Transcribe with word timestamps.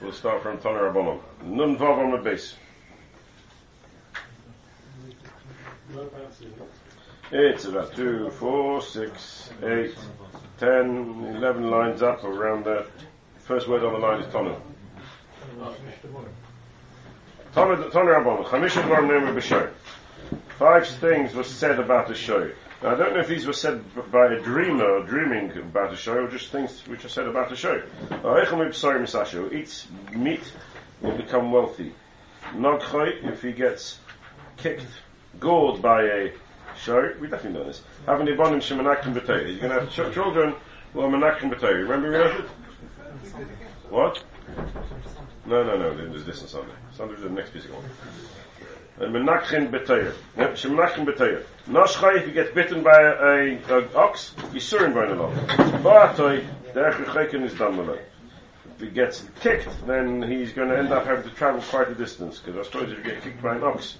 We'll 0.00 0.12
start 0.12 0.42
from 0.42 0.58
Tanner 0.58 0.90
Rabbanon. 0.90 1.20
Nun 1.42 1.78
Vav 1.78 1.98
on 1.98 2.10
the 2.10 2.18
base. 2.18 2.54
It's 7.32 7.64
about 7.64 7.96
two, 7.96 8.28
four, 8.30 8.82
six, 8.82 9.50
eight, 9.62 9.94
ten, 10.58 11.34
eleven 11.36 11.70
lines 11.70 12.02
up 12.02 12.24
around 12.24 12.64
the 12.64 12.86
first 13.38 13.68
word 13.68 13.84
on 13.84 13.94
the 13.94 13.98
line 13.98 14.20
is 14.20 14.26
Tonu. 14.32 14.60
Tonu 17.54 17.90
Rabbanon. 17.90 18.44
Chamisha 18.44 18.82
Dvar 18.82 19.00
B'Shoy. 19.34 19.70
Five 20.58 20.86
things 20.86 21.34
were 21.34 21.42
said 21.42 21.78
about 21.78 22.06
the 22.08 22.14
show. 22.14 22.50
Now, 22.82 22.90
I 22.92 22.94
don't 22.94 23.14
know 23.14 23.20
if 23.20 23.28
these 23.28 23.46
were 23.46 23.54
said 23.54 23.82
by 24.10 24.26
a 24.26 24.40
dreamer 24.40 25.02
dreaming 25.06 25.50
about 25.56 25.92
a 25.92 25.96
show, 25.96 26.18
or 26.24 26.28
just 26.28 26.50
things 26.50 26.86
which 26.86 27.04
are 27.04 27.08
said 27.08 27.26
about 27.26 27.50
a 27.50 27.56
show. 27.56 27.82
Eats 29.52 29.86
meat 30.12 30.52
will 31.00 31.16
become 31.16 31.52
wealthy. 31.52 31.94
Nogchoy, 32.54 33.24
if 33.24 33.42
he 33.42 33.52
gets 33.52 33.98
kicked, 34.58 34.86
gored 35.40 35.80
by 35.80 36.02
a 36.02 36.32
show, 36.78 37.12
we 37.18 37.28
definitely 37.28 37.58
know 37.58 37.66
this. 37.66 37.82
Having 38.04 38.26
Ibonim 38.28 38.60
Shemanakim 38.60 39.14
B'Torah. 39.14 39.48
You're 39.50 39.58
going 39.68 39.72
to 39.72 39.80
have 39.80 39.90
ch- 39.90 40.14
children 40.14 40.54
who 40.92 41.00
are 41.00 41.08
Manakim 41.08 41.50
B'Torah. 41.50 41.88
Remember 41.88 42.10
we 42.10 42.16
it? 42.16 42.48
What? 43.90 44.22
No, 45.46 45.62
no, 45.62 45.76
no, 45.76 45.94
there's 45.96 46.24
this 46.24 46.42
on 46.42 46.48
Sunday. 46.48 46.72
Sunday's 46.92 47.20
the 47.20 47.30
next 47.30 47.50
physical 47.50 47.76
one. 47.76 47.90
And 48.98 49.14
menachin 49.14 49.70
b'teir. 49.70 50.14
Shemenachin 50.36 51.04
b'teir. 51.04 51.44
Noshchai, 51.68 52.20
if 52.20 52.26
you 52.26 52.32
get 52.32 52.54
bitten 52.54 52.82
by 52.82 52.98
a, 52.98 53.58
a, 53.70 53.80
a 53.80 53.94
ox, 53.94 54.34
he's 54.52 54.70
surin 54.70 54.94
by 54.94 55.04
an 55.04 55.18
ox. 55.18 55.36
Ba'atoi, 55.82 56.46
derech 56.72 56.94
uh, 56.94 57.04
rechekin 57.04 57.44
is 57.44 57.52
it. 57.52 58.08
If 58.74 58.80
he 58.80 58.88
gets 58.88 59.24
kicked, 59.40 59.68
then 59.86 60.22
he's 60.22 60.52
going 60.52 60.70
to 60.70 60.78
end 60.78 60.92
up 60.92 61.04
having 61.04 61.28
to 61.28 61.34
travel 61.36 61.60
quite 61.60 61.88
a 61.88 61.94
distance, 61.94 62.38
because 62.38 62.58
I 62.58 62.62
suppose 62.62 62.90
if 62.90 62.98
you 62.98 63.04
get 63.04 63.22
kicked 63.22 63.42
by 63.42 63.56
an 63.56 63.64
ox, 63.64 63.98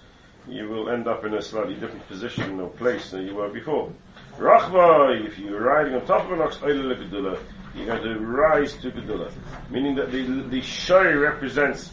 you 0.48 0.68
will 0.68 0.88
end 0.90 1.08
up 1.08 1.24
in 1.24 1.34
a 1.34 1.42
slightly 1.42 1.74
different 1.74 2.06
position 2.08 2.60
or 2.60 2.68
place 2.70 3.10
than 3.10 3.26
you 3.26 3.34
were 3.34 3.48
before. 3.48 3.92
Rachva, 4.38 5.26
if 5.26 5.38
you're 5.38 5.60
riding 5.60 5.94
on 5.94 6.06
top 6.06 6.24
of 6.24 6.32
an 6.32 6.40
ox, 6.40 6.58
you're 6.62 7.86
going 7.86 8.02
to 8.02 8.18
rise 8.20 8.74
to 8.74 8.90
Gedula. 8.90 9.30
Meaning 9.70 9.96
that 9.96 10.10
the, 10.10 10.22
the 10.22 10.62
show 10.62 11.02
represents 11.18 11.90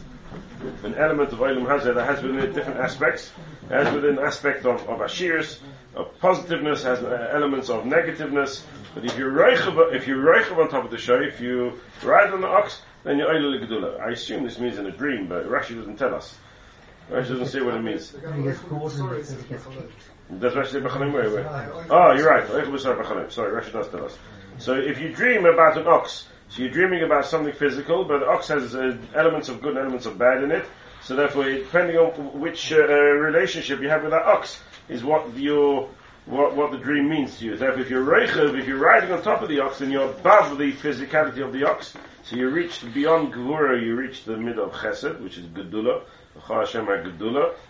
an 0.82 0.94
element 0.94 1.32
of 1.32 1.38
Olam 1.38 1.66
Hazeh 1.66 1.94
that 1.94 2.06
has 2.06 2.22
within 2.22 2.40
it 2.40 2.54
different 2.54 2.80
aspects. 2.80 3.32
Has 3.68 3.92
within 3.94 4.18
aspect 4.18 4.66
of, 4.66 4.86
of 4.88 5.00
Ashirs, 5.00 5.58
of 5.94 6.18
positiveness, 6.20 6.82
has 6.82 7.02
uh, 7.02 7.30
elements 7.32 7.70
of 7.70 7.84
negativeness. 7.84 8.62
But 8.94 9.04
if 9.04 9.16
you're 9.16 9.32
Reichav, 9.32 9.94
if 9.94 10.06
you're 10.06 10.62
on 10.62 10.68
top 10.68 10.84
of 10.84 10.90
the 10.90 10.98
show, 10.98 11.20
if 11.20 11.40
you 11.40 11.80
ride 12.02 12.30
on 12.32 12.40
the 12.40 12.46
ox, 12.46 12.82
then 13.04 13.18
you're 13.18 13.28
Oila 13.28 13.66
Gedula. 13.66 14.00
I 14.00 14.10
assume 14.10 14.44
this 14.44 14.58
means 14.58 14.78
in 14.78 14.86
a 14.86 14.90
dream, 14.90 15.28
but 15.28 15.46
Rashi 15.48 15.76
doesn't 15.76 15.96
tell 15.96 16.14
us. 16.14 16.36
Rashi 17.10 17.28
doesn't 17.28 17.48
say 17.48 17.60
what 17.60 17.74
it 17.74 17.82
means. 17.82 18.10
Does 20.40 20.54
Rashi 20.54 20.72
say 20.72 20.80
Bachalim? 20.80 21.12
Wait, 21.12 21.32
wait. 21.32 21.46
Oh, 21.90 22.12
you're 22.12 22.28
right. 22.28 22.46
Sorry, 23.30 23.52
Rashi 23.52 23.72
does 23.72 23.88
tell 23.88 24.04
us. 24.04 24.16
So 24.58 24.74
if 24.74 25.00
you 25.00 25.12
dream 25.12 25.46
about 25.46 25.76
an 25.76 25.86
ox, 25.86 26.28
so 26.54 26.62
you're 26.62 26.70
dreaming 26.70 27.02
about 27.02 27.26
something 27.26 27.52
physical, 27.52 28.04
but 28.04 28.20
the 28.20 28.28
ox 28.28 28.46
has 28.46 28.76
uh, 28.76 28.96
elements 29.16 29.48
of 29.48 29.60
good 29.60 29.70
and 29.70 29.78
elements 29.78 30.06
of 30.06 30.16
bad 30.16 30.44
in 30.44 30.52
it. 30.52 30.64
So 31.02 31.16
therefore, 31.16 31.50
depending 31.50 31.96
on 31.96 32.38
which 32.38 32.72
uh, 32.72 32.86
relationship 32.86 33.80
you 33.80 33.88
have 33.88 34.02
with 34.02 34.12
that 34.12 34.22
ox, 34.22 34.62
is 34.88 35.02
what 35.02 35.36
your 35.36 35.88
what, 36.26 36.54
what 36.54 36.70
the 36.70 36.78
dream 36.78 37.08
means 37.08 37.38
to 37.38 37.44
you. 37.44 37.56
Therefore, 37.56 37.82
if 37.82 37.90
you're 37.90 38.04
reichev, 38.04 38.56
if 38.56 38.68
you're 38.68 38.78
riding 38.78 39.10
on 39.10 39.20
top 39.22 39.42
of 39.42 39.48
the 39.48 39.58
ox 39.58 39.80
and 39.80 39.90
you're 39.90 40.08
above 40.08 40.56
the 40.56 40.72
physicality 40.72 41.44
of 41.44 41.52
the 41.52 41.68
ox, 41.68 41.92
so 42.22 42.36
you 42.36 42.48
reach 42.48 42.82
beyond 42.94 43.34
gevura, 43.34 43.84
you 43.84 43.96
reach 43.96 44.24
the 44.24 44.36
middle 44.36 44.66
of 44.66 44.72
chesed, 44.74 45.20
which 45.20 45.36
is 45.36 45.46
gedula, 45.46 46.04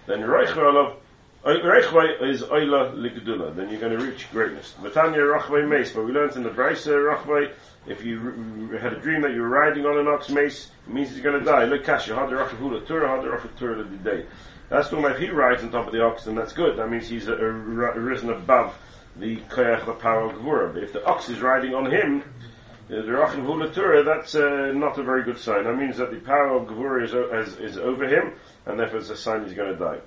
then 0.06 0.20
reichev 0.20 0.96
Rechvay 1.44 2.22
is 2.22 2.42
Oila 2.42 2.94
Ligdula, 2.94 3.54
then 3.54 3.68
you're 3.68 3.80
going 3.80 3.96
to 3.98 4.02
reach 4.02 4.30
greatness. 4.30 4.74
Matanya 4.80 5.38
Rachvay 5.38 5.68
Mace, 5.68 5.92
but 5.92 6.06
we 6.06 6.12
learned 6.12 6.36
in 6.36 6.42
the 6.42 6.48
Braisa 6.48 6.94
Rachvay, 6.94 7.52
if 7.86 8.02
you 8.02 8.78
had 8.80 8.94
a 8.94 9.00
dream 9.00 9.20
that 9.20 9.32
you 9.32 9.42
were 9.42 9.48
riding 9.50 9.84
on 9.84 9.98
an 9.98 10.08
ox 10.08 10.30
mace, 10.30 10.70
it 10.86 10.92
means 10.94 11.10
he's 11.10 11.20
going 11.20 11.38
to 11.38 11.44
die. 11.44 11.64
Look, 11.64 11.84
Kasha, 11.84 12.14
Hadar 12.14 12.48
Rachvula 12.48 12.86
Tura, 12.86 13.08
Hadar 13.08 13.38
Rachvula 13.38 14.02
day. 14.02 14.24
That's 14.70 14.90
about 14.90 15.12
if 15.12 15.18
he 15.18 15.28
rides 15.28 15.62
on 15.62 15.70
top 15.70 15.86
of 15.86 15.92
the 15.92 16.02
ox, 16.02 16.24
then 16.24 16.34
that's 16.34 16.54
good. 16.54 16.78
That 16.78 16.90
means 16.90 17.08
he's 17.08 17.26
risen 17.26 18.30
above 18.30 18.74
the 19.16 19.36
Koyach, 19.50 19.84
the 19.84 19.92
power 19.92 20.30
of 20.30 20.32
Gvura. 20.38 20.72
But 20.72 20.82
if 20.82 20.94
the 20.94 21.04
ox 21.04 21.28
is 21.28 21.42
riding 21.42 21.74
on 21.74 21.90
him, 21.90 22.24
the 22.88 23.02
Rachvula 23.02 23.72
Tura, 23.74 24.02
that's 24.02 24.34
uh, 24.34 24.72
not 24.74 24.96
a 24.96 25.02
very 25.02 25.24
good 25.24 25.38
sign. 25.38 25.64
That 25.64 25.76
means 25.76 25.98
that 25.98 26.10
the 26.10 26.20
power 26.20 26.56
of 26.56 26.68
Gvura 26.68 27.04
is, 27.04 27.52
is, 27.52 27.58
is 27.58 27.76
over 27.76 28.08
him, 28.08 28.32
and 28.64 28.80
therefore 28.80 29.00
it's 29.00 29.10
a 29.10 29.16
sign 29.16 29.44
he's 29.44 29.52
going 29.52 29.72
to 29.72 29.78
die. 29.78 29.98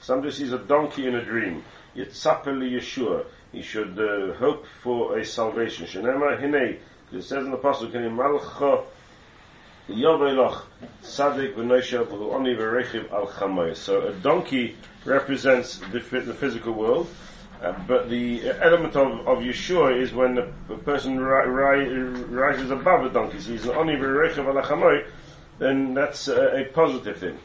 Somebody 0.00 0.32
sees 0.32 0.52
a 0.52 0.58
donkey 0.58 1.06
in 1.06 1.14
a 1.14 1.22
dream. 1.22 1.62
Yitzapeli 1.94 2.72
Yeshua. 2.72 3.26
He 3.52 3.60
should 3.60 3.98
uh, 3.98 4.32
hope 4.34 4.64
for 4.82 5.18
a 5.18 5.26
salvation. 5.26 5.86
Shenema. 5.86 6.78
It 7.12 7.22
says 7.22 7.44
in 7.44 7.50
the 7.50 7.58
Apostle, 7.58 7.88
Malcha 7.88 8.82
Sadik 11.02 11.54
Al 11.58 11.64
Chamoy. 13.26 13.76
So 13.76 14.06
a 14.06 14.12
donkey 14.14 14.76
represents 15.04 15.76
the, 15.92 15.98
the 15.98 16.32
physical 16.32 16.72
world. 16.72 17.08
Uh, 17.62 17.74
but 17.86 18.08
the 18.08 18.50
element 18.62 18.96
of, 18.96 19.28
of 19.28 19.38
Yeshua 19.40 20.00
is 20.00 20.14
when 20.14 20.34
the, 20.34 20.50
the 20.68 20.76
person 20.78 21.20
ri- 21.20 21.46
ri- 21.46 22.24
rises 22.24 22.70
above 22.70 23.04
a 23.04 23.10
donkey. 23.10 23.38
So 23.38 23.52
he's 23.52 23.66
an 23.66 23.76
Oni 23.76 23.96
V'Rechiv 23.96 24.46
Al 24.46 24.62
Chamoy 24.62 25.04
then 25.58 25.94
that's 25.94 26.28
a, 26.28 26.62
a, 26.62 26.64
positive 26.64 27.18
thing. 27.18 27.38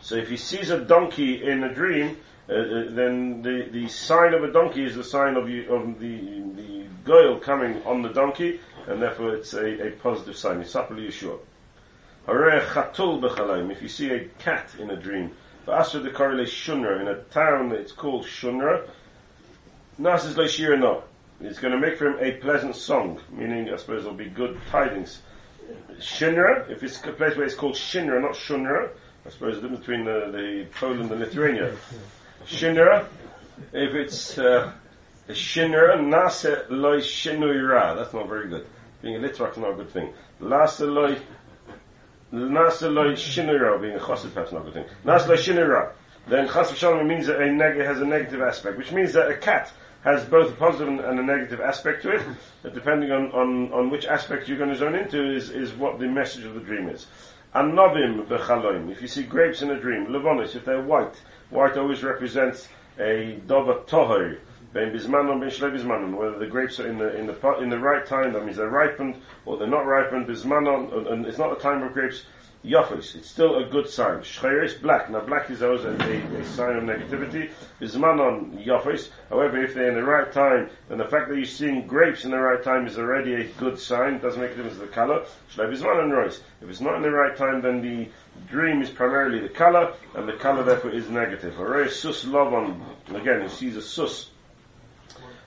So 0.00 0.16
if 0.16 0.28
he 0.28 0.36
sees 0.36 0.70
a 0.70 0.80
donkey 0.84 1.44
in 1.44 1.62
a 1.64 1.74
dream, 1.74 2.16
uh, 2.48 2.52
uh, 2.52 2.84
then 2.90 3.42
the, 3.42 3.68
the 3.70 3.88
sign 3.88 4.34
of 4.34 4.42
a 4.42 4.52
donkey 4.52 4.84
is 4.84 4.96
the 4.96 5.04
sign 5.04 5.36
of, 5.36 5.48
you, 5.48 5.72
of 5.72 5.98
the, 6.00 6.18
the 6.56 6.86
goyle 7.04 7.38
coming 7.38 7.82
on 7.84 8.02
the 8.02 8.08
donkey, 8.08 8.60
and 8.88 9.00
therefore 9.00 9.34
it's 9.34 9.52
a, 9.54 9.88
a 9.88 9.90
positive 9.92 10.36
sign. 10.36 10.62
Yisapali 10.62 11.06
Yeshua. 11.06 11.38
If 12.28 13.82
you 13.82 13.88
see 13.88 14.10
a 14.10 14.24
cat 14.38 14.70
in 14.78 14.90
a 14.90 14.96
dream, 14.96 15.32
the 15.66 16.12
correlate 16.14 16.48
shunra, 16.48 17.00
in 17.00 17.08
a 17.08 17.16
town 17.24 17.72
it's 17.72 17.92
called 17.92 18.24
shunra, 18.24 18.88
Nas 19.98 20.24
is 20.24 20.36
no. 20.36 21.04
It's 21.40 21.58
going 21.58 21.72
to 21.72 21.78
make 21.78 21.98
for 21.98 22.06
him 22.06 22.18
a 22.20 22.32
pleasant 22.40 22.76
song, 22.76 23.20
meaning 23.30 23.72
I 23.72 23.76
suppose 23.76 24.02
there'll 24.02 24.16
be 24.16 24.28
good 24.28 24.58
tidings. 24.70 25.20
Shinra, 25.98 26.68
if 26.70 26.82
it's 26.82 27.02
a 27.04 27.12
place 27.12 27.36
where 27.36 27.46
it's 27.46 27.54
called 27.54 27.74
Shinra, 27.74 28.20
not 28.20 28.32
Shunra, 28.32 28.90
I 29.24 29.30
suppose 29.30 29.56
the 29.56 29.62
difference 29.62 29.80
between 29.80 30.04
the, 30.04 30.30
the 30.32 30.66
Poland 30.78 31.10
and 31.10 31.20
Lithuania. 31.20 31.74
Shinra, 32.46 33.06
if 33.72 33.94
it's 33.94 34.38
uh, 34.38 34.72
Shinra, 35.28 35.96
Nase 35.98 36.66
loy 36.68 36.98
Shinuira, 36.98 37.96
that's 37.96 38.12
not 38.12 38.28
very 38.28 38.48
good. 38.48 38.66
Being 39.00 39.16
a 39.16 39.18
Litvak 39.18 39.52
is 39.52 39.58
not 39.58 39.70
a 39.70 39.74
good 39.74 39.90
thing. 39.90 40.12
Nase 40.40 40.80
loy 40.80 41.16
Shinuira, 42.32 43.80
being 43.80 43.94
a 43.94 44.00
Chassid 44.00 44.34
perhaps 44.34 44.52
not 44.52 44.62
a 44.62 44.64
good 44.64 44.74
thing. 44.74 44.86
Nase 45.04 45.28
loy 45.28 45.36
Shinuira. 45.36 45.92
Then 46.28 46.48
Chas 46.48 46.72
Shalom 46.76 47.06
means 47.08 47.26
that 47.26 47.40
a 47.40 47.50
neg- 47.50 47.78
has 47.78 48.00
a 48.00 48.04
negative 48.06 48.42
aspect, 48.42 48.78
which 48.78 48.92
means 48.92 49.12
that 49.14 49.28
a 49.28 49.36
cat 49.36 49.72
has 50.02 50.24
both 50.24 50.52
a 50.52 50.56
positive 50.56 50.88
and 50.88 51.18
a 51.18 51.22
negative 51.22 51.60
aspect 51.60 52.02
to 52.02 52.10
it. 52.10 52.22
Depending 52.74 53.12
on, 53.12 53.30
on, 53.32 53.72
on 53.72 53.90
which 53.90 54.04
aspect 54.04 54.48
you're 54.48 54.58
going 54.58 54.70
to 54.70 54.76
zone 54.76 54.94
into 54.94 55.34
is, 55.34 55.50
is 55.50 55.72
what 55.72 55.98
the 55.98 56.08
message 56.08 56.44
of 56.44 56.54
the 56.54 56.60
dream 56.60 56.88
is. 56.88 57.06
Anovim 57.54 58.26
b'chaloim. 58.26 58.90
If 58.90 59.00
you 59.00 59.08
see 59.08 59.22
grapes 59.22 59.62
in 59.62 59.70
a 59.70 59.78
dream, 59.78 60.06
levonis, 60.06 60.56
if 60.56 60.64
they're 60.64 60.82
white, 60.82 61.14
white 61.50 61.76
always 61.76 62.02
represents 62.02 62.68
a 62.98 63.40
dova 63.46 63.86
tohor. 63.86 64.38
Ben 64.72 64.90
bismanon, 64.90 65.38
ben. 65.40 66.16
Whether 66.16 66.38
the 66.38 66.46
grapes 66.46 66.80
are 66.80 66.88
in 66.88 66.96
the 66.96 67.14
in 67.14 67.26
the 67.26 67.58
in 67.58 67.68
the 67.68 67.78
right 67.78 68.06
time, 68.06 68.32
that 68.32 68.44
means 68.44 68.56
they're 68.56 68.70
ripened, 68.70 69.16
or 69.44 69.58
they're 69.58 69.68
not 69.68 69.84
ripened. 69.84 70.26
Bismanon, 70.26 71.12
and 71.12 71.26
it's 71.26 71.36
not 71.36 71.50
the 71.50 71.62
time 71.62 71.82
of 71.82 71.92
grapes. 71.92 72.24
Yafis, 72.64 73.16
it's 73.16 73.28
still 73.28 73.56
a 73.56 73.64
good 73.64 73.88
sign. 73.88 74.20
Shcheres, 74.20 74.80
black. 74.80 75.10
Now 75.10 75.20
black 75.20 75.50
is 75.50 75.62
always 75.62 75.84
a, 75.84 75.90
a, 75.90 76.40
a 76.40 76.44
sign 76.44 76.76
of 76.76 76.84
negativity. 76.84 77.50
Bismanon, 77.80 78.64
Yafis. 78.64 79.08
However, 79.28 79.64
if 79.64 79.74
they're 79.74 79.88
in 79.88 79.96
the 79.96 80.04
right 80.04 80.30
time, 80.32 80.70
then 80.88 80.98
the 80.98 81.04
fact 81.04 81.28
that 81.28 81.36
you're 81.36 81.44
seeing 81.44 81.88
grapes 81.88 82.24
in 82.24 82.30
the 82.30 82.38
right 82.38 82.62
time 82.62 82.86
is 82.86 82.98
already 82.98 83.34
a 83.34 83.44
good 83.54 83.80
sign. 83.80 84.14
It 84.14 84.22
doesn't 84.22 84.40
make 84.40 84.52
a 84.52 84.54
difference 84.54 84.78
the 84.78 84.86
color. 84.86 85.24
Shlei 85.52 85.72
Bismanon 85.72 86.12
Rois. 86.12 86.40
If 86.60 86.70
it's 86.70 86.80
not 86.80 86.94
in 86.94 87.02
the 87.02 87.10
right 87.10 87.36
time, 87.36 87.62
then 87.62 87.82
the 87.82 88.08
dream 88.48 88.80
is 88.80 88.90
primarily 88.90 89.40
the 89.40 89.48
color, 89.48 89.94
and 90.14 90.28
the 90.28 90.34
color 90.34 90.62
therefore 90.62 90.92
is 90.92 91.10
negative. 91.10 91.58
Array 91.58 91.88
sus 91.88 92.24
lovon. 92.24 92.80
Again, 93.12 93.42
he 93.42 93.48
sees 93.48 93.76
a 93.76 93.82
sus 93.82 94.30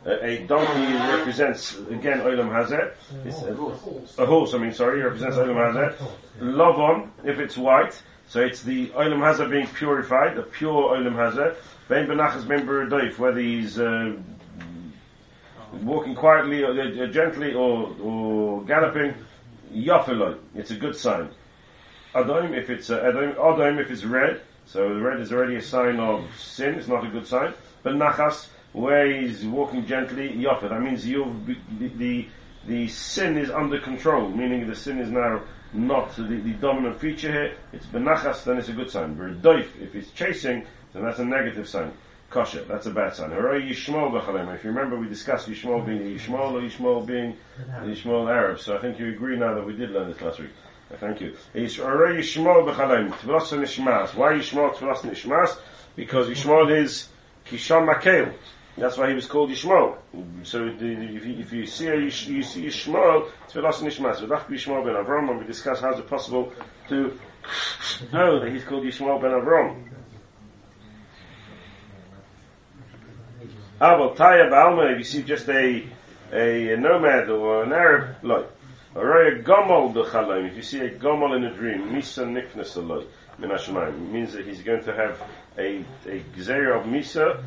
a 0.06 0.46
donkey 0.46 0.94
represents 0.94 1.78
again 1.90 2.20
Olam 2.20 2.50
Hazeh. 2.50 4.18
A, 4.20 4.26
horse, 4.26 4.54
I 4.54 4.58
mean, 4.58 4.74
sorry, 4.74 5.02
represents 5.02 5.38
Olam 5.38 5.56
Hazeh. 5.56 5.96
Lovon, 6.42 7.12
if 7.24 7.40
it's 7.40 7.58
white, 7.58 8.00
so 8.28 8.42
it's 8.42 8.62
the 8.62 8.88
Olam 8.90 9.20
Hazeh 9.20 9.50
being 9.50 9.68
purified, 9.68 10.36
the 10.36 10.44
pure 10.44 10.96
Olam 10.96 11.14
Hazeh. 11.14 11.56
Ben 11.88 12.08
Benachas 12.08 12.48
Ben 12.48 12.68
Beredoif, 12.68 13.18
whether 13.18 13.40
he's 13.40 13.80
uh, 13.80 14.16
walking 15.82 16.16
quietly 16.16 16.64
or 16.64 16.72
uh, 16.72 17.08
gently 17.08 17.54
or, 17.54 17.96
or 18.02 18.64
galloping, 18.64 19.14
yafiloi. 19.72 20.38
It's 20.56 20.72
a 20.72 20.76
good 20.76 20.96
sign. 20.96 21.30
Adom, 22.14 22.58
if 22.58 22.70
it's 22.70 22.90
uh, 22.90 23.02
Adom, 23.02 23.80
if 23.80 23.92
it's 23.92 24.04
red, 24.04 24.42
so 24.66 24.88
red 25.00 25.20
is 25.20 25.32
already 25.32 25.56
a 25.58 25.62
sign 25.62 26.00
of 26.00 26.26
sin. 26.40 26.76
It's 26.76 26.88
not 26.88 27.06
a 27.06 27.10
good 27.10 27.28
sign. 27.28 27.54
But 27.84 27.96
nachas, 27.96 28.48
where 28.76 29.22
he's 29.22 29.46
walking 29.46 29.86
gently, 29.86 30.30
yafa. 30.30 30.70
That 30.70 30.82
means 30.82 31.08
you 31.08 31.34
the, 31.80 31.88
the 31.88 32.28
the 32.68 32.88
sin 32.90 33.38
is 33.38 33.50
under 33.50 33.80
control, 33.80 34.30
meaning 34.30 34.68
the 34.68 34.76
sin 34.76 35.00
is 35.00 35.10
now 35.10 35.44
not 35.72 36.14
the, 36.16 36.24
the 36.24 36.52
dominant 36.54 37.00
feature 37.00 37.32
here. 37.32 37.58
It's 37.72 37.86
benachas, 37.86 38.44
then 38.44 38.58
it's 38.58 38.70
a 38.70 38.74
good 38.74 38.92
sign. 38.92 39.16
Verdoif, 39.16 39.68
if 39.82 39.94
he's 39.94 40.12
chasing, 40.12 40.66
then 40.94 41.04
that's 41.04 41.20
a 41.20 41.26
negative 41.26 41.70
sign. 41.70 41.94
Kosher, 42.30 42.64
that's 42.66 42.86
a 42.86 42.92
bad 42.92 43.16
sign. 43.16 43.32
Hooray 43.32 43.64
oh, 43.64 43.72
Yishmael 43.72 44.12
b'chalem. 44.12 44.54
If 44.54 44.64
you 44.66 44.72
remember, 44.72 44.98
we 44.98 45.08
discussed 45.08 45.48
Yishmael 45.48 45.86
being 45.86 46.02
Yishmael 46.02 46.54
or 46.54 46.62
Yishmael 46.62 47.06
being 47.06 47.38
Yishmael 47.82 48.30
Arab. 48.30 48.60
So 48.60 48.76
I 48.76 48.82
think 48.82 49.00
you 49.00 49.10
agree 49.10 49.38
now 49.38 49.54
that 49.54 49.66
we 49.66 49.74
did 49.74 49.92
learn 49.92 50.12
this 50.12 50.22
last 50.22 50.40
week. 50.40 50.50
Uh, 50.92 50.98
thank 50.98 51.22
you. 51.22 51.38
Hooray 51.54 52.18
oh, 52.18 52.20
Yishmael 52.20 52.68
b'chalem. 52.68 53.12
Tvilas 53.12 53.58
nishmas. 53.58 54.16
Why 54.16 54.34
Yishmael 54.34 54.76
Tvilas 54.76 54.98
nishmas? 55.02 55.56
Because 55.96 56.28
Yishmael 56.28 56.76
is 56.84 57.08
Kishon 57.46 57.88
Makel. 57.88 58.34
That's 58.78 58.98
why 58.98 59.08
he 59.08 59.14
was 59.14 59.26
called 59.26 59.50
Yishmael. 59.52 59.98
So 60.44 60.68
if, 60.68 60.82
you, 60.82 61.38
if 61.40 61.54
you 61.54 61.66
see 61.66 61.88
a, 61.88 61.96
you 61.96 62.12
see 62.12 62.66
Yishmael, 62.66 63.30
Tfilas 63.50 63.80
Nishmas. 63.82 64.18
V'dach 64.18 64.48
Yishmael 64.48 64.84
ben 64.84 64.96
Avram, 64.96 65.30
and 65.30 65.40
we 65.40 65.46
discuss 65.46 65.80
how 65.80 65.94
is 65.94 66.00
it 66.00 66.10
possible 66.10 66.52
to 66.90 67.18
know 68.12 68.40
that 68.42 68.52
he's 68.52 68.66
called 68.66 68.84
Yishmael 68.84 69.22
ben 69.22 69.32
Avram. 69.32 69.90
Ah, 73.80 73.96
Aval 73.96 74.16
Taya 74.16 74.50
Balma, 74.50 74.92
if 74.92 74.98
you 74.98 75.04
see 75.06 75.24
just 75.24 75.48
a, 75.48 75.88
a, 76.34 76.74
a 76.74 76.78
nomad 76.78 77.30
or 77.30 77.64
an 77.64 77.72
Arab, 77.72 78.24
like, 78.24 78.46
or 78.94 79.28
a 79.28 79.42
Gomel 79.42 79.94
b'chalayim, 79.94 80.50
if 80.50 80.56
you 80.56 80.62
see 80.62 80.80
a 80.80 80.90
Gomel 80.90 81.36
in 81.36 81.46
a 81.46 81.54
dream, 81.54 81.90
Misa 81.90 82.26
Niknas 82.26 82.76
aloi, 82.76 83.06
min 83.38 84.12
means 84.12 84.34
that 84.34 84.46
he's 84.46 84.62
going 84.62 84.84
to 84.84 84.94
have 84.94 85.22
a, 85.58 85.86
a 86.06 86.24
Gzera 86.36 86.80
of 86.80 86.86
Misa, 86.86 87.42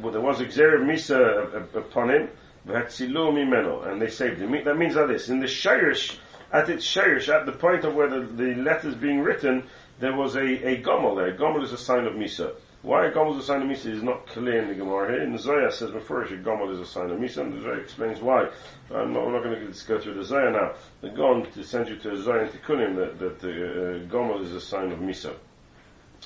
well, 0.00 0.12
there 0.12 0.20
was 0.20 0.40
a 0.40 0.46
Gzera 0.46 0.80
of 0.80 0.88
Misa 0.88 1.76
upon 1.76 2.10
him, 2.10 2.28
and 2.66 4.02
they 4.02 4.10
saved 4.10 4.40
him. 4.40 4.64
That 4.64 4.78
means 4.78 4.94
like 4.94 5.08
this, 5.08 5.28
in 5.28 5.40
the 5.40 5.46
Shirish, 5.46 6.16
at 6.52 6.68
its 6.68 6.86
Shirish, 6.86 7.28
at 7.28 7.46
the 7.46 7.52
point 7.52 7.84
of 7.84 7.94
where 7.94 8.08
the, 8.08 8.20
the 8.20 8.54
letter 8.56 8.88
is 8.88 8.94
being 8.94 9.20
written, 9.20 9.64
there 9.98 10.16
was 10.16 10.36
a, 10.36 10.40
a 10.40 10.82
Gomel 10.82 11.16
there. 11.16 11.36
Gomel 11.36 11.62
is 11.62 11.72
a 11.72 11.78
sign 11.78 12.06
of 12.06 12.14
Misa. 12.14 12.54
Why 12.82 13.06
a 13.06 13.12
Gomel 13.12 13.36
is 13.36 13.44
a 13.44 13.46
sign 13.46 13.62
of 13.62 13.68
Misa 13.68 13.86
is 13.86 14.02
not 14.02 14.26
clear 14.26 14.62
in 14.62 14.68
the 14.68 14.74
Gemara 14.74 15.12
here. 15.12 15.22
In 15.22 15.32
the 15.32 15.38
Zohar 15.38 15.70
says 15.70 15.90
before 15.90 16.24
Gomel 16.26 16.72
is 16.72 16.80
a 16.80 16.86
sign 16.86 17.10
of 17.10 17.18
Misa, 17.18 17.38
and 17.38 17.52
the 17.52 17.60
Zohar 17.60 17.78
explains 17.78 18.20
why. 18.20 18.48
I'm 18.92 19.12
not, 19.12 19.30
not 19.30 19.42
going 19.42 19.72
to 19.72 19.86
go 19.86 20.00
through 20.00 20.14
the 20.14 20.24
Zohar 20.24 20.50
now. 20.50 20.72
The 21.00 21.10
Gon 21.10 21.50
to 21.52 21.62
send 21.62 21.88
you 21.88 21.96
to 21.98 22.12
a 22.12 22.16
Zohar 22.16 22.40
and 22.40 22.50
Tikkunim 22.50 22.96
that, 22.96 23.18
that 23.18 23.38
uh, 23.38 24.12
Gomel 24.12 24.42
is 24.42 24.52
a 24.52 24.60
sign 24.60 24.90
of 24.90 24.98
Misa 24.98 25.34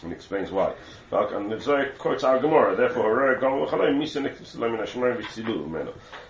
and 0.03 0.13
explains 0.13 0.51
why. 0.51 0.75
And 1.11 1.51
the 1.51 1.61
Zohar 1.61 1.87
quotes 1.99 2.25
our 2.25 2.39
Gemara, 2.39 2.77
therefore, 2.77 3.37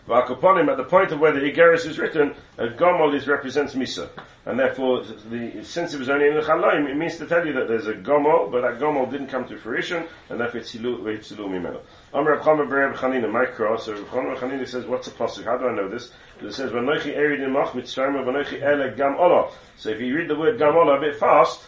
Vakuponim, 0.06 0.68
at 0.70 0.76
the 0.76 0.84
point 0.84 1.10
of 1.10 1.18
where 1.18 1.32
the 1.32 1.40
Igeris 1.40 1.84
is 1.86 1.98
written, 1.98 2.34
a 2.58 2.68
Gomel 2.68 3.14
is 3.14 3.26
represents 3.26 3.74
Misa. 3.74 4.08
And 4.44 4.58
therefore, 4.58 5.02
the, 5.02 5.64
since 5.64 5.94
it 5.94 5.98
was 5.98 6.08
only 6.08 6.28
in 6.28 6.34
the 6.34 6.42
Chaloim, 6.42 6.88
it 6.88 6.96
means 6.96 7.16
to 7.16 7.26
tell 7.26 7.44
you 7.44 7.52
that 7.54 7.66
there's 7.66 7.88
a 7.88 7.94
Gomel, 7.94 8.52
but 8.52 8.60
that 8.60 8.78
Gomel 8.78 9.10
didn't 9.10 9.26
come 9.28 9.48
to 9.48 9.58
fruition, 9.58 10.06
and 10.30 10.38
therefore 10.38 10.60
it's 10.60 10.72
Silu 10.72 11.00
Mimeno. 11.00 11.80
Amr 12.14 12.38
Chama 12.38 12.68
Bereb 12.68 12.94
Chanina, 12.94 13.28
my 13.30 13.46
cross, 13.46 13.86
so 13.86 13.96
Chama 14.04 14.36
Chanina 14.36 14.68
says, 14.68 14.84
what's 14.86 15.08
the 15.08 15.14
pasuk? 15.14 15.44
How 15.44 15.58
do 15.58 15.66
I 15.66 15.74
know 15.74 15.88
this? 15.88 16.12
It 16.40 16.52
says, 16.52 16.70
Vanochi 16.70 17.16
Erid 17.16 17.40
in 17.42 17.52
Mach 17.52 17.72
Mitzrayim, 17.72 18.14
Vanochi 18.24 18.62
Ele 18.62 18.94
Gam 18.94 19.16
Ola. 19.18 19.50
So 19.76 19.88
if 19.90 20.00
you 20.00 20.14
read 20.14 20.28
the 20.28 20.36
word 20.36 20.58
Gam 20.58 20.76
Ola 20.76 20.98
a 20.98 21.00
bit 21.00 21.16
fast, 21.16 21.66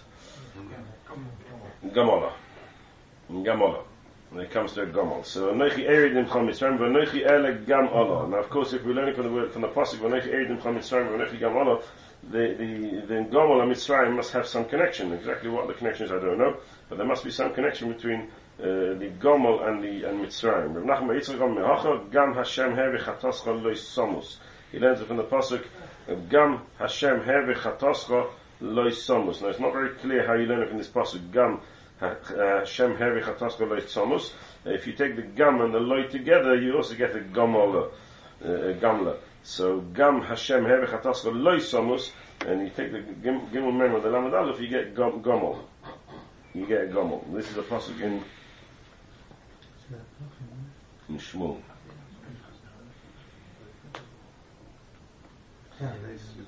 Gamola. 1.92 2.32
Gamola. 3.30 3.84
When 4.30 4.44
it 4.44 4.50
comes 4.50 4.74
to 4.74 4.82
a 4.82 4.86
Gomol. 4.86 5.24
So 5.24 5.54
Anochi 5.54 5.88
Eridim 5.88 6.28
Chom 6.28 6.46
Mitzrayim, 6.46 6.76
V'anochi 6.76 7.26
Ele 7.26 7.64
Gam 7.64 7.88
Ola. 7.88 8.28
Now 8.28 8.40
of 8.40 8.50
course 8.50 8.74
if 8.74 8.84
we're 8.84 8.92
learning 8.92 9.14
from 9.14 9.24
the 9.24 9.32
word, 9.32 9.52
from 9.52 9.62
the 9.62 9.68
Pasuk, 9.68 10.00
V'anochi 10.00 10.28
Eridim 10.28 10.60
Chom 10.60 10.76
Mitzrayim, 10.76 11.08
V'anochi 11.08 11.40
Gam 11.40 11.56
Ola, 11.56 11.80
the, 12.30 12.54
the, 12.58 13.06
the 13.06 13.14
Gomol 13.30 13.62
and 13.62 13.72
Mitzrayim 13.72 14.14
must 14.14 14.32
have 14.32 14.46
some 14.46 14.66
connection. 14.66 15.14
Exactly 15.14 15.48
what 15.48 15.66
the 15.66 15.72
connection 15.72 16.04
is 16.04 16.12
I 16.12 16.18
don't 16.18 16.36
know, 16.36 16.58
but 16.90 16.98
there 16.98 17.06
must 17.06 17.24
be 17.24 17.30
some 17.30 17.54
connection 17.54 17.90
between 17.90 18.28
uh, 18.60 18.98
the 18.98 19.10
Gomol 19.18 19.66
and 19.66 19.82
the 19.82 20.06
and 20.06 20.20
Mitzrayim. 20.20 20.74
Rav 20.74 20.84
Nachman 20.84 21.18
Yitzchak 21.18 21.38
Gom 21.38 21.54
Mehacha, 21.56 22.12
Gam 22.12 22.34
Hashem 22.34 22.72
Hevi 22.72 23.00
Chatoscha 23.00 23.62
Lois 23.62 23.82
Somus. 23.88 24.36
He 24.72 24.78
learns 24.78 25.00
it 25.00 25.06
from 25.06 25.16
the 25.16 25.24
Pasuk, 25.24 25.64
Gam 26.28 26.60
Hashem 26.78 27.22
Hevi 27.22 27.54
Chatoscha 27.54 28.28
Lois 28.60 29.06
Somus. 29.06 29.40
Now 29.40 29.48
it's 29.48 29.60
not 29.60 29.72
very 29.72 29.94
clear 29.94 30.26
how 30.26 30.34
you 30.34 30.44
learn 30.44 30.60
it 30.60 30.68
from 30.68 30.76
this 30.76 30.88
Pasuk, 30.88 31.32
Gam 31.32 31.60
Hashem 32.00 32.96
Heri 32.96 33.22
Chatasko 33.22 33.68
Loy 33.68 34.20
If 34.72 34.86
you 34.86 34.92
take 34.92 35.16
the 35.16 35.22
gam 35.22 35.60
and 35.60 35.74
the 35.74 35.80
loy 35.80 36.04
together, 36.04 36.54
you 36.54 36.76
also 36.76 36.94
get 36.94 37.16
a 37.16 37.20
gamola, 37.20 37.90
uh, 38.44 38.46
gamla. 38.46 39.16
So 39.42 39.80
gam 39.80 40.22
Hashem 40.22 40.64
Heri 40.64 40.86
Chatasko 40.86 41.34
Loy 41.34 41.56
Tzomus, 41.56 42.12
and 42.46 42.62
you 42.62 42.70
take 42.70 42.92
the 42.92 43.00
gimel 43.00 43.76
mem 43.76 43.96
and 43.96 44.04
the 44.04 44.08
lamad 44.08 44.32
aleph, 44.32 44.60
you 44.60 44.68
get 44.68 44.94
gamol. 44.94 45.58
You 46.54 46.66
get 46.66 46.82
a 46.82 46.86
gamol. 46.86 47.24
This 47.34 47.50
is 47.50 47.56
a 47.56 47.62
pasuk 47.62 48.00
in 48.00 48.22
in 51.08 51.18
Shmuel. 51.18 51.60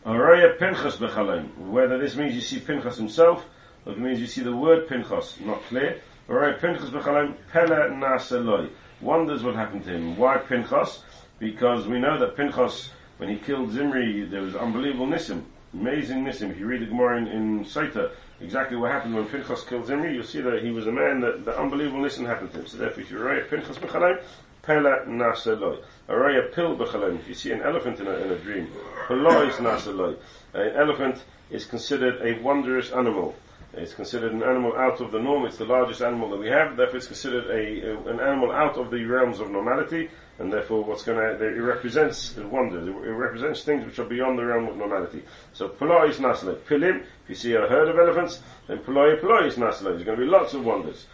Araya 0.04 0.58
Pinchas 0.58 0.96
Bechalim. 0.96 1.56
Whether 1.58 1.98
this 1.98 2.16
means 2.16 2.34
you 2.34 2.40
see 2.40 2.60
Pinchas 2.60 2.96
himself, 2.96 3.44
it 3.86 3.98
means 3.98 4.20
you 4.20 4.26
see 4.26 4.42
the 4.42 4.54
word 4.54 4.88
Pinchas, 4.88 5.40
not 5.40 5.62
clear. 5.64 6.00
Alright, 6.28 6.60
Pinchas 6.60 6.90
b'chalem 6.90 7.34
pele 7.50 7.90
naseloi. 7.90 8.70
Wonders 9.00 9.42
what 9.42 9.54
happened 9.54 9.84
to 9.84 9.90
him. 9.90 10.16
Why 10.16 10.36
Pinchas? 10.36 11.02
Because 11.38 11.86
we 11.86 11.98
know 11.98 12.18
that 12.18 12.36
Pinchas, 12.36 12.90
when 13.16 13.30
he 13.30 13.36
killed 13.36 13.72
Zimri, 13.72 14.26
there 14.30 14.42
was 14.42 14.54
unbelievable 14.54 15.06
nisim. 15.06 15.42
Amazing 15.72 16.24
nisim. 16.24 16.50
If 16.50 16.58
you 16.58 16.66
read 16.66 16.82
the 16.82 16.86
Gemara 16.86 17.18
in, 17.18 17.26
in 17.28 17.64
Saita, 17.64 18.10
exactly 18.40 18.76
what 18.76 18.90
happened 18.90 19.14
when 19.14 19.26
Pinchas 19.26 19.64
killed 19.64 19.86
Zimri, 19.86 20.14
you'll 20.14 20.24
see 20.24 20.42
that 20.42 20.62
he 20.62 20.70
was 20.70 20.86
a 20.86 20.92
man 20.92 21.20
that 21.20 21.44
the 21.46 21.58
unbelievable 21.58 22.04
nisim 22.04 22.26
happened 22.26 22.52
to 22.52 22.60
him. 22.60 22.66
So 22.66 22.76
therefore, 22.76 23.02
if 23.02 23.10
you 23.10 23.18
write 23.18 23.48
Pinchas 23.48 23.78
b'chalem, 23.78 24.22
pele 24.62 25.06
naseloi. 25.06 25.82
Araya 26.08 26.52
pil 26.54 26.76
b'chalem. 26.76 27.18
If 27.18 27.28
you 27.28 27.34
see 27.34 27.52
an 27.52 27.62
elephant 27.62 27.98
in 28.00 28.06
a, 28.06 28.12
in 28.12 28.30
a 28.30 28.36
dream, 28.36 28.68
pelois 29.08 29.52
naseloi. 29.54 30.16
An 30.52 30.76
elephant 30.76 31.24
is 31.50 31.64
considered 31.64 32.20
a 32.20 32.40
wondrous 32.42 32.90
animal. 32.90 33.34
It's 33.72 33.94
considered 33.94 34.32
an 34.32 34.42
animal 34.42 34.76
out 34.76 35.00
of 35.00 35.12
the 35.12 35.20
norm. 35.20 35.46
It's 35.46 35.58
the 35.58 35.64
largest 35.64 36.02
animal 36.02 36.28
that 36.30 36.38
we 36.38 36.48
have. 36.48 36.76
Therefore, 36.76 36.96
it's 36.96 37.06
considered 37.06 37.46
a, 37.46 37.90
a 37.90 38.12
an 38.12 38.18
animal 38.18 38.50
out 38.50 38.76
of 38.76 38.90
the 38.90 39.04
realms 39.04 39.38
of 39.38 39.50
normality. 39.50 40.10
And 40.40 40.52
therefore, 40.52 40.82
what's 40.82 41.04
going 41.04 41.18
to 41.18 41.44
it 41.44 41.60
represents 41.60 42.36
wonders. 42.36 42.88
It, 42.88 42.90
represents 42.90 43.62
things 43.62 43.86
which 43.86 44.00
are 44.00 44.04
beyond 44.04 44.38
the 44.38 44.44
realm 44.44 44.66
of 44.66 44.76
normality. 44.76 45.22
So, 45.52 45.68
puloi 45.68 46.10
is 46.10 46.18
nasle. 46.18 46.56
Pilim. 46.66 47.02
If 47.02 47.28
you 47.28 47.34
see 47.36 47.52
a 47.54 47.60
herd 47.60 47.88
of 47.88 47.98
elephants, 47.98 48.42
then 48.66 48.78
puloi 48.78 49.20
puloi 49.20 49.46
is 49.46 49.56
nasle. 49.56 49.84
There's 49.84 50.02
going 50.02 50.18
to 50.18 50.24
be 50.24 50.30
lots 50.30 50.52
of 50.54 50.64
wonders. 50.64 51.06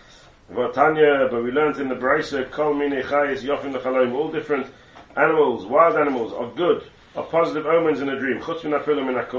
Tanya, 0.48 1.28
but 1.30 1.42
we 1.42 1.50
learned 1.50 1.78
in 1.78 1.88
the 1.88 1.94
Brisa, 1.94 2.50
kol 2.50 2.72
mine 2.72 2.92
yofin 2.92 3.75
l'chaloim. 3.75 4.14
All 4.14 4.30
different 4.30 4.72
animals, 5.16 5.66
wild 5.66 5.96
animals, 5.96 6.32
are 6.32 6.50
good, 6.54 6.84
are 7.16 7.25
positive 7.25 7.66
omens 7.66 8.00
in 8.00 8.08
a 8.08 8.18
dream. 8.18 8.40
Chutz 8.40 8.64
min 8.64 9.34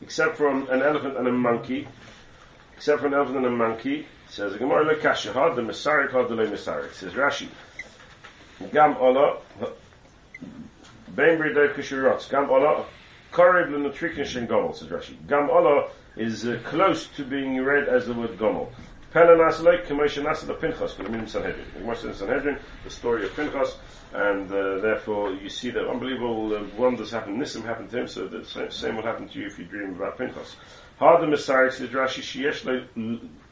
except 0.00 0.36
from 0.36 0.68
an 0.70 0.82
elephant 0.82 1.16
and 1.16 1.28
a 1.28 1.32
monkey 1.32 1.86
except 2.82 3.00
for 3.00 3.06
an 3.06 3.14
elephant 3.14 3.36
and 3.36 3.46
a 3.46 3.50
monkey. 3.50 4.04
Says 4.28 4.54
the 4.54 4.58
Gemara 4.58 4.96
lekasha 4.96 5.32
had 5.32 5.54
the 5.54 5.62
Masarik 5.62 6.10
had 6.10 6.28
the 6.28 6.34
Masarik. 6.34 6.92
Says 6.94 7.12
Rashi. 7.12 7.46
Gam 8.72 8.96
ola 8.96 9.38
bein 11.14 11.38
bridei 11.38 11.72
kishurot. 11.74 12.28
Gam 12.28 12.50
ola 12.50 12.84
korib 13.30 13.70
l'nutrikin 13.70 14.26
shen 14.26 14.48
gomel. 14.48 14.74
Says 14.74 14.88
Rashi. 14.88 15.14
Gam 15.28 15.48
ola 15.48 15.90
is 16.16 16.44
uh, 16.44 16.58
close 16.64 17.06
to 17.06 17.24
being 17.24 17.62
read 17.62 17.88
as 17.88 18.06
the 18.06 18.14
word 18.14 18.36
gomel. 18.36 18.68
Pele 19.12 19.36
nasalek 19.36 19.86
k'moshe 19.86 20.20
nasa 20.20 20.48
the 20.48 20.54
Pinchas 20.54 20.96
the 20.96 21.04
Minim 21.04 21.28
Sanhedrin. 21.28 21.66
Moshe 21.84 22.12
Sanhedrin, 22.12 22.58
the 22.82 22.90
story 22.90 23.24
of 23.24 23.36
Pinchas, 23.36 23.76
and 24.12 24.50
uh, 24.50 24.78
therefore 24.78 25.32
you 25.34 25.48
see 25.48 25.70
that 25.70 25.86
unbelievable 25.86 26.52
uh, 26.56 26.64
wonders 26.76 27.12
happen. 27.12 27.38
Nisim 27.38 27.62
happened 27.64 27.90
to 27.90 28.00
him, 28.00 28.08
so 28.08 28.26
the 28.26 28.44
same, 28.44 28.72
same 28.72 28.96
will 28.96 29.04
happen 29.04 29.28
to 29.28 29.38
you 29.38 29.46
if 29.46 29.56
you 29.56 29.66
dream 29.66 29.90
about 29.90 30.18
Pinchas. 30.18 30.56
Harder 31.02 31.26
Messiah 31.26 31.68
says 31.72 31.88
Rashi 31.88 32.22
Sheyesh 32.22 32.62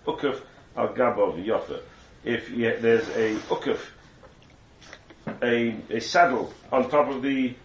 Ukuf 0.07 0.41
al 0.77 0.89
Gabov 0.91 1.45
Yofa. 1.45 1.81
If 2.23 2.49
there's 2.49 3.09
a 3.09 3.35
ukuf, 3.49 3.81
a, 5.43 5.75
a 5.91 6.01
saddle 6.01 6.55
on 6.71 6.89
top 6.89 7.09
of 7.09 7.23
the 7.23 7.57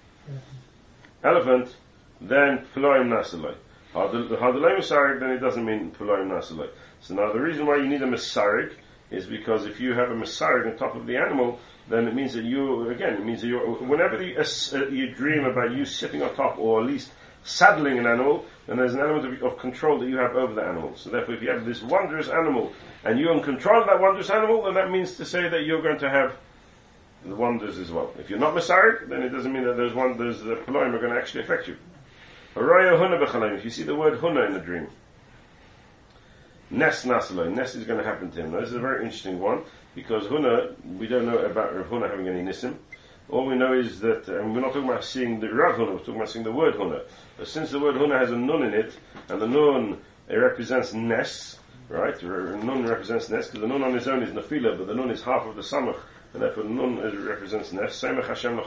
elephant, 1.24 1.75
then 2.20 2.65
Peloim 2.74 3.10
Nasaloi. 3.10 3.54
Harder 3.94 4.24
Masarik, 4.24 5.20
then 5.20 5.30
it 5.30 5.38
doesn't 5.38 5.63
mean 5.63 5.92
Peloim 5.92 6.30
Nasaloi. 6.30 6.70
So 7.01 7.13
now 7.13 7.32
the 7.32 7.39
reason 7.39 7.68
why 7.68 7.75
you 7.75 7.88
need 7.88 8.01
a 8.01 8.08
Masarik 8.08 8.74
is 9.12 9.27
because 9.27 9.68
if 9.68 9.80
you 9.80 9.94
have 9.94 10.10
a 10.10 10.15
Messiah 10.15 10.65
on 10.65 10.75
top 10.77 10.96
of 10.96 11.06
the 11.06 11.15
animal, 11.15 11.60
then 11.89 12.08
it 12.08 12.15
means 12.15 12.34
that 12.34 12.44
you, 12.44 12.89
again, 12.89 13.13
it 13.13 13.24
means 13.24 13.42
that 13.42 13.50
you, 13.50 13.60
whenever 13.82 14.20
you, 14.20 14.36
uh, 14.39 14.88
you 14.88 15.13
dream 15.13 15.46
about 15.46 15.74
you 15.75 15.86
sitting 15.86 16.24
on 16.24 16.34
top, 16.34 16.58
or 16.58 16.82
at 16.82 16.88
least 16.88 17.12
saddling 17.44 18.00
an 18.00 18.08
animal, 18.08 18.46
then 18.67 18.77
there's 18.77 18.93
an 18.93 19.00
element 19.00 19.25
of, 19.25 19.43
of, 19.43 19.60
control 19.60 20.00
that 20.00 20.10
you 20.10 20.17
have 20.17 20.36
over 20.36 20.53
the 20.53 20.63
animal. 20.63 20.95
So 20.95 21.10
therefore, 21.10 21.36
if 21.36 21.41
you 21.41 21.50
have 21.50 21.65
this 21.65 21.84
wondrous 21.84 22.29
animal, 22.29 22.74
and 23.03 23.19
you're 23.19 23.34
in 23.34 23.43
control 23.43 23.81
of 23.81 23.88
that 23.88 24.00
wondrous 24.00 24.29
animal, 24.29 24.63
then 24.63 24.74
that 24.74 24.89
means 24.89 25.17
to 25.17 25.25
say 25.25 25.48
that 25.48 25.65
you're 25.65 25.84
going 25.84 26.00
to 26.00 26.10
have 26.10 26.36
the 27.24 27.36
wonders 27.36 27.77
as 27.77 27.91
well. 27.91 28.12
If 28.19 28.29
you're 28.29 28.39
not 28.39 28.55
Messiah, 28.55 28.93
then 29.07 29.22
it 29.22 29.29
doesn't 29.29 29.51
mean 29.51 29.65
that 29.65 29.77
those 29.77 29.93
wonders, 29.93 30.41
the 30.41 30.55
Paloim 30.55 30.93
are 30.93 31.00
going 31.00 31.13
to 31.13 31.19
actually 31.19 31.43
affect 31.43 31.67
you. 31.67 31.77
If 32.55 33.63
you 33.63 33.69
see 33.69 33.84
the 33.84 33.95
word 33.95 34.19
Huna 34.19 34.48
in 34.48 34.53
the 34.53 34.60
dream, 34.60 34.88
Nes 36.72 37.03
Nasaloi, 37.05 37.53
Nes 37.53 37.75
is 37.75 37.84
going 37.84 38.00
to 38.00 38.05
happen 38.05 38.31
to 38.31 38.41
him. 38.41 38.51
Now, 38.51 38.62
this 38.62 38.69
is 38.69 38.75
a 38.75 38.79
very 38.79 39.03
interesting 39.03 39.39
one, 39.39 39.63
because 39.93 40.25
Huna, 40.25 40.74
we 40.98 41.07
don't 41.07 41.25
know 41.25 41.38
about 41.39 41.74
Huna 41.89 42.10
having 42.10 42.27
any 42.27 42.41
Nisim. 42.41 42.75
All 43.29 43.48
we 43.48 43.55
know 43.55 43.74
is 43.74 44.00
that, 44.01 44.27
and 44.27 44.53
we're 44.53 44.62
not 44.62 44.74
talking 44.74 44.89
about 44.89 45.03
seeing 45.03 45.39
the 45.39 45.51
Rav 45.51 45.79
we're 45.79 45.98
talking 45.98 46.15
about 46.15 46.29
seeing 46.29 46.46
the 46.46 46.51
word 46.51 46.75
Huna. 46.75 47.01
But 47.38 47.48
since 47.48 47.72
the 47.72 47.79
word 47.79 47.96
Huna 47.96 48.20
has 48.20 48.32
a 48.32 48.38
nun 48.38 48.63
in 48.63 48.74
it, 48.74 48.94
and 49.29 49.41
the 49.41 49.48
nun 49.48 50.00
it 50.29 50.36
represents 50.36 50.94
Nes, 50.94 51.58
right? 51.89 52.22
Nun 52.22 52.86
represents 52.86 53.29
Nes, 53.29 53.48
because 53.48 53.62
the 53.62 53.67
nun 53.67 53.84
on 53.84 53.96
its 53.96 54.08
own 54.08 54.22
is 54.22 54.32
Nafila, 54.32 54.77
but 54.77 54.88
the 54.88 54.96
nun 54.96 55.10
is 55.10 55.24
half 55.24 55.46
of 55.46 55.55
the 55.55 55.62
Samach, 55.62 56.00
and 56.34 56.41
therefore 56.41 56.65
nun 56.65 57.00
is, 57.00 57.15
represents 57.17 57.74
Nes. 57.74 58.00
Semach 58.00 58.27
Hashem. 58.27 58.60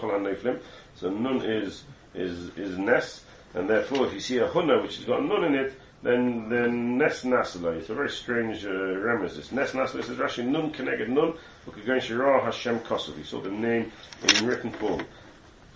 So 0.97 1.11
nun 1.11 1.43
is, 1.43 1.85
is, 2.15 2.50
is 2.57 2.77
Nes, 2.79 3.25
and 3.55 3.71
therefore, 3.71 4.07
if 4.07 4.12
you 4.12 4.21
see 4.21 4.38
a 4.38 4.49
hunna 4.49 4.83
which 4.83 4.97
has 4.97 5.05
got 5.05 5.21
a 5.21 5.25
nun 5.25 5.45
in 5.45 5.55
it, 5.55 5.73
then 6.02 6.49
then 6.49 6.99
nes 6.99 7.23
nasala. 7.25 7.76
It's 7.76 7.90
a 7.90 7.95
very 7.95 8.11
strange 8.11 8.64
uh, 8.64 8.71
reminiscence. 8.71 9.52
Nes 9.52 9.73
nasala 9.73 10.05
says 10.05 10.17
Rashi 10.17 10.47
nun 10.47 10.71
connected 10.71 11.09
nun 11.09 11.35
ukagon 11.67 12.00
shira 12.00 12.45
Hashem 12.45 12.81
kosov. 12.81 13.19
You 13.19 13.25
saw 13.25 13.40
the 13.40 13.50
name 13.50 13.90
in 14.23 14.47
written 14.47 14.71
form. 14.71 15.05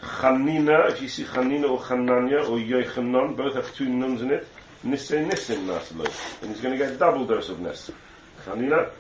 Chanina, 0.01 0.91
if 0.91 1.01
you 1.01 1.09
see 1.09 1.25
Chanina 1.25 1.71
or 1.71 1.79
Chananya 1.79 2.49
or 2.49 2.59
Yochanan, 2.59 3.37
both 3.37 3.55
have 3.55 3.73
two 3.75 3.89
nuns 3.89 4.23
in 4.23 4.31
it. 4.33 4.47
Nisse 4.85 5.13
Nisim 5.13 5.67
nasala, 5.67 6.43
and 6.43 6.51
he's 6.51 6.61
going 6.61 6.77
to 6.77 6.85
get 6.85 6.99
double 6.99 7.25
dose 7.25 7.49
of 7.49 7.61
nes. 7.61 7.91
Chanina. 8.45 8.91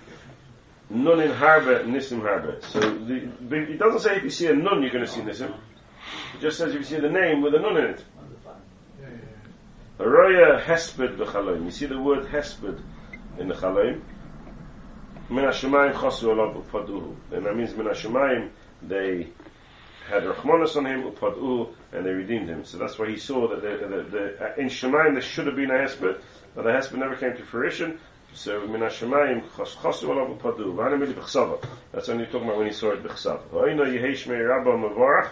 Nun 0.90 1.20
in 1.20 1.30
Harbe, 1.30 1.84
Nisim 1.86 2.20
Harbe. 2.20 2.62
So 2.64 2.80
the, 2.80 3.30
it 3.56 3.78
doesn't 3.78 4.00
say 4.00 4.16
if 4.16 4.24
you 4.24 4.30
see 4.30 4.46
a 4.48 4.54
nun 4.54 4.82
you're 4.82 4.92
going 4.92 5.04
to 5.04 5.10
see 5.10 5.20
Nisim. 5.20 5.54
It 6.34 6.40
just 6.40 6.58
says 6.58 6.74
if 6.74 6.80
you 6.80 6.84
see 6.84 7.00
the 7.00 7.08
name 7.08 7.40
with 7.40 7.54
a 7.54 7.58
nun 7.58 7.76
in 7.78 7.84
it. 7.84 8.04
Roya 9.98 10.58
Hesped 10.60 11.16
v'chaloim. 11.16 11.64
You 11.64 11.70
see 11.70 11.86
the 11.86 11.98
word 12.00 12.24
Hesped 12.26 12.80
in 13.38 13.48
the 13.48 13.54
chaloim. 13.54 14.00
Min 15.28 15.44
Hashemayim 15.44 15.92
chasu 15.94 16.24
olav 16.24 16.56
upaduhu. 16.56 17.14
And 17.30 17.46
that 17.46 17.54
means 17.56 17.74
Min 17.76 17.86
Hashemayim, 17.86 18.50
they 18.82 19.28
had 20.08 20.24
Rachmanis 20.24 20.76
on 20.76 20.86
him, 20.86 21.04
upaduhu, 21.04 21.74
and 21.92 22.04
they 22.04 22.10
redeemed 22.10 22.48
him. 22.48 22.64
So 22.64 22.78
that's 22.78 22.98
why 22.98 23.08
he 23.08 23.16
saw 23.18 23.48
that 23.48 23.64
in 24.58 24.66
Shemayim 24.66 25.12
there 25.12 25.22
should 25.22 25.46
have 25.46 25.56
been 25.56 25.70
a 25.70 25.74
Hesped, 25.74 26.20
but 26.54 26.64
the 26.64 26.70
Hesped 26.70 26.96
never 26.96 27.14
came 27.16 27.36
to 27.36 27.42
fruition. 27.44 27.98
So 28.34 28.66
Min 28.66 28.80
Hashemayim 28.80 29.44
chasu 29.50 30.08
olav 30.08 30.38
upaduhu. 30.38 30.74
V'anamili 30.74 31.14
b'chsava. 31.14 31.64
That's 31.92 32.08
only 32.08 32.26
talking 32.26 32.44
about 32.44 32.56
when 32.58 32.66
he 32.66 32.72
saw 32.72 32.92
it 32.92 33.02
b'chsava. 33.02 33.42
V'ayna 33.52 33.86
yehesh 33.86 34.26
mei 34.26 34.40
rabba 34.40 34.70
mavarach. 34.70 35.28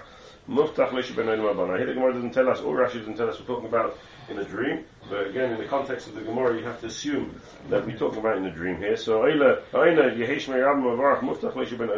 Muftach 0.51 0.93
lish 0.93 1.13
ben 1.13 1.27
Now 1.27 1.77
here 1.77 1.87
the 1.87 1.95
Gemara 1.95 2.13
doesn't 2.13 2.33
tell 2.33 2.49
us, 2.49 2.61
or 2.61 2.77
Rashi 2.77 2.99
doesn't 2.99 3.17
tell 3.17 3.31
us, 3.31 3.39
we're 3.39 3.47
talking 3.47 3.69
about 3.69 3.97
in 4.29 4.37
a 4.37 4.45
dream. 4.45 4.85
But 5.09 5.29
again, 5.29 5.53
in 5.53 5.59
the 5.61 5.67
context 5.67 6.09
of 6.09 6.17
the 6.17 6.23
Gemara, 6.23 6.59
you 6.59 6.65
have 6.65 6.81
to 6.81 6.87
assume 6.87 7.41
that 7.69 7.87
we're 7.87 7.97
talking 7.97 8.19
about 8.19 8.37
in 8.37 8.45
a 8.47 8.51
dream 8.51 8.77
here. 8.79 8.97
So, 8.97 9.21
Eile, 9.21 9.63
Eile, 9.73 10.17
Yehesh 10.17 10.49
Me'Rabim 10.49 10.83
Avarach, 10.83 11.21
Muftach 11.21 11.55
Ben. 11.79 11.89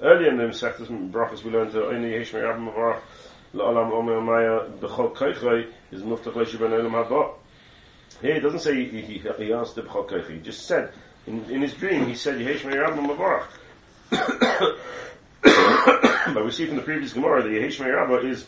Earlier 0.00 0.30
in 0.30 0.36
the 0.36 0.44
Mesechtas 0.44 1.10
Brachas, 1.10 1.42
we 1.42 1.50
learned 1.50 1.72
that 1.72 1.82
Eile 1.82 2.04
Yehesh 2.04 2.32
Me'Rabim 2.32 2.72
Avarach, 2.72 3.00
La'alam 3.52 3.92
Omer 3.92 4.20
Maya, 4.20 4.68
B'chol 4.78 5.12
Koichrei, 5.12 5.68
is 5.90 6.02
Muftach 6.02 6.34
Leisha 6.34 6.60
Ben 6.60 6.70
Eile 6.70 6.88
Mabo. 6.88 7.34
Here, 8.20 8.36
it 8.36 8.40
doesn't 8.40 8.60
say 8.60 8.76
he, 8.84 9.00
he, 9.00 9.18
he 9.18 9.52
asked 9.52 9.74
the 9.74 9.82
B'chol 9.82 10.08
Koichrei, 10.08 10.34
he 10.34 10.38
just 10.38 10.66
said, 10.66 10.92
in, 11.26 11.50
in 11.50 11.62
his 11.62 11.74
dream, 11.74 12.06
he 12.06 12.14
said, 12.14 12.38
Yehesh 12.38 12.64
Me'Rabim 12.64 13.16
Avarach. 13.16 13.48
But 16.34 16.44
we 16.44 16.50
see 16.50 16.66
from 16.66 16.76
the 16.76 16.82
previous 16.82 17.12
Gemara 17.12 17.42
that 17.42 17.48
Yehesh 17.48 17.80
Me'Rabba 17.80 18.28
is 18.28 18.46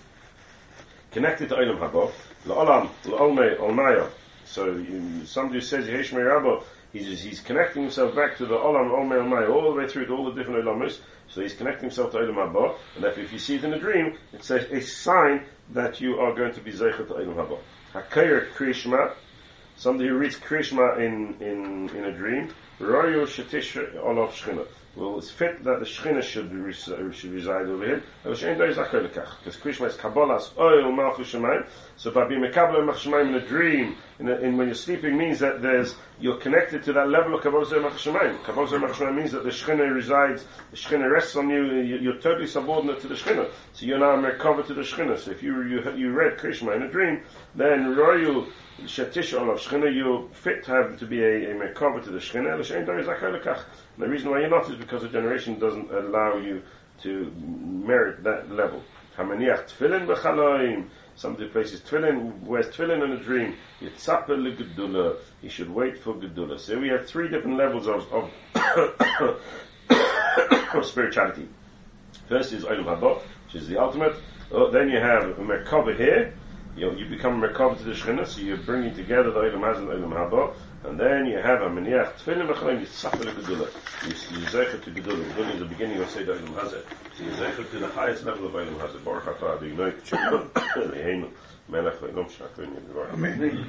connected 1.10 1.48
to 1.50 1.54
Olam 1.54 1.78
Haba, 1.78 2.10
La'olam, 2.46 2.90
La'olme, 3.04 3.58
Olmaya. 3.58 4.10
So 4.44 4.84
somebody 5.24 5.58
who 5.58 5.60
says 5.60 5.86
Yehesh 5.86 6.12
Me'Rabba, 6.12 6.62
he's, 6.92 7.22
he's 7.22 7.40
connecting 7.40 7.82
himself 7.82 8.14
back 8.14 8.36
to 8.38 8.46
the 8.46 8.54
Olam, 8.54 8.90
Olme, 8.90 9.12
Olmaya, 9.12 9.50
all 9.50 9.72
the 9.72 9.78
way 9.78 9.88
through 9.88 10.06
to 10.06 10.12
all 10.12 10.24
the 10.24 10.32
different 10.32 10.64
Olamis. 10.64 10.98
So 11.28 11.40
he's 11.40 11.54
connecting 11.54 11.84
himself 11.84 12.12
to 12.12 12.18
Olam 12.18 12.34
Haba, 12.34 12.76
and 12.94 13.04
therefore 13.04 13.24
if 13.24 13.32
you 13.32 13.38
see 13.38 13.56
it 13.56 13.64
in 13.64 13.72
a 13.72 13.78
dream, 13.78 14.16
it's 14.32 14.50
a, 14.50 14.76
a 14.76 14.80
sign 14.80 15.44
that 15.70 16.00
you 16.00 16.20
are 16.20 16.34
going 16.34 16.52
to 16.54 16.60
be 16.60 16.72
Zeichet 16.72 17.08
to 17.08 17.14
Olam 17.14 17.34
Haba. 17.34 17.58
Hakayr 17.94 18.50
Krishma, 18.52 19.12
somebody 19.76 20.08
who 20.08 20.16
reads 20.16 20.36
Krishma 20.36 20.98
in, 20.98 21.36
in, 21.40 21.88
in 21.96 22.04
a 22.04 22.12
dream, 22.12 22.52
Royo 22.80 23.24
Shetish 23.26 23.76
Olav 24.02 24.32
Shchina. 24.32 24.66
Well, 24.96 25.18
it's 25.18 25.30
fit 25.30 25.64
that 25.64 25.80
the 25.80 25.84
Shechina 25.84 26.22
should, 26.22 26.52
uh, 26.52 27.12
should 27.12 27.32
reside 27.32 27.66
over 27.66 27.84
him. 27.84 28.02
Because 28.22 29.56
Krishma 29.56 29.88
is 29.88 29.96
Kabbalah's 29.96 30.52
oil 30.56 30.92
Malchus 30.92 31.32
Shemayim. 31.32 31.66
So 31.96 32.12
by 32.12 32.28
being 32.28 32.42
Mekabel 32.42 32.84
Malchus 32.84 33.04
Shemayim 33.04 33.28
in 33.28 33.34
a 33.34 33.40
dream, 33.46 33.96
in, 34.18 34.28
a, 34.28 34.34
in, 34.36 34.56
when 34.56 34.66
you're 34.68 34.74
sleeping, 34.74 35.16
means 35.16 35.40
that 35.40 35.62
there's 35.62 35.94
you're 36.20 36.36
connected 36.36 36.84
to 36.84 36.92
that 36.92 37.08
level 37.08 37.34
of 37.34 37.42
Kabbalah 37.42 37.80
Malchus 37.80 38.04
Shemayim. 38.04 38.42
Kabbalah 38.44 38.78
Malchus 38.78 38.98
Shemayim 38.98 39.16
means 39.16 39.32
that 39.32 39.44
the 39.44 39.50
Shechina 39.50 39.92
resides, 39.92 40.44
the 40.70 40.76
Shechina 40.76 41.10
rests 41.10 41.36
on 41.36 41.50
uh, 41.50 41.54
you, 41.54 41.96
you're 41.96 42.18
totally 42.18 42.46
subordinate 42.46 43.00
to 43.00 43.08
the 43.08 43.14
Shechina. 43.14 43.50
So 43.72 43.86
you're 43.86 43.98
now 43.98 44.16
Mekabel 44.16 44.66
to 44.66 44.74
the 44.74 44.82
Shechina. 44.82 45.18
So 45.18 45.30
if 45.30 45.42
you, 45.42 45.62
you, 45.62 45.92
you 45.96 46.12
read 46.12 46.38
Krishma 46.38 46.76
in 46.76 46.82
a 46.82 46.88
dream, 46.88 47.22
then 47.54 47.96
Royal 47.96 48.46
Shetish 48.82 49.38
Olav 49.38 49.58
Shechina, 49.58 49.94
you're 49.94 50.28
fit 50.30 50.64
to 50.64 50.70
have 50.70 50.98
to 50.98 51.06
be 51.06 51.22
a, 51.22 51.50
a 51.50 51.54
Mekabel 51.54 52.02
to 52.04 52.10
the 52.10 52.20
Dori 52.20 53.04
Zakar 53.04 53.64
the 53.98 54.08
reason 54.08 54.30
why 54.30 54.40
you're 54.40 54.50
not 54.50 54.68
is 54.68 54.76
because 54.76 55.02
the 55.02 55.08
generation 55.08 55.58
doesn't 55.58 55.90
allow 55.92 56.36
you 56.36 56.62
to 57.02 57.32
merit 57.40 58.22
that 58.24 58.50
level. 58.50 58.82
Somebody 61.16 61.48
places 61.48 61.80
tefillin, 61.80 62.42
wears 62.42 62.66
tefillin 62.66 63.04
in 63.04 63.12
a 63.12 63.18
dream. 63.18 63.54
Yitzapel 63.80 64.36
legedula. 64.36 65.16
He 65.40 65.48
should 65.48 65.70
wait 65.70 65.98
for 65.98 66.14
gedula. 66.14 66.58
So 66.58 66.78
we 66.78 66.88
have 66.88 67.06
three 67.06 67.28
different 67.28 67.56
levels 67.56 67.86
of, 67.86 68.12
of, 68.12 68.30
of 70.74 70.84
spirituality. 70.84 71.48
First 72.28 72.52
is 72.52 72.64
Olam 72.64 72.84
Haba, 72.84 73.20
which 73.46 73.54
is 73.54 73.68
the 73.68 73.78
ultimate. 73.78 74.16
Oh, 74.50 74.70
then 74.70 74.88
you 74.88 74.98
have 74.98 75.24
Merkava 75.36 75.96
here. 75.96 76.34
You, 76.76 76.94
you 76.96 77.06
become 77.06 77.40
Merkava 77.40 77.78
to 77.78 77.84
the 77.84 77.92
Shekhinah, 77.92 78.26
so 78.26 78.40
you're 78.40 78.56
bringing 78.56 78.94
together 78.94 79.30
the 79.30 79.40
Olam 79.40 79.60
Haz 79.60 79.78
and 79.78 79.88
Olam 79.88 80.12
Haba. 80.12 80.52
And 80.84 81.00
then 81.00 81.24
you 81.24 81.38
have 81.38 81.62
a 81.62 81.70
meniach 81.70 82.12
tefillin 82.18 82.46
v'chalim 82.46 82.80
yitzafel 82.84 83.32
gedula. 83.32 83.68
You 84.06 84.46
zecher 84.48 84.82
to 84.84 84.90
gedula. 84.90 85.24
Gedula 85.30 85.54
is 85.54 85.58
the 85.60 85.64
beginning 85.64 85.98
of 85.98 86.10
Seder 86.10 86.32
Elam 86.32 86.52
Hazeh. 86.54 86.82
So 87.16 87.24
you 87.24 87.30
zecher 87.30 87.70
to 87.70 87.78
the 87.78 87.88
highest 87.88 88.24
level 88.24 88.46
of 88.48 88.54
Elam 88.54 88.74
Hazeh. 88.74 89.02
Baruch 89.02 89.24
atah 89.24 89.56
Adonai 89.56 89.92
kshem 90.02 90.50
leheinu 90.50 91.30
melech 91.70 92.00
le'elam 92.00 92.30
shakvin 92.30 92.74
yedvar. 92.76 93.12
Amen. 93.14 93.66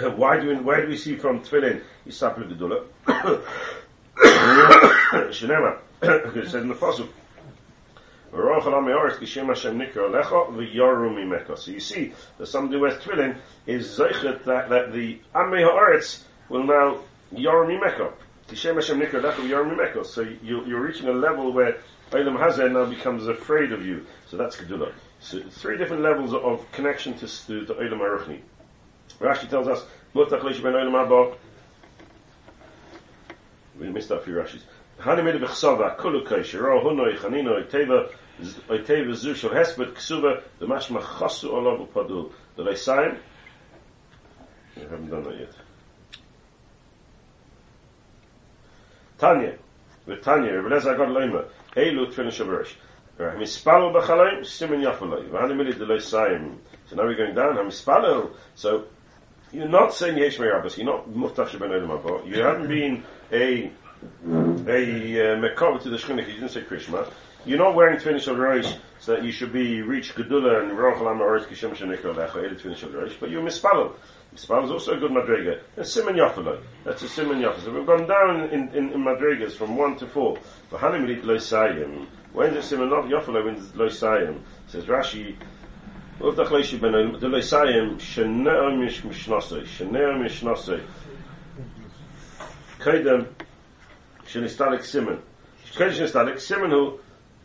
why 0.16 0.40
do 0.40 0.48
we, 0.48 0.54
why 0.56 0.80
do 0.80 0.88
we 0.88 0.96
see 0.96 1.14
from 1.14 1.40
tefillin 1.42 1.80
yitzafel 2.08 2.48
gedula? 2.50 2.84
Shenema, 5.30 5.78
because 6.00 6.36
it 6.36 6.50
says 6.50 6.62
in 6.62 6.68
the 6.68 6.74
fossil. 6.74 7.08
So 8.32 8.38
you 11.70 11.80
see 11.80 12.12
that 12.38 12.46
somebody 12.46 12.76
who 12.76 12.82
wears 12.82 13.04
is 13.66 13.98
zeichet 13.98 14.44
that, 14.44 14.68
that 14.68 14.92
the 14.92 15.18
Amei 15.34 15.68
Haaretz 15.68 16.22
will 16.48 16.62
now 16.64 17.00
Yarum 17.34 17.76
Mimeka. 17.76 18.12
Kishem 18.48 18.76
Hashem 18.76 19.00
Nikra 19.00 19.20
Lecha 19.20 19.42
Yarum 19.48 19.76
Mimeka. 19.76 20.06
So 20.06 20.20
you, 20.20 20.64
you're 20.64 20.80
reaching 20.80 21.08
a 21.08 21.12
level 21.12 21.52
where 21.52 21.78
Eilam 22.12 22.38
Hazeh 22.38 22.70
now 22.72 22.84
becomes 22.86 23.26
afraid 23.26 23.72
of 23.72 23.84
you. 23.84 24.06
So 24.28 24.36
that's 24.36 24.54
Gedula. 24.56 24.92
So 25.18 25.42
three 25.50 25.76
different 25.76 26.02
levels 26.02 26.32
of 26.32 26.70
connection 26.70 27.14
to, 27.14 27.26
to, 27.26 27.66
to 27.66 27.74
Eilam 27.74 27.98
Aruchni. 27.98 28.42
Rashi 29.18 29.50
tells 29.50 29.66
us. 29.66 29.84
We 30.14 30.24
missed 33.88 34.10
a 34.10 34.20
few 34.20 34.34
Rashis. 34.34 34.62
Hani 35.00 35.24
made 35.24 35.40
bechsava 35.40 35.96
kulu 35.96 36.24
kaisher 36.26 36.62
ro 36.62 36.80
hunoi 36.82 37.16
chanino 37.18 37.62
iteva 37.62 38.10
iteva 38.68 39.14
zu 39.14 39.34
shel 39.34 39.50
hespet 39.50 39.92
ksuba 39.92 40.42
the 40.58 40.66
mashma 40.66 41.00
chasu 41.00 41.50
olav 41.50 41.80
upadu 41.88 42.30
the 42.56 42.64
they 42.64 42.74
sign 42.74 43.18
we 44.76 44.82
haven't 44.82 45.10
done 45.10 45.24
that 45.24 45.38
yet 45.38 45.54
Tanya 49.18 49.58
with 50.06 50.22
Tanya 50.22 50.52
Rebbe 50.52 50.74
Lezer 50.74 50.96
got 50.96 51.08
leima 51.08 51.44
Eilu 51.76 52.06
tfilin 52.12 52.30
shavarish 52.30 52.74
Right, 53.20 53.36
Mispalel 53.36 53.92
b'chalayim, 53.92 54.40
simen 54.40 54.82
yafaloi. 54.82 55.28
V'hanimili 55.28 55.74
deloi 55.74 55.98
sayim. 55.98 56.56
So 56.86 56.96
now 56.96 57.02
we're 57.02 57.16
going 57.16 57.34
down, 57.34 57.54
Mispalel. 57.56 58.30
So, 58.54 58.84
you're 59.52 59.68
not 59.68 59.92
saying 59.92 60.16
Yesh 60.16 60.38
Rabbis, 60.38 60.78
you're 60.78 60.86
not 60.86 61.06
Muftach 61.10 61.48
Sheben 61.48 61.70
Olam 61.70 62.26
You 62.26 62.42
haven't 62.42 62.68
been 62.68 63.04
a, 63.30 63.70
a 64.02 65.34
uh, 65.34 65.78
to 65.78 65.90
the 65.90 65.96
shchinuch. 65.96 66.26
He 66.26 66.32
didn't 66.32 66.50
say 66.50 66.62
Krishma. 66.62 67.10
You're 67.46 67.58
not 67.58 67.74
wearing 67.74 67.98
tefillin 67.98 68.20
shel 68.20 68.36
roish 68.36 68.76
so 68.98 69.14
that 69.14 69.24
you 69.24 69.32
should 69.32 69.52
be 69.52 69.80
reach 69.80 70.14
gedula 70.14 70.62
and 70.62 70.72
rochel 70.72 71.10
am 71.10 71.18
ha'oretz 71.18 71.46
kishem 71.46 71.74
shenikol 71.74 72.14
lecha 72.14 72.44
eid 72.44 72.58
tefillin 72.58 72.76
shel 72.76 72.90
roish, 72.90 73.18
but 73.18 73.30
you're 73.30 73.42
mispalel. 73.42 73.94
Mispalel 74.34 74.64
is 74.66 74.70
also 74.70 74.92
a 74.92 74.98
good 74.98 75.10
madriga. 75.10 75.60
That's 75.74 75.96
siman 75.96 76.16
yafaloi. 76.16 76.62
That's 76.84 77.02
a 77.02 77.06
siman 77.06 77.40
yafaloi. 77.40 77.64
So 77.64 77.72
we've 77.72 77.86
gone 77.86 78.06
down 78.06 78.50
in, 78.50 78.68
in, 78.74 78.92
in 78.92 79.00
madrigas 79.00 79.52
from 79.52 79.76
one 79.76 79.96
to 79.96 80.06
four. 80.06 80.36
For 80.68 80.78
hanim 80.78 81.06
elit 81.06 81.22
loisayim. 81.22 82.06
When 82.32 82.54
is 82.54 82.70
it 82.70 82.76
siman 82.76 82.90
yafaloi? 83.10 83.44
When 83.44 83.56
is 83.56 83.68
loisayim? 83.70 84.40
Says 84.68 84.84
Rashi. 84.84 85.36
Uvdach 86.20 86.48
loishi 86.48 86.78
ben 86.78 86.92
loisayim 86.92 87.98
sheneo 87.98 88.78
mish 88.78 89.00
mishnasei 89.00 89.64
sheneo 89.64 90.16
mishnasei. 90.22 90.84
Kedem 92.78 93.26
קודם, 94.29 94.29
שנסתלק 94.29 94.81
סימן. 94.81 95.15
קודם 95.77 95.91
שנסתלק 95.91 96.37
סימן 96.37 96.71
הוא 96.71 96.97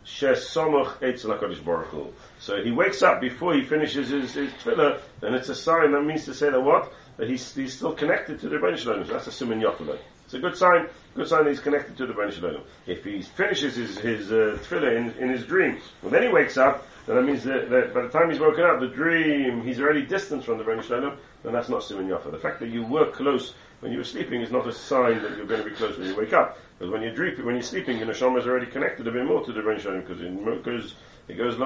שסומך 0.03 1.03
אצל 1.03 1.31
הקדוש 1.31 1.59
ברוך 1.59 1.91
הוא. 1.91 2.11
So 2.39 2.53
he 2.63 2.71
wakes 2.71 3.03
up 3.03 3.21
before 3.21 3.53
he 3.53 3.61
finishes 3.63 4.09
his, 4.09 4.33
his 4.33 4.51
tefillah, 4.53 4.99
and 5.21 5.35
it's 5.35 5.49
a 5.49 5.55
sign 5.55 5.91
that 5.91 6.01
means 6.01 6.25
to 6.25 6.33
say 6.33 6.49
that 6.49 6.59
what? 6.59 6.91
That 7.17 7.29
he's, 7.29 7.53
he's 7.53 7.73
still 7.73 7.93
connected 7.93 8.39
to 8.39 8.49
the 8.49 8.55
Rebbeinu 8.55 8.77
Shalom. 8.77 9.05
That's 9.05 9.27
a 9.27 9.29
siman 9.29 9.61
yofelah. 9.61 9.99
It's 10.25 10.33
a 10.33 10.39
good 10.39 10.57
sign. 10.57 10.87
Good 11.13 11.27
sign 11.27 11.43
that 11.43 11.51
he's 11.51 11.59
connected 11.59 11.97
to 11.97 12.07
the 12.07 12.13
Rebbeinu 12.13 12.33
Shalom. 12.33 12.63
If 12.87 13.03
he 13.03 13.21
finishes 13.21 13.75
his, 13.75 13.99
his 13.99 14.31
uh, 14.31 14.57
tefillah 14.63 14.97
in, 14.97 15.11
in 15.23 15.29
his 15.29 15.45
dream, 15.45 15.79
well 16.01 16.11
then 16.11 16.23
he 16.23 16.29
wakes 16.29 16.57
up, 16.57 16.87
then 17.05 17.17
that 17.17 17.23
means 17.23 17.43
that, 17.43 17.69
that, 17.69 17.93
by 17.93 18.01
the 18.01 18.09
time 18.09 18.31
he's 18.31 18.39
woken 18.39 18.63
up, 18.63 18.79
the 18.79 18.87
dream, 18.87 19.61
he's 19.61 19.79
already 19.79 20.03
distant 20.03 20.43
from 20.43 20.57
the 20.57 20.63
Rebbeinu 20.63 20.83
Shalom, 20.83 21.17
then 21.43 21.53
that's 21.53 21.69
not 21.69 21.81
siman 21.81 22.07
yofelah. 22.07 22.31
The 22.31 22.39
fact 22.39 22.59
that 22.61 22.69
you 22.69 22.83
were 22.83 23.11
close 23.11 23.53
when 23.81 23.91
you 23.91 23.99
were 23.99 24.03
sleeping 24.03 24.41
is 24.41 24.51
not 24.51 24.67
a 24.67 24.73
sign 24.73 25.21
that 25.21 25.37
you're 25.37 25.45
going 25.45 25.63
to 25.63 25.69
be 25.69 25.75
close 25.75 25.97
when 25.97 26.07
you 26.07 26.15
wake 26.15 26.33
up. 26.33 26.57
Because 26.78 26.92
when 26.92 27.02
you're 27.02 27.14
dreaming, 27.14 27.44
when 27.46 27.54
you're 27.54 27.62
sleeping, 27.62 27.98
your 27.98 28.06
neshama 28.06 28.38
is 28.38 28.46
already 28.46 28.66
connected 28.66 29.06
a 29.06 29.10
bit 29.10 29.24
more 29.24 29.44
to 29.44 29.52
the 29.52 29.60
Rebbeinu 29.60 29.80
Shalom 29.80 30.00
because 30.00 30.20
it 30.20 30.62
goes, 30.62 30.94
it 31.28 31.36
goes. 31.36 31.56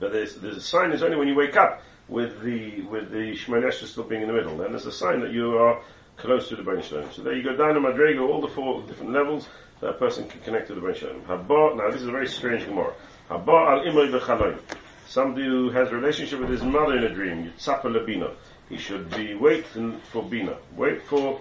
But 0.00 0.12
there's, 0.12 0.36
there's 0.36 0.56
a 0.56 0.62
sign 0.62 0.92
is 0.92 1.02
only 1.02 1.16
when 1.16 1.28
you 1.28 1.34
wake 1.34 1.56
up 1.56 1.82
with 2.08 2.42
the 2.42 2.80
with 2.82 3.10
the 3.10 3.36
Shemanesh 3.36 3.84
still 3.86 4.04
being 4.04 4.22
in 4.22 4.28
the 4.28 4.34
middle. 4.34 4.56
Then 4.56 4.70
there's 4.70 4.86
a 4.86 4.92
sign 4.92 5.20
that 5.20 5.32
you 5.32 5.58
are 5.58 5.82
close 6.16 6.48
to 6.48 6.56
the 6.56 6.62
Bain 6.62 6.82
Shalom. 6.82 7.12
So 7.12 7.22
there 7.22 7.34
you 7.34 7.42
go 7.42 7.54
down 7.54 7.74
to 7.74 7.80
Madrega, 7.80 8.26
all 8.26 8.40
the 8.40 8.48
four 8.48 8.82
different 8.82 9.12
levels, 9.12 9.48
that 9.80 9.90
a 9.90 9.92
person 9.94 10.26
can 10.28 10.40
connect 10.40 10.68
to 10.68 10.74
the 10.74 10.80
Bain 10.80 10.94
Shalom. 10.94 11.22
Habba, 11.22 11.76
now 11.76 11.90
this 11.90 12.00
is 12.00 12.08
a 12.08 12.12
very 12.12 12.28
strange 12.28 12.64
Gemara. 12.64 12.94
Habba 13.30 13.72
al 13.72 13.80
imoy 13.80 14.10
v'chaloy. 14.10 14.58
Somebody 15.06 15.44
who 15.44 15.70
has 15.70 15.90
a 15.90 15.94
relationship 15.94 16.40
with 16.40 16.48
his 16.48 16.62
mother 16.62 16.96
in 16.96 17.04
a 17.04 17.14
dream, 17.14 17.50
Yitzapa 17.50 17.84
labina. 17.84 18.34
He 18.70 18.78
should 18.78 19.10
be 19.10 19.34
wait 19.34 19.66
for 19.66 20.22
bina. 20.22 20.56
Wait 20.76 21.02
for 21.02 21.38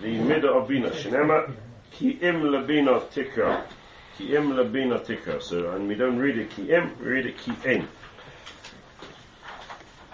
the 0.00 0.16
middle 0.18 0.56
of 0.56 0.68
bina. 0.68 0.90
Shinema 0.90 1.52
ki 1.92 2.18
im 2.20 2.42
labina 2.42 3.00
tikra. 3.10 3.64
Ki 4.16 4.34
im 4.34 4.52
labina 4.52 5.04
tikra. 5.04 5.42
So, 5.42 5.70
and 5.70 5.88
we 5.88 5.94
don't 5.94 6.18
read 6.18 6.38
it 6.38 6.50
ki 6.50 6.70
im, 6.72 6.96
we 7.00 7.06
read 7.06 7.26
it 7.26 7.38
ki 7.38 7.52
im. 7.64 7.88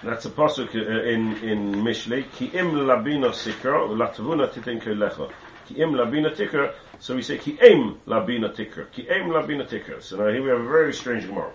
That's 0.05 0.27
a 0.27 0.31
pasuk 0.31 0.75
uh, 0.75 1.09
in 1.09 1.37
in 1.39 1.75
Mishlei. 1.77 2.31
Ki 2.33 2.51
im 2.53 2.73
labina 2.73 3.33
sikra 3.33 3.89
latavuna 3.89 4.53
titen 4.53 4.79
lecha. 4.81 5.33
Ki 5.67 5.77
im 5.77 5.93
labina 5.93 6.31
tikra. 6.37 6.75
So 6.99 7.15
we 7.15 7.23
say 7.23 7.39
ki 7.39 7.59
im 7.63 7.99
labina 8.07 8.55
tikra. 8.55 8.91
Ki 8.93 9.03
im 9.09 9.31
labina 9.31 9.67
tikra. 9.67 10.03
So 10.03 10.19
now 10.19 10.29
here 10.29 10.43
we 10.43 10.51
have 10.51 10.61
a 10.61 10.69
very 10.69 10.93
strange 10.93 11.27
gemara. 11.27 11.53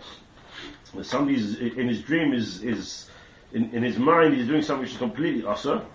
Somebody's 1.04 1.60
in 1.60 1.88
his 1.88 2.02
dream 2.02 2.34
is 2.34 2.64
is 2.64 3.08
in, 3.54 3.72
in 3.72 3.84
his 3.84 4.00
mind 4.00 4.34
he's 4.34 4.48
doing 4.48 4.64
something 4.64 4.82
which 4.82 4.94
is 4.94 4.98
completely 4.98 5.46
asa. 5.46 5.86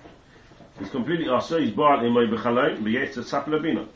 He's 0.79 0.91
completely 0.91 1.29
asa. 1.29 1.61
He's 1.61 1.73
baal 1.73 1.99
imay 1.99 2.31
bechalay 2.33 2.79
b'yetz 2.79 3.15
tzap 3.15 3.47
labina. 3.47 3.89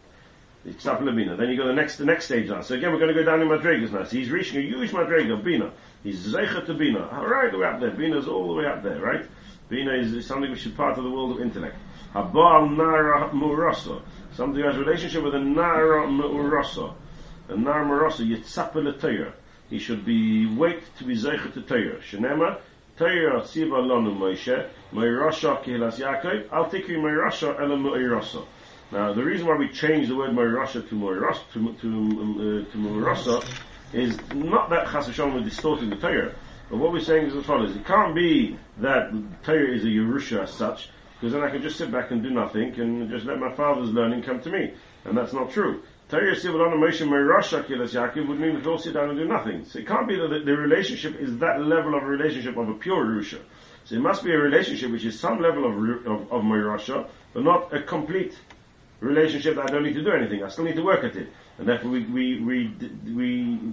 Then 0.77 1.49
you 1.49 1.57
go 1.57 1.67
the 1.67 1.73
next 1.73 1.97
the 1.97 2.05
next 2.05 2.27
stage 2.27 2.49
now. 2.49 2.61
So 2.61 2.75
again 2.75 2.93
we're 2.93 2.99
going 2.99 3.15
to 3.15 3.21
go 3.21 3.25
down 3.25 3.41
in 3.41 3.49
madrigas 3.49 3.93
now. 3.93 4.05
So 4.05 4.11
he's 4.11 4.31
reaching 4.31 4.59
a 4.59 4.63
huge 4.63 4.91
madriga 4.91 5.43
bina. 5.43 5.73
He's 6.03 6.33
Zeicha 6.33 6.65
to 6.67 6.75
Bina. 6.75 7.01
Right 7.01 7.51
the 7.51 7.59
way 7.59 7.67
up 7.67 7.81
there. 7.81 7.91
Bina 7.91 8.19
is 8.19 8.29
all 8.29 8.49
the 8.49 8.55
way 8.55 8.67
up 8.67 8.83
there, 8.83 9.01
right? 9.01 9.27
Bina 9.69 9.93
is, 9.95 10.27
something 10.27 10.51
which 10.51 10.65
is 10.65 10.73
part 10.73 10.97
of 10.97 11.05
the 11.05 11.11
world 11.11 11.33
of 11.33 11.41
intellect. 11.41 11.77
Habal 12.15 12.77
Nara 12.77 13.31
Murasa. 13.31 14.01
Somebody 14.35 14.63
who 14.63 14.69
has 14.69 14.77
a 14.77 14.81
relationship 14.81 15.25
with 15.25 15.35
a 15.35 15.41
Nara 15.41 16.07
Murasa. 16.07 16.95
A 17.49 17.57
Nara 17.57 17.85
Murasa, 17.85 18.27
Yitzapa 18.27 19.33
He 19.69 19.79
should 19.79 20.05
be 20.05 20.47
wait 20.47 20.81
to 20.99 21.05
be 21.05 21.17
Zeicha 21.17 21.53
to 21.53 21.63
Torah. 21.63 21.99
Shenema, 22.01 22.61
Torah 22.97 23.47
Siva 23.47 23.77
Lanu 23.77 24.17
Moshe, 24.17 24.69
Meirasha 24.93 25.63
Kihilas 25.65 25.99
Yaakov, 25.99 26.53
Al 26.53 26.71
Tikri 26.71 26.97
Meirasha 26.97 27.61
Ela 27.61 27.77
Meirasa. 27.77 28.47
Now, 28.91 29.13
the 29.13 29.23
reason 29.23 29.47
why 29.47 29.57
we 29.57 29.69
change 29.69 30.09
the 30.09 30.17
word 30.17 30.31
Meirasha 30.31 30.89
to 30.89 30.95
Meirasa, 30.95 31.43
to, 31.53 31.75
to, 31.83 32.67
uh, 32.69 33.43
to 33.43 33.43
is 33.93 34.19
not 34.35 34.71
that 34.71 34.89
Chas 34.89 35.09
V'Shalom 35.09 35.41
is 35.41 35.51
distorting 35.51 35.91
the 35.91 35.97
Torah, 35.97 36.35
but 36.71 36.79
what 36.79 36.93
we're 36.93 37.01
saying 37.01 37.27
is 37.27 37.35
as 37.35 37.45
follows. 37.45 37.77
It 37.77 37.85
can't 37.85 38.15
be 38.15 38.59
that 38.79 39.13
the 39.13 39.23
Torah 39.43 39.75
is 39.75 39.85
a 39.85 39.89
Yerusha 39.89 40.45
as 40.45 40.53
such, 40.53 40.89
because 41.15 41.35
then 41.35 41.43
I 41.43 41.51
can 41.51 41.61
just 41.61 41.77
sit 41.77 41.93
back 41.93 42.13
and 42.13 42.23
do 42.23 42.31
nothing 42.31 42.81
and 42.81 43.11
just 43.11 43.27
let 43.27 43.39
my 43.39 43.53
father's 43.55 43.91
learning 43.91 44.23
come 44.23 44.41
to 44.41 44.51
me. 44.51 44.73
And 45.05 45.17
that's 45.17 45.35
not 45.35 45.51
true. 45.51 45.83
Torah 46.09 46.35
Sivalana 46.35 46.77
Moshe 46.77 47.07
Merasha 47.07 47.65
Kilas 47.65 47.93
Yaakov 47.93 48.27
would 48.27 48.41
mean 48.41 48.55
that 48.55 48.67
all 48.67 48.79
sit 48.79 48.95
down 48.95 49.11
and 49.11 49.19
do 49.19 49.27
nothing. 49.27 49.67
So 49.67 49.81
it 49.81 49.87
can't 49.87 50.09
be 50.09 50.17
that 50.17 50.29
the, 50.29 50.39
the 50.41 50.57
relationship 50.57 51.21
is 51.21 51.37
that 51.39 51.61
level 51.61 51.95
of 51.95 52.05
relationship 52.05 52.57
of 52.57 52.71
a 52.71 52.75
pure 52.75 53.05
Yerusha. 53.05 53.41
So 53.85 53.97
it 53.97 54.01
must 54.01 54.25
be 54.25 54.33
a 54.33 54.39
relationship 54.39 54.91
which 54.91 55.05
is 55.05 55.21
some 55.21 55.43
level 55.43 55.67
of, 55.67 56.07
of, 56.07 56.33
of 56.33 56.43
Merasha, 56.43 57.07
but 57.35 57.45
not 57.45 57.75
a 57.75 57.83
complete 57.83 58.35
relationship 59.01 59.57
that 59.57 59.69
I 59.69 59.73
don't 59.73 59.85
need 59.85 59.95
to 59.95 60.03
do 60.03 60.13
anything. 60.13 60.43
I 60.43 60.49
still 60.49 60.65
need 60.65 60.77
to 60.77 60.85
work 60.85 61.05
at 61.05 61.17
it. 61.17 61.29
And 61.59 61.69
therefore 61.69 61.91
we, 61.91 62.05
we, 62.05 62.41
we, 62.41 62.75
we 63.13 63.73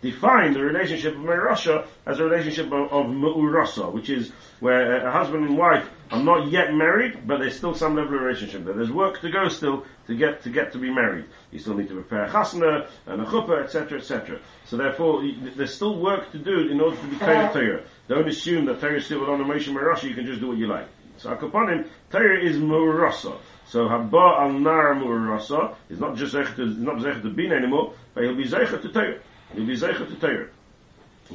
define 0.00 0.52
the 0.52 0.62
relationship 0.62 1.14
of 1.14 1.20
Merasha 1.20 1.86
as 2.06 2.20
a 2.20 2.24
relationship 2.24 2.66
of, 2.66 2.92
of 2.92 3.06
Mu'urasa, 3.06 3.92
which 3.92 4.10
is 4.10 4.32
where 4.60 5.06
a 5.06 5.10
husband 5.10 5.46
and 5.46 5.58
wife 5.58 5.88
are 6.10 6.22
not 6.22 6.50
yet 6.50 6.72
married, 6.72 7.26
but 7.26 7.38
there's 7.40 7.56
still 7.56 7.74
some 7.74 7.96
level 7.96 8.14
of 8.14 8.22
relationship 8.22 8.64
there. 8.64 8.74
There's 8.74 8.90
work 8.90 9.20
to 9.20 9.30
go 9.30 9.48
still 9.48 9.84
to 10.06 10.16
get 10.16 10.42
to 10.42 10.50
get 10.50 10.72
to 10.72 10.78
be 10.78 10.90
married. 10.90 11.26
You 11.50 11.58
still 11.58 11.74
need 11.74 11.88
to 11.88 11.94
prepare 11.94 12.24
a 12.24 12.28
chasna 12.28 12.88
and 13.06 13.20
a 13.20 13.24
chuppah, 13.24 13.64
etc., 13.64 13.98
etc. 13.98 14.40
So 14.66 14.76
therefore, 14.76 15.22
there's 15.56 15.74
still 15.74 15.98
work 15.98 16.30
to 16.32 16.38
do 16.38 16.68
in 16.68 16.80
order 16.80 16.96
to 16.96 17.06
be 17.06 17.16
Torah 17.16 17.50
Torah. 17.52 17.82
Don't 18.08 18.28
assume 18.28 18.64
that 18.66 18.80
Torah 18.80 18.96
is 18.96 19.04
still 19.04 19.28
on 19.30 19.40
Moshe 19.40 19.68
Merasha, 19.68 20.04
you 20.04 20.14
can 20.14 20.26
just 20.26 20.40
do 20.40 20.48
what 20.48 20.58
you 20.58 20.66
like. 20.66 20.88
So 21.18 21.34
Akapanim, 21.34 21.88
Torah 22.10 22.40
is 22.40 22.56
Mu'urasa. 22.56 23.36
So 23.68 23.86
Haba 23.86 24.40
al 24.40 24.52
Nar 24.52 24.94
Murasa 24.94 25.74
is 25.90 26.00
not 26.00 26.16
just 26.16 26.34
Zeichet 26.34 26.78
not 26.78 26.96
Zeichet 26.96 27.22
to 27.22 27.30
Bin 27.30 27.52
anymore, 27.52 27.94
but 28.14 28.24
he'll 28.24 28.34
be 28.34 28.44
Zeichet 28.44 28.80
to 28.82 28.88
Torah. 28.88 29.20
He'll 29.54 29.66
be 29.66 29.76
Zeichet 29.76 30.08
to 30.08 30.16
Torah. 30.16 30.48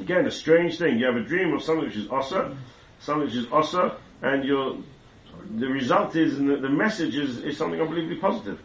Again, 0.00 0.26
a 0.26 0.30
strange 0.30 0.78
thing. 0.78 0.98
You 0.98 1.06
have 1.06 1.16
a 1.16 1.22
dream 1.22 1.52
of 1.54 1.62
something 1.62 1.86
which 1.86 1.96
is 1.96 2.10
Asa, 2.10 2.56
something 2.98 3.26
which 3.26 3.36
is 3.36 3.46
Asa, 3.52 3.96
and 4.22 4.44
your 4.44 4.78
the 5.56 5.68
result 5.68 6.16
is, 6.16 6.38
and 6.38 6.50
the, 6.50 6.56
the 6.56 6.68
message 6.68 7.16
is, 7.16 7.38
is 7.38 7.56
something 7.56 7.80
unbelievably 7.80 8.16
positive. 8.16 8.60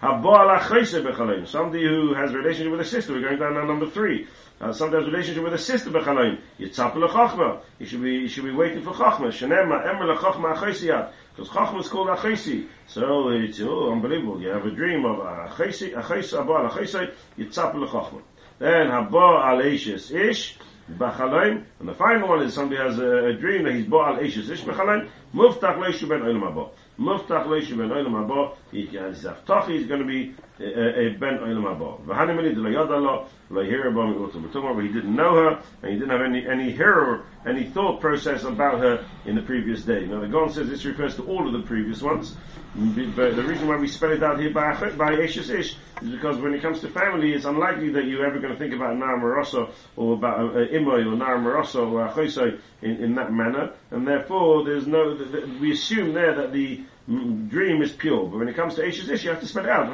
Somebody 0.00 1.84
who 1.84 2.14
has 2.14 2.32
a 2.32 2.36
relationship 2.36 2.70
with 2.70 2.80
a 2.80 2.84
sister, 2.84 3.14
we're 3.14 3.22
going 3.22 3.38
down 3.38 3.54
now 3.54 3.64
number 3.64 3.88
three. 3.88 4.26
Uh, 4.60 4.72
somebody 4.72 5.02
has 5.02 5.08
a 5.08 5.10
relationship 5.10 5.42
with 5.42 5.54
a 5.54 5.58
sister 5.58 5.90
b'chalayim. 5.90 6.38
Yitzap 6.60 6.94
l'chachma. 6.96 7.60
He 7.78 7.86
should 7.86 8.02
be, 8.02 8.20
he 8.20 8.28
should 8.28 8.44
be 8.44 8.52
waiting 8.52 8.82
for 8.82 8.92
chachma. 8.92 9.28
Shenema, 9.28 9.86
emer 9.86 10.06
l'chachma 10.12 10.54
achesiyat. 10.54 11.12
Because 11.36 11.50
Chachma 11.50 11.80
is 11.80 11.88
called 11.88 12.08
Achesi. 12.08 12.66
So 12.86 13.28
it's 13.28 13.60
oh, 13.60 13.92
unbelievable. 13.92 14.40
You 14.40 14.48
have 14.48 14.64
a 14.64 14.70
dream 14.70 15.04
of 15.04 15.18
Achesi, 15.18 15.92
Achesi, 15.92 16.40
Abba 16.40 16.52
al 16.52 16.70
Achesi, 16.70 17.12
Yitzap 17.38 17.74
Chachma. 17.74 18.22
Then 18.58 18.86
Haba 18.86 19.44
al 19.44 19.62
Eishes 19.62 20.14
Ish, 20.14 20.56
Bachalaim. 20.90 21.64
And 21.78 21.88
the 21.88 21.92
final 21.92 22.28
one 22.28 22.42
is 22.42 22.54
somebody 22.54 22.80
has 22.80 22.98
a, 22.98 23.26
a 23.26 23.32
dream 23.34 23.64
that 23.64 23.74
he's 23.74 23.84
Ba 23.84 23.96
al 23.96 24.16
Eishes 24.16 24.48
Ish 24.48 24.62
Bachalaim, 24.62 25.10
Muftach 25.34 25.76
Leishu 25.76 26.08
ben 26.08 26.20
Olam 26.20 26.50
Abba. 26.50 26.68
Muftach 26.98 27.46
Leishu 27.46 27.76
ben 27.76 27.90
Olam 27.90 28.24
Abba. 28.24 28.54
He 28.76 28.94
has 28.96 29.24
Aftachi, 29.24 29.78
he's 29.78 29.86
going 29.86 30.00
to 30.00 30.06
be 30.06 30.34
a, 30.60 31.08
ben 31.18 31.38
Olam 31.38 31.64
Abba. 31.64 32.12
V'hanimini 32.12 32.54
de 32.54 32.60
lo 32.60 33.26
lo 33.48 33.64
hear 33.64 33.88
about 33.88 34.10
me 34.10 34.40
We're 34.60 34.82
he 34.82 34.88
didn't 34.92 35.16
know 35.16 35.34
her, 35.34 35.62
and 35.82 35.92
he 35.92 35.98
didn't 35.98 36.10
have 36.10 36.20
any, 36.20 36.46
any 36.46 36.72
hearer, 36.72 37.24
any 37.46 37.64
thought 37.64 38.02
process 38.02 38.44
about 38.44 38.80
her 38.80 39.06
in 39.24 39.34
the 39.34 39.40
previous 39.40 39.82
day. 39.82 40.04
Now 40.04 40.20
the 40.20 40.28
Gon 40.28 40.52
says 40.52 40.68
this 40.68 40.84
refers 40.84 41.16
to 41.16 41.22
all 41.24 41.46
of 41.46 41.54
the 41.54 41.66
previous 41.66 42.02
ones, 42.02 42.36
but 42.74 43.34
the 43.36 43.42
reason 43.42 43.66
why 43.66 43.78
we 43.78 43.88
spell 43.88 44.12
it 44.12 44.22
out 44.22 44.38
here 44.38 44.50
by, 44.50 44.74
by 44.90 45.14
Ish 45.14 45.38
is 45.38 45.76
because 46.02 46.36
when 46.36 46.52
it 46.52 46.60
comes 46.60 46.80
to 46.80 46.88
family, 46.88 47.32
it's 47.32 47.46
unlikely 47.46 47.88
that 47.90 48.04
you're 48.04 48.26
ever 48.26 48.38
going 48.38 48.52
to 48.52 48.58
think 48.58 48.74
about 48.74 48.94
Nar 48.98 49.18
Marosa 49.18 49.70
or 49.96 50.14
about 50.14 50.38
uh, 50.38 50.66
Imoy 50.66 51.06
or 51.06 51.16
Nar 51.16 51.38
Marosa 51.38 51.90
or 51.90 52.06
Achosai 52.06 52.60
in, 52.82 53.02
in 53.02 53.14
that 53.14 53.32
manner, 53.32 53.72
and 53.90 54.06
therefore 54.06 54.64
there's 54.64 54.86
no, 54.86 55.16
we 55.62 55.72
assume 55.72 56.12
there 56.12 56.34
that 56.34 56.52
the 56.52 56.84
dream 57.06 57.82
is 57.82 57.92
pure, 57.92 58.26
but 58.26 58.38
when 58.38 58.48
it 58.48 58.56
comes 58.56 58.74
to 58.74 58.86
Ashes 58.86 59.08
Ish, 59.08 59.24
you 59.24 59.30
have 59.30 59.40
to 59.40 59.46
spell 59.46 59.64
it 59.64 59.70
out. 59.70 59.88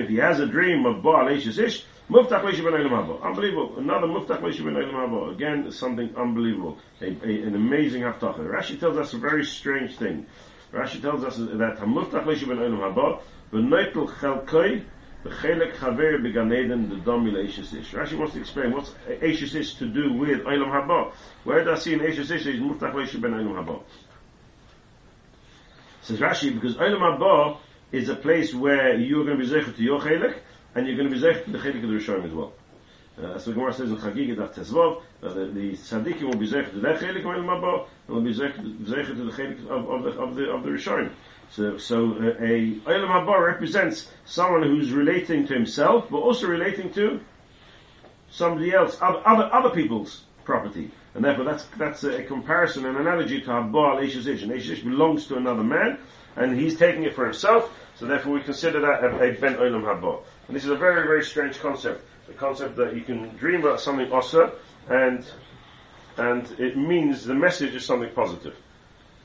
If 0.00 0.08
he 0.08 0.16
has 0.16 0.40
a 0.40 0.46
dream 0.46 0.86
of 0.86 1.02
Baal 1.02 1.28
Ashes 1.28 1.58
Ish, 1.58 1.84
Unbelievable. 2.08 3.78
Another 3.78 4.06
Muftach 4.06 4.40
Haba. 4.40 5.32
Again, 5.32 5.72
something 5.72 6.14
unbelievable. 6.16 6.78
A, 7.00 7.06
a, 7.06 7.42
an 7.42 7.56
amazing 7.56 8.02
Haftacha. 8.02 8.38
Rashi 8.38 8.78
tells 8.78 8.96
us 8.96 9.12
a 9.12 9.18
very 9.18 9.44
strange 9.44 9.96
thing. 9.96 10.24
Rashi 10.72 11.02
tells 11.02 11.24
us 11.24 11.36
that 11.36 11.78
Muftach 11.78 12.24
Haba, 12.24 13.20
V'neitel 13.52 14.08
Chelkoi, 14.08 14.84
V'chelek 15.24 15.74
Chaver 15.74 16.22
Began 16.22 16.52
Eden, 16.52 16.88
the 16.88 16.96
Domi 16.96 17.32
Le'Ashes 17.32 17.74
Ish. 17.74 17.90
Rashi 17.92 18.16
wants 18.16 18.34
to 18.34 18.40
explain 18.40 18.70
what's 18.72 18.94
Ashes 19.08 19.56
Ish 19.56 19.74
to 19.74 19.86
do 19.86 20.12
with 20.12 20.44
Olam 20.44 20.70
Haba. 20.70 21.12
Where 21.42 21.64
does 21.64 21.84
he 21.84 21.94
in 21.94 22.06
Ashes 22.06 22.30
Ish 22.30 22.46
is 22.46 22.60
Muftach 22.60 22.94
Olam 22.94 23.64
Haba? 23.64 23.82
Says 26.06 26.20
Rashi, 26.20 26.54
because 26.54 26.76
Olam 26.76 27.00
Haba 27.00 27.58
is 27.90 28.08
a 28.08 28.14
place 28.14 28.54
where 28.54 28.94
you're 28.94 29.24
going 29.24 29.40
to 29.40 29.44
be 29.44 29.50
zeichet 29.50 29.74
to 29.74 29.82
your 29.82 30.00
chelik, 30.00 30.36
and 30.76 30.86
you're 30.86 30.96
going 30.96 31.10
to 31.10 31.16
be 31.16 31.20
zeichet 31.20 31.46
to 31.46 31.50
the 31.50 31.58
chelik 31.58 31.82
of 31.82 31.90
the 31.90 31.96
Rishonim 31.96 32.26
as 32.26 32.32
well. 32.32 32.52
Uh, 33.20 33.32
as 33.32 33.44
the 33.44 33.52
Gemara 33.52 33.72
says 33.72 33.90
in 33.90 33.96
Chagiga 33.96 34.36
Daf 34.36 34.54
Tezvov, 34.54 35.02
uh, 35.24 35.34
the, 35.34 35.46
the 35.46 35.72
tzaddikim 35.72 36.22
will 36.22 36.38
be 36.38 36.46
zeichet 36.46 36.70
to 36.70 36.78
their 36.78 36.94
chelik 36.96 37.18
of 37.18 37.24
Olam 37.24 37.46
Haba, 37.46 37.88
and 38.06 38.16
will 38.16 38.22
be 38.22 38.32
zeichet 38.32 39.16
to 39.16 39.24
the 39.24 39.32
chelik 39.32 39.68
of, 39.68 39.90
of, 39.90 40.02
the 40.04 40.10
of 40.10 40.36
the 40.36 40.48
of 40.48 40.62
the 40.62 40.68
Rishonim. 40.68 41.10
So, 41.50 41.76
so 41.76 42.12
uh, 42.12 42.36
a 42.38 42.78
Olam 42.86 43.08
Haba 43.08 43.44
represents 43.44 44.08
someone 44.26 44.62
who's 44.62 44.92
relating 44.92 45.48
to 45.48 45.54
himself, 45.54 46.06
but 46.08 46.18
also 46.18 46.46
relating 46.46 46.92
to 46.92 47.18
somebody 48.30 48.72
else, 48.72 48.96
other 49.02 49.26
other, 49.26 49.52
other 49.52 49.70
people's 49.70 50.22
property. 50.44 50.92
And 51.16 51.24
therefore 51.24 51.46
that's, 51.46 51.64
that's 51.78 52.04
a, 52.04 52.22
comparison, 52.24 52.84
an 52.84 52.96
analogy 52.96 53.40
to 53.40 53.46
Habba 53.46 53.96
al-Eshish. 53.96 54.42
And 54.42 54.52
Eshish 54.52 54.84
belongs 54.84 55.26
to 55.28 55.36
another 55.36 55.64
man, 55.64 55.98
and 56.36 56.60
he's 56.60 56.76
taking 56.76 57.04
it 57.04 57.14
for 57.14 57.24
himself, 57.24 57.74
so 57.94 58.04
therefore 58.04 58.34
we 58.34 58.42
consider 58.42 58.82
that 58.82 59.02
a, 59.02 59.32
Ben 59.40 59.54
Olam 59.54 59.82
Habba. 59.82 60.22
And 60.46 60.54
this 60.54 60.64
is 60.64 60.70
a 60.70 60.76
very, 60.76 61.06
very 61.06 61.24
strange 61.24 61.58
concept. 61.58 62.04
The 62.26 62.34
concept 62.34 62.76
that 62.76 62.94
you 62.94 63.00
can 63.00 63.34
dream 63.36 63.62
about 63.62 63.80
something 63.80 64.12
osa, 64.12 64.52
and, 64.90 65.24
and 66.18 66.54
it 66.60 66.76
means 66.76 67.24
the 67.24 67.34
message 67.34 67.74
is 67.74 67.86
something 67.86 68.12
positive. 68.12 68.54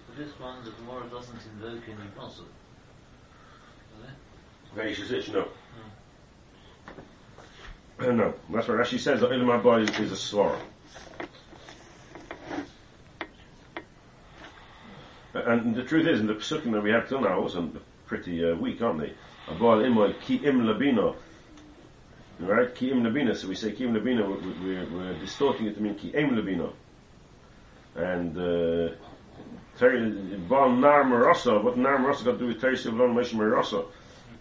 For 0.10 0.22
this 0.22 0.32
one, 0.40 0.64
the 0.64 0.72
Gemara 0.72 1.10
doesn't 1.10 1.40
invoke 1.56 1.84
any 1.90 2.10
pasuk. 2.18 2.46
Ve'eshish, 4.78 5.34
no. 5.34 5.50
No. 8.00 8.12
no, 8.14 8.34
that's 8.50 8.70
what 8.70 8.78
Rashi 8.78 8.98
says 8.98 9.20
that 9.20 9.30
Olam 9.30 9.62
Habba 9.62 9.84
is, 9.84 10.00
is 10.00 10.12
a 10.14 10.16
swara. 10.16 10.58
And 15.34 15.76
the 15.76 15.84
truth 15.84 16.08
is, 16.08 16.20
in 16.20 16.28
the 16.28 16.34
psukim 16.34 16.74
that 16.74 16.82
we 16.82 16.92
have 16.92 17.08
till 17.08 17.22
now, 17.22 17.40
also 17.40 17.70
pretty 18.06 18.50
uh, 18.50 18.56
weak, 18.56 18.82
aren't 18.82 19.00
they? 19.00 19.14
Abal 19.48 19.82
imoy 19.84 20.20
ki 20.22 20.42
im 20.44 20.64
labino. 20.64 21.16
Right? 22.40 22.74
Ki 22.74 22.92
im 22.92 23.04
labino. 23.04 23.36
So 23.36 23.48
we 23.48 23.56
say 23.56 23.72
ki 23.72 23.86
im 23.86 23.94
labino, 23.94 24.28
we're, 24.62 24.86
we're, 24.86 25.14
distorting 25.20 25.68
it 25.68 25.76
to 25.76 25.82
mean 25.82 25.96
ki 25.96 26.10
im 26.10 26.32
labino. 26.32 26.74
And, 27.96 28.38
uh, 28.38 28.96
Baal 29.80 30.72
Nar 30.72 31.04
Marasa, 31.06 31.64
what 31.64 31.78
Nar 31.78 31.98
Marasa 31.98 32.26
got 32.26 32.34
to 32.34 32.38
do 32.38 32.48
with 32.48 32.62
Terry 32.62 32.76
Sivlon 32.76 33.14
Moshe 33.14 33.34
Marasa? 33.34 33.86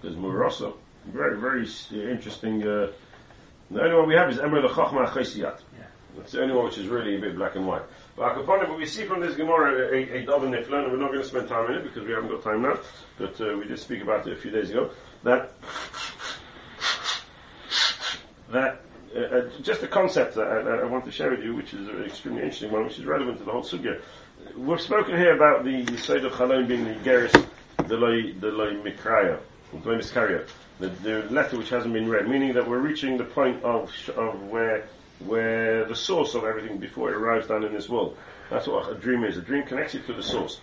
Because 0.00 0.16
Marasa, 0.16 0.74
very, 1.07 1.38
very 1.38 1.66
interesting, 2.11 2.62
uh, 2.62 2.90
the 3.70 3.81
only 3.83 3.96
one 3.96 4.09
we 4.09 4.14
have 4.14 4.31
is 4.31 4.38
Emre 4.38 4.66
Lechachma 4.66 5.09
Chesiyat. 5.09 5.61
That's 6.16 6.33
the 6.33 6.42
only 6.42 6.55
one 6.55 6.64
which 6.64 6.79
is 6.79 6.88
really 6.88 7.16
a 7.16 7.20
bit 7.20 7.37
black 7.37 7.55
and 7.55 7.66
white. 7.66 7.83
But 8.20 8.76
we 8.76 8.85
see 8.85 9.06
from 9.06 9.20
this 9.20 9.35
Gemara 9.35 9.96
a, 9.96 10.18
a 10.18 10.26
Dov 10.26 10.44
and 10.44 10.52
we're 10.52 10.96
not 10.98 11.09
going 11.11 11.22
to 11.22 11.24
spend 11.24 11.48
time 11.48 11.70
in 11.70 11.78
it 11.78 11.85
because 11.85 12.06
we 12.06 12.12
haven't 12.12 12.28
got 12.28 12.42
time 12.42 12.61
now, 12.61 12.78
but 13.16 13.40
uh, 13.40 13.56
we 13.56 13.64
did 13.64 13.78
speak 13.78 14.02
about 14.02 14.26
it 14.26 14.35
a 14.35 14.37
few 14.37 14.50
days 14.50 14.68
ago, 14.68 14.90
that, 15.22 15.54
that 18.50 18.83
uh, 19.16 19.20
uh, 19.20 19.48
just 19.62 19.83
a 19.83 19.87
concept 19.87 20.35
that 20.35 20.46
I, 20.46 20.80
I, 20.80 20.85
want 20.85 21.06
to 21.06 21.11
share 21.11 21.30
with 21.30 21.42
you, 21.42 21.54
which 21.54 21.72
is 21.72 21.88
an 21.88 22.04
extremely 22.04 22.42
interesting 22.42 22.70
one, 22.70 22.85
which 22.85 22.98
is 22.98 23.06
relevant 23.06 23.38
to 23.38 23.44
the 23.44 23.52
whole 23.52 23.62
sugya. 23.62 24.02
We've 24.54 24.83
spoken 24.83 25.16
here 25.16 25.35
about 25.35 25.64
the 25.64 25.87
Yisod 25.87 26.26
of 26.26 26.33
Chalon 26.33 26.68
being 26.68 26.85
the 26.85 26.96
Geris, 26.96 27.33
the 27.88 27.96
Loi, 27.96 28.35
the 28.35 28.48
Loi 28.48 28.74
Mikraya, 28.74 29.38
the 29.72 31.26
letter 31.30 31.56
which 31.56 31.70
hasn't 31.70 31.94
been 31.94 32.11
read, 32.11 32.28
meaning 32.28 32.52
that 32.52 32.68
we're 32.68 32.80
reaching 32.80 33.16
the 33.16 33.24
point 33.24 33.64
of, 33.64 33.90
of 34.14 34.42
where 34.48 34.87
where 35.20 35.85
the 35.85 35.94
source 35.94 36.35
of 36.35 36.44
everything 36.44 36.78
before 36.78 37.11
it 37.11 37.16
arrives 37.16 37.46
down 37.46 37.64
in 37.64 37.72
this 37.72 37.88
world. 37.88 38.16
That's 38.50 38.66
what 38.66 38.90
a 38.90 38.94
dream 38.94 39.24
is. 39.24 39.37
A 39.37 39.42
dream 39.42 39.64
connects 39.64 39.94
you 39.94 40.00
to 40.00 40.12
the 40.12 40.22
source. 40.22 40.61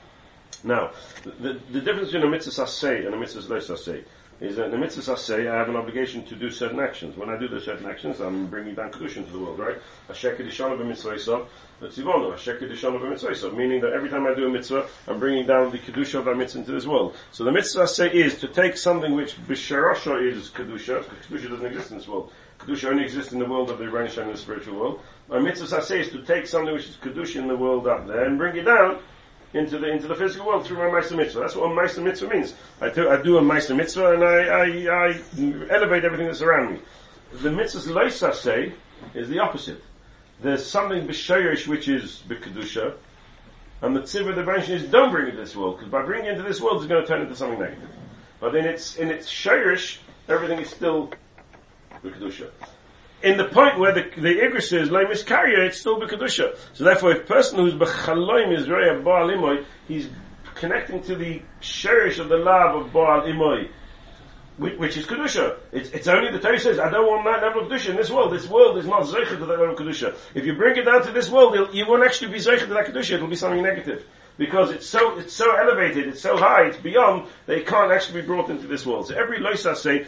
Now, 0.64 0.92
the, 1.24 1.60
the 1.72 1.82
difference 1.82 2.12
between 2.12 2.28
a 2.28 2.32
mitzvah 2.32 2.68
say 2.68 3.06
and 3.06 3.14
a 3.14 3.18
mitzvah 3.18 3.54
lo 3.54 3.60
say 3.60 4.04
is 4.40 4.56
that 4.58 4.72
the 4.72 4.78
mitzvah 4.78 5.18
say 5.18 5.48
I 5.48 5.56
have 5.56 5.70
an 5.70 5.76
obligation 5.76 6.24
to 6.26 6.36
do 6.36 6.52
certain 6.52 6.80
actions. 6.80 7.18
When 7.18 7.30
I 7.30 7.38
do 7.38 7.48
those 7.48 7.66
certain 7.66 7.88
actions, 7.90 8.20
I'm 8.20 8.48
bringing 8.48 8.76
down 8.76 8.92
kedushin 8.92 9.26
to 9.26 9.32
the 9.32 9.40
world, 9.40 9.58
right? 9.58 9.78
Asher 10.10 10.36
kedishana 10.36 10.78
b'mitzvah 10.78 11.48
tzivonu, 11.82 12.34
asher 12.34 13.52
meaning 13.52 13.82
that 13.82 13.94
every 13.94 14.10
time 14.10 14.28
I 14.28 14.36
do 14.36 14.46
a 14.46 14.50
mitzvah, 14.50 14.88
I'm 15.08 15.20
bringing 15.20 15.48
down 15.48 15.72
the 15.72 15.80
kedusha 15.80 16.20
of 16.20 16.26
that 16.26 16.36
mitzvah 16.36 16.60
into 16.60 16.72
this 16.72 16.86
world. 16.86 17.16
So 17.32 17.44
the 17.44 17.52
mitzvah 17.52 17.88
say 17.88 18.12
is 18.12 18.40
to 18.40 18.48
take 18.48 18.78
something 18.78 19.16
which 19.16 19.36
b'sharasha 19.48 20.32
is 20.32 20.50
kedusha, 20.50 21.04
because 21.10 21.26
kedusha 21.26 21.50
doesn't 21.50 21.66
exist 21.66 21.92
in 21.92 21.98
this 21.98 22.08
world, 22.08 22.32
Kedusha 22.60 22.90
only 22.90 23.04
exists 23.04 23.34
in 23.34 23.40
the 23.40 23.46
world 23.46 23.70
of 23.70 23.78
the 23.78 23.86
Rebbeinu 23.86 24.18
and 24.18 24.34
the 24.34 24.38
spiritual 24.38 24.80
world. 24.80 25.00
My 25.30 25.40
mitzvah 25.40 25.82
say 25.82 26.00
is 26.00 26.10
to 26.10 26.24
take 26.24 26.48
something 26.48 26.74
which 26.74 26.90
is 26.90 26.98
Kedusha 26.98 27.36
in 27.36 27.48
the 27.48 27.56
world 27.56 27.88
up 27.88 28.08
there 28.08 28.26
and 28.26 28.38
bring 28.38 28.56
it 28.56 28.64
down 28.64 29.00
into 29.54 29.78
the 29.78 29.88
into 29.88 30.08
the 30.08 30.16
physical 30.16 30.48
world 30.48 30.66
through 30.66 30.78
my 30.78 30.92
Meister 30.92 31.16
Mitzvah. 31.16 31.40
That's 31.40 31.56
what 31.56 31.72
a 31.72 31.74
Meister 31.74 32.02
Mitzvah 32.02 32.30
means. 32.30 32.54
I 32.82 32.90
do, 32.90 33.10
I 33.10 33.22
do 33.22 33.38
a 33.38 33.42
Meister 33.42 33.76
Mitzvah 33.76 34.14
and 34.14 34.24
I, 34.24 34.44
I, 34.46 35.08
I 35.08 35.22
elevate 35.70 36.04
everything 36.04 36.28
that's 36.28 36.42
around 36.42 36.74
me. 36.74 36.80
The 37.34 37.52
mitzvah's 37.52 37.88
Leisa 37.88 38.34
say 38.34 38.74
is 39.14 39.30
the 39.30 39.40
opposite. 39.40 39.84
There's 40.42 40.66
something 40.66 41.08
b'shayrish 41.08 41.68
which 41.68 41.88
is 41.88 42.24
b'kedusha, 42.28 42.96
and 43.82 43.96
the 43.96 44.02
tzivah 44.02 44.36
the 44.36 44.44
Rebbeinu 44.44 44.70
is 44.70 44.84
don't 44.84 45.12
bring 45.12 45.28
it 45.28 45.32
to 45.32 45.38
this 45.38 45.56
world 45.56 45.78
because 45.78 45.92
by 45.92 46.04
bringing 46.04 46.28
it 46.28 46.32
into 46.32 46.44
this 46.44 46.62
world 46.62 46.78
it's 46.78 46.88
going 46.88 47.02
to 47.02 47.08
turn 47.08 47.22
into 47.22 47.36
something 47.36 47.60
negative. 47.60 47.90
But 48.40 48.56
in 48.56 48.66
its 48.66 48.98
in 48.98 49.10
its 49.10 49.30
shayrish, 49.30 49.98
everything 50.28 50.60
is 50.60 50.70
still 50.70 51.12
b'kedusha. 52.04 52.52
In 53.24 53.38
the 53.38 53.46
point 53.46 53.80
where 53.80 53.94
the, 53.94 54.04
the 54.16 54.80
is 54.80 54.92
like 54.92 55.08
miscarrier, 55.08 55.66
it's 55.68 55.80
still 55.80 56.00
b'kedusha. 56.00 56.58
So 56.74 56.84
therefore, 56.84 57.12
if 57.12 57.24
a 57.24 57.26
person 57.26 57.60
who's 57.60 57.74
b'chaloim 57.74 58.56
is 58.56 58.68
very 58.68 59.02
Baal 59.02 59.28
Imoy, 59.30 59.66
he's 59.88 60.08
connecting 60.54 61.02
to 61.04 61.16
the 61.16 61.42
cherish 61.60 62.20
of 62.20 62.30
the 62.30 62.38
love 62.38 62.76
of 62.76 62.94
Baal 62.94 63.22
Imoy, 63.22 63.70
which, 64.58 64.98
is 64.98 65.06
Kedusha. 65.06 65.58
It's, 65.72 65.90
it's 65.92 66.08
only 66.08 66.32
the 66.32 66.40
Torah 66.40 66.60
says, 66.60 66.80
I 66.80 66.90
don't 66.90 67.08
want 67.08 67.26
that 67.26 67.46
level 67.46 67.64
of 67.64 67.72
Kedusha 67.72 67.90
in 67.90 67.96
this 67.96 68.10
world. 68.10 68.34
This 68.34 68.48
world 68.48 68.78
is 68.78 68.86
not 68.86 69.04
Zeicha 69.04 69.30
to 69.30 69.46
that 69.46 69.48
level 69.48 69.72
of 69.72 69.78
Kedusha. 69.78 70.16
If 70.36 70.46
you 70.46 70.56
bring 70.56 70.78
it 70.78 70.84
down 70.84 71.04
to 71.04 71.12
this 71.12 71.30
world, 71.30 71.74
you 71.74 71.88
won't 71.88 72.04
actually 72.04 72.32
be 72.32 72.40
Zeicha 72.40 72.68
to 72.68 72.74
that 72.74 72.86
Kedusha, 72.86 73.14
it'll 73.14 73.28
be 73.28 73.36
something 73.36 73.64
negative 73.64 74.06
because 74.38 74.72
it's 74.72 74.88
so 74.88 75.18
it's 75.18 75.34
so 75.34 75.56
elevated, 75.56 76.08
it's 76.08 76.22
so 76.22 76.38
high, 76.38 76.68
it's 76.68 76.78
beyond 76.78 77.28
they 77.46 77.62
can't 77.62 77.92
actually 77.92 78.22
be 78.22 78.28
brought 78.28 78.50
into 78.50 78.68
this 78.68 78.86
world. 78.86 79.08
So 79.08 79.16
every 79.16 79.40
loisa 79.40 79.76
say 79.76 80.08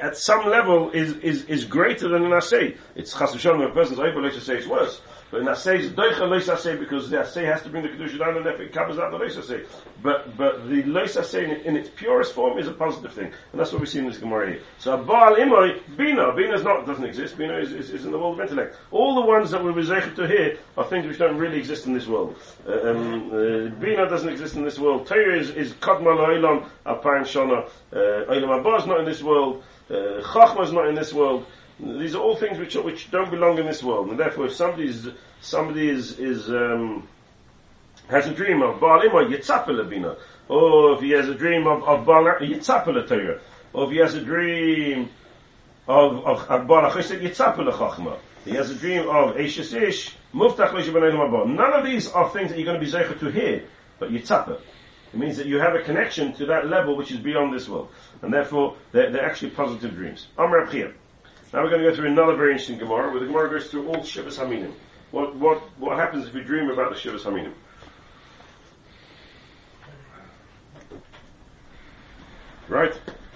at 0.00 0.16
some 0.16 0.48
level 0.48 0.90
is 0.90 1.16
is 1.18 1.44
is 1.44 1.64
greater 1.64 2.08
than 2.08 2.24
an 2.24 2.32
assay. 2.32 2.76
It's 2.94 3.16
chas 3.16 3.44
when 3.44 3.62
a 3.62 3.70
person's 3.70 4.00
over 4.00 4.20
loisa 4.20 4.40
say 4.40 4.56
is 4.56 4.66
worse. 4.66 5.00
But 5.30 5.42
in 5.42 5.46
Asay 5.46 5.80
is 5.80 5.90
Doicha 5.92 6.20
Asay 6.20 6.78
because 6.78 7.08
the 7.08 7.18
Asay 7.18 7.44
has 7.44 7.62
to 7.62 7.68
bring 7.68 7.82
the 7.82 7.88
Kedusha 7.88 8.18
down 8.18 8.36
and 8.36 8.44
therefore 8.44 8.64
it 8.64 8.72
covers 8.72 8.98
out 8.98 9.12
the 9.12 9.18
Lois 9.18 9.36
Asay. 9.36 9.66
But, 10.02 10.36
but 10.36 10.68
the 10.68 10.82
Lois 10.84 11.16
Asay 11.16 11.44
in, 11.44 11.50
in, 11.66 11.76
its 11.76 11.88
purest 11.88 12.34
form 12.34 12.58
is 12.58 12.66
a 12.66 12.72
positive 12.72 13.12
thing. 13.12 13.32
And 13.52 13.60
that's 13.60 13.72
what 13.72 13.80
we 13.80 13.86
see 13.86 14.00
in 14.00 14.06
this 14.06 14.18
Gemara 14.18 14.50
here. 14.50 14.62
So 14.78 14.96
Baal 14.96 15.36
Imoy, 15.36 15.80
Bina, 15.96 16.34
Bina 16.34 16.54
is 16.54 16.64
not, 16.64 16.86
doesn't 16.86 17.04
exist. 17.04 17.38
Bina 17.38 17.58
is, 17.58 17.72
is, 17.72 17.90
is, 17.90 18.04
in 18.04 18.10
the 18.10 18.18
world 18.18 18.40
of 18.40 18.40
intellect. 18.40 18.76
All 18.90 19.14
the 19.14 19.26
ones 19.26 19.50
that 19.52 19.62
we're 19.62 19.72
Rizechet 19.72 20.16
to 20.16 20.26
here 20.26 20.58
are 20.76 20.84
things 20.84 21.06
which 21.06 21.18
don't 21.18 21.38
really 21.38 21.58
exist 21.58 21.86
in 21.86 21.92
this 21.92 22.08
world. 22.08 22.36
Uh, 22.66 22.90
um, 22.90 23.28
uh, 23.28 23.68
Bina 23.80 24.08
doesn't 24.08 24.28
exist 24.28 24.56
in 24.56 24.64
this 24.64 24.78
world. 24.78 25.06
Torah 25.06 25.38
is, 25.38 25.50
is 25.50 25.72
Kadma 25.74 26.16
Lo'ilam, 26.16 26.68
Alpine 26.86 27.22
Shana. 27.22 27.68
Uh, 27.92 28.32
Olam 28.32 28.58
Abba 28.58 28.76
is 28.76 28.86
not 28.86 28.98
in 29.00 29.04
this 29.06 29.22
world. 29.22 29.62
Uh, 29.90 30.22
Chachma 30.22 30.62
is 30.62 30.72
not 30.72 30.86
in 30.88 30.94
this 30.94 31.12
world. 31.12 31.46
These 31.82 32.14
are 32.14 32.18
all 32.18 32.36
things 32.36 32.58
which 32.58 32.74
which 32.76 33.10
don't 33.10 33.30
belong 33.30 33.58
in 33.58 33.66
this 33.66 33.82
world, 33.82 34.08
and 34.10 34.18
therefore, 34.18 34.46
if 34.46 34.54
somebody's 34.54 35.08
somebody 35.40 35.88
is 35.88 36.18
is 36.18 36.50
um, 36.50 37.08
has 38.08 38.26
a 38.26 38.34
dream 38.34 38.62
of 38.62 38.80
Baalim 38.80 39.14
or 39.14 39.24
Yitzapel 39.24 40.16
or 40.48 40.94
if 40.94 41.00
he 41.00 41.10
has 41.10 41.28
a 41.28 41.34
dream 41.34 41.66
of 41.66 41.82
of 41.84 42.04
Baal 42.04 42.24
Yitzapel 42.24 43.08
Torah, 43.08 43.40
or 43.72 43.84
if 43.84 43.90
he 43.90 43.98
has 43.98 44.14
a 44.14 44.20
dream 44.20 45.08
of 45.88 46.26
of 46.26 46.66
Baal 46.66 46.90
Yitzapel 46.90 47.72
Chachma, 47.72 48.18
he 48.44 48.50
has 48.50 48.70
a 48.70 48.74
dream 48.74 49.08
of 49.08 49.36
Eishes 49.36 49.72
Ish 49.74 50.16
Muftach 50.34 51.46
None 51.46 51.72
of 51.72 51.84
these 51.84 52.10
are 52.10 52.28
things 52.30 52.50
that 52.50 52.58
you're 52.58 52.66
going 52.66 52.78
to 52.78 52.84
be 52.84 52.90
zeicher 52.90 53.18
to 53.20 53.30
hear, 53.30 53.64
but 53.98 54.10
Yitzapel. 54.10 54.60
It 55.12 55.18
means 55.18 55.38
that 55.38 55.46
you 55.46 55.58
have 55.58 55.74
a 55.74 55.82
connection 55.82 56.34
to 56.34 56.46
that 56.46 56.68
level 56.68 56.96
which 56.96 57.10
is 57.10 57.18
beyond 57.18 57.52
this 57.52 57.68
world. 57.68 57.88
And 58.22 58.32
therefore, 58.32 58.76
they're, 58.92 59.10
they're 59.10 59.24
actually 59.24 59.50
positive 59.50 59.96
dreams. 59.96 60.28
Amr 60.38 60.68
now 61.52 61.64
we're 61.64 61.70
going 61.70 61.82
to 61.82 61.90
go 61.90 61.96
through 61.96 62.06
another 62.06 62.36
very 62.36 62.52
interesting 62.52 62.78
Gemara, 62.78 63.10
where 63.10 63.18
the 63.18 63.26
Gemara 63.26 63.50
goes 63.50 63.66
through 63.68 63.88
all 63.88 63.96
Shivas 63.96 64.38
Haminim. 64.38 64.72
What, 65.10 65.34
what, 65.34 65.58
what 65.78 65.98
happens 65.98 66.28
if 66.28 66.34
you 66.34 66.44
dream 66.44 66.70
about 66.70 66.94
the 66.94 66.96
Shivas 66.96 67.22
Haminim? 67.22 67.52
Right? 72.68 72.92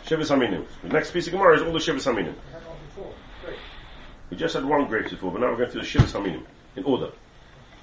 Shivas 0.06 0.30
Haminim. 0.30 0.64
The 0.82 0.90
next 0.90 1.10
piece 1.10 1.26
of 1.26 1.32
Gemara 1.32 1.56
is 1.56 1.62
all 1.62 1.72
the 1.72 1.80
Shivas 1.80 2.06
Haminim. 2.06 2.34
We 4.30 4.36
just 4.36 4.54
had 4.54 4.64
one 4.64 4.86
grape 4.86 5.10
before, 5.10 5.32
but 5.32 5.40
now 5.40 5.50
we're 5.50 5.56
going 5.56 5.70
through 5.70 5.82
the 5.82 5.86
Shivas 5.86 6.12
Haminim 6.12 6.44
in 6.76 6.84
order. 6.84 7.10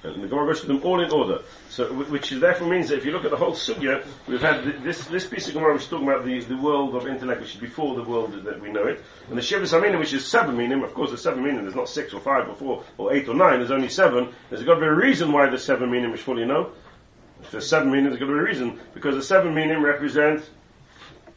And 0.04 0.20
the 0.20 0.26
Gemara 0.26 0.46
goes 0.46 0.60
through 0.60 0.78
them 0.78 0.84
all 0.84 1.00
in 1.00 1.12
order. 1.12 1.42
So, 1.68 1.92
which 1.92 2.30
therefore 2.30 2.68
means 2.68 2.88
that 2.88 2.98
if 2.98 3.04
you 3.04 3.12
look 3.12 3.24
at 3.24 3.30
the 3.30 3.36
whole 3.36 3.52
sugya, 3.52 4.04
we've 4.26 4.40
had 4.40 4.82
this 4.82 5.06
this 5.06 5.26
piece 5.26 5.46
of 5.46 5.54
Gemara 5.54 5.74
which 5.74 5.82
is 5.82 5.88
talking 5.88 6.08
about 6.08 6.24
the, 6.24 6.40
the 6.40 6.56
world 6.56 6.96
of 6.96 7.06
intellect, 7.06 7.40
which 7.40 7.54
is 7.54 7.60
before 7.60 7.94
the 7.94 8.02
world 8.02 8.32
that 8.44 8.60
we 8.60 8.72
know 8.72 8.84
it, 8.84 9.00
and 9.28 9.38
the 9.38 9.42
Shivas 9.42 9.72
Haminim, 9.72 10.00
which 10.00 10.12
is 10.12 10.26
seven 10.26 10.56
minim. 10.56 10.82
Of 10.82 10.92
course, 10.92 11.10
there's 11.10 11.22
seven 11.22 11.44
minim. 11.44 11.62
There's 11.62 11.76
not 11.76 11.88
six 11.88 12.12
or 12.12 12.20
five 12.20 12.48
or 12.48 12.56
four 12.56 12.84
or 12.98 13.14
eight 13.14 13.28
or 13.28 13.34
nine. 13.34 13.60
There's 13.60 13.70
only 13.70 13.88
seven. 13.88 14.34
There's 14.50 14.64
got 14.64 14.74
to 14.74 14.80
be 14.80 14.86
a 14.86 14.94
reason 14.94 15.30
why 15.30 15.48
there's 15.48 15.64
seven 15.64 15.90
minim, 15.90 16.10
which 16.10 16.22
fully 16.22 16.44
know. 16.44 16.72
If 17.40 17.52
there's 17.52 17.68
seven 17.68 17.90
minim, 17.90 18.06
there's 18.06 18.18
got 18.18 18.26
to 18.26 18.32
be 18.32 18.38
a 18.38 18.42
reason 18.42 18.80
because 18.94 19.14
the 19.14 19.22
seven 19.22 19.54
minim 19.54 19.84
represent 19.84 20.48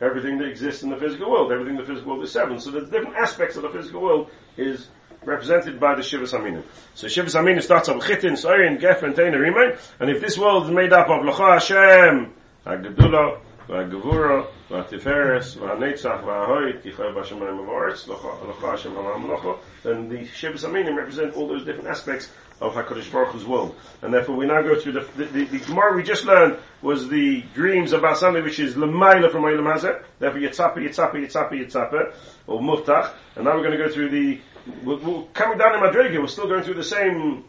everything 0.01 0.39
that 0.39 0.47
exists 0.47 0.82
in 0.82 0.89
the 0.89 0.97
physical 0.97 1.30
world. 1.30 1.51
Everything 1.51 1.75
in 1.75 1.82
the 1.82 1.86
physical 1.86 2.13
world 2.13 2.23
is 2.23 2.32
seven. 2.32 2.60
So 2.60 2.71
the 2.71 2.82
different 2.82 3.15
aspects 3.15 3.58
of 3.58 3.62
the 3.62 3.69
physical 3.69 4.01
world 4.01 4.32
is 4.58 4.88
represented 5.24 5.79
by 5.79 5.94
the 5.94 6.03
Shivas 6.03 6.33
Aminim. 6.33 6.62
So 6.94 7.07
Shivas 7.07 7.38
Aminim 7.38 7.62
starts 7.62 7.88
off 7.88 7.96
with 7.96 8.07
Chitin, 8.07 8.33
Soirin, 8.33 8.81
Gefen, 8.81 9.14
Teina, 9.14 9.37
Rimai, 9.37 9.79
and 9.98 10.11
if 10.11 10.20
this 10.20 10.38
world 10.38 10.64
is 10.64 10.70
made 10.70 10.92
up 10.92 11.09
of 11.09 11.22
Lacha 11.22 11.55
Hashem, 11.55 12.33
HaGedula, 12.66 13.40
והגבורה, 13.70 14.42
והתפארס, 14.70 15.57
והנצח, 15.57 16.18
וההוי, 16.26 16.72
כי 16.83 16.92
חי 16.92 17.03
בשמיים 17.16 17.59
ובארץ, 17.59 18.09
לך 18.09 18.64
השם 18.64 18.94
עולם 18.96 19.22
מלאכו, 19.26 19.55
then 19.85 20.09
the 20.09 20.26
Shivas 20.26 20.64
Aminim 20.64 20.96
represent 20.96 21.35
all 21.35 21.46
those 21.46 21.64
different 21.64 21.88
aspects 21.88 22.31
of 22.61 22.74
HaKadosh 22.74 23.11
Baruch 23.12 23.31
Hu's 23.31 23.46
world. 23.46 23.74
And 24.03 24.12
therefore 24.12 24.37
we 24.37 24.46
now 24.46 24.61
go 24.62 24.79
through 24.79 24.92
the, 24.92 25.00
the, 25.16 25.24
the, 25.24 25.44
the 25.44 25.59
Gemara 25.59 25.96
we 25.96 26.03
just 26.03 26.24
learned 26.24 26.59
was 26.83 27.09
the 27.09 27.42
dreams 27.55 27.92
about 27.92 28.18
something 28.18 28.42
which 28.42 28.59
is 28.59 28.74
Lamaila 28.74 29.31
from 29.31 29.44
Olam 29.44 29.72
Hazeh, 29.72 30.03
therefore 30.18 30.40
Yitzhapa, 30.40 30.76
Yitzhapa, 30.76 31.12
Yitzhapa, 31.12 31.53
Yitzhapa, 31.53 32.14
or 32.46 32.61
Muftach, 32.61 33.12
and 33.37 33.44
now 33.44 33.55
we're 33.55 33.62
going 33.62 33.79
to 33.79 33.85
go 33.85 33.88
through 33.88 34.11
the, 34.11 34.40
we're, 34.84 34.97
we're 34.97 35.23
coming 35.34 35.58
down 35.58 35.75
in 35.75 35.82
Madrega, 35.82 36.19
we're 36.19 36.28
still 36.28 36.47
going 36.47 36.63
through 36.63 36.75
the 36.75 36.84
same 36.84 37.45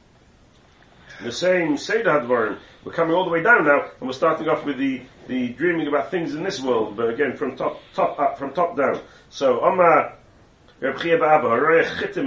the 1.22 1.33
same 1.33 1.76
Seder 1.76 2.11
Hadvarim. 2.11 2.59
We're 2.85 2.92
coming 2.92 3.14
all 3.14 3.24
the 3.24 3.31
way 3.31 3.42
down 3.42 3.64
now, 3.64 3.83
and 3.98 4.07
we're 4.09 4.12
starting 4.12 4.48
off 4.48 4.64
with 4.64 4.76
the, 4.79 5.02
the 5.29 5.48
dreaming 5.48 5.88
about 5.88 6.11
things 6.11 6.35
in 6.35 6.42
this 6.42 6.61
world, 6.61 6.96
but 6.96 7.09
again 7.09 7.37
from 7.37 7.57
top 7.57 7.81
top 7.94 8.18
up, 8.20 8.38
from 8.38 8.52
top 8.52 8.76
down. 8.76 9.00
So, 9.31 9.61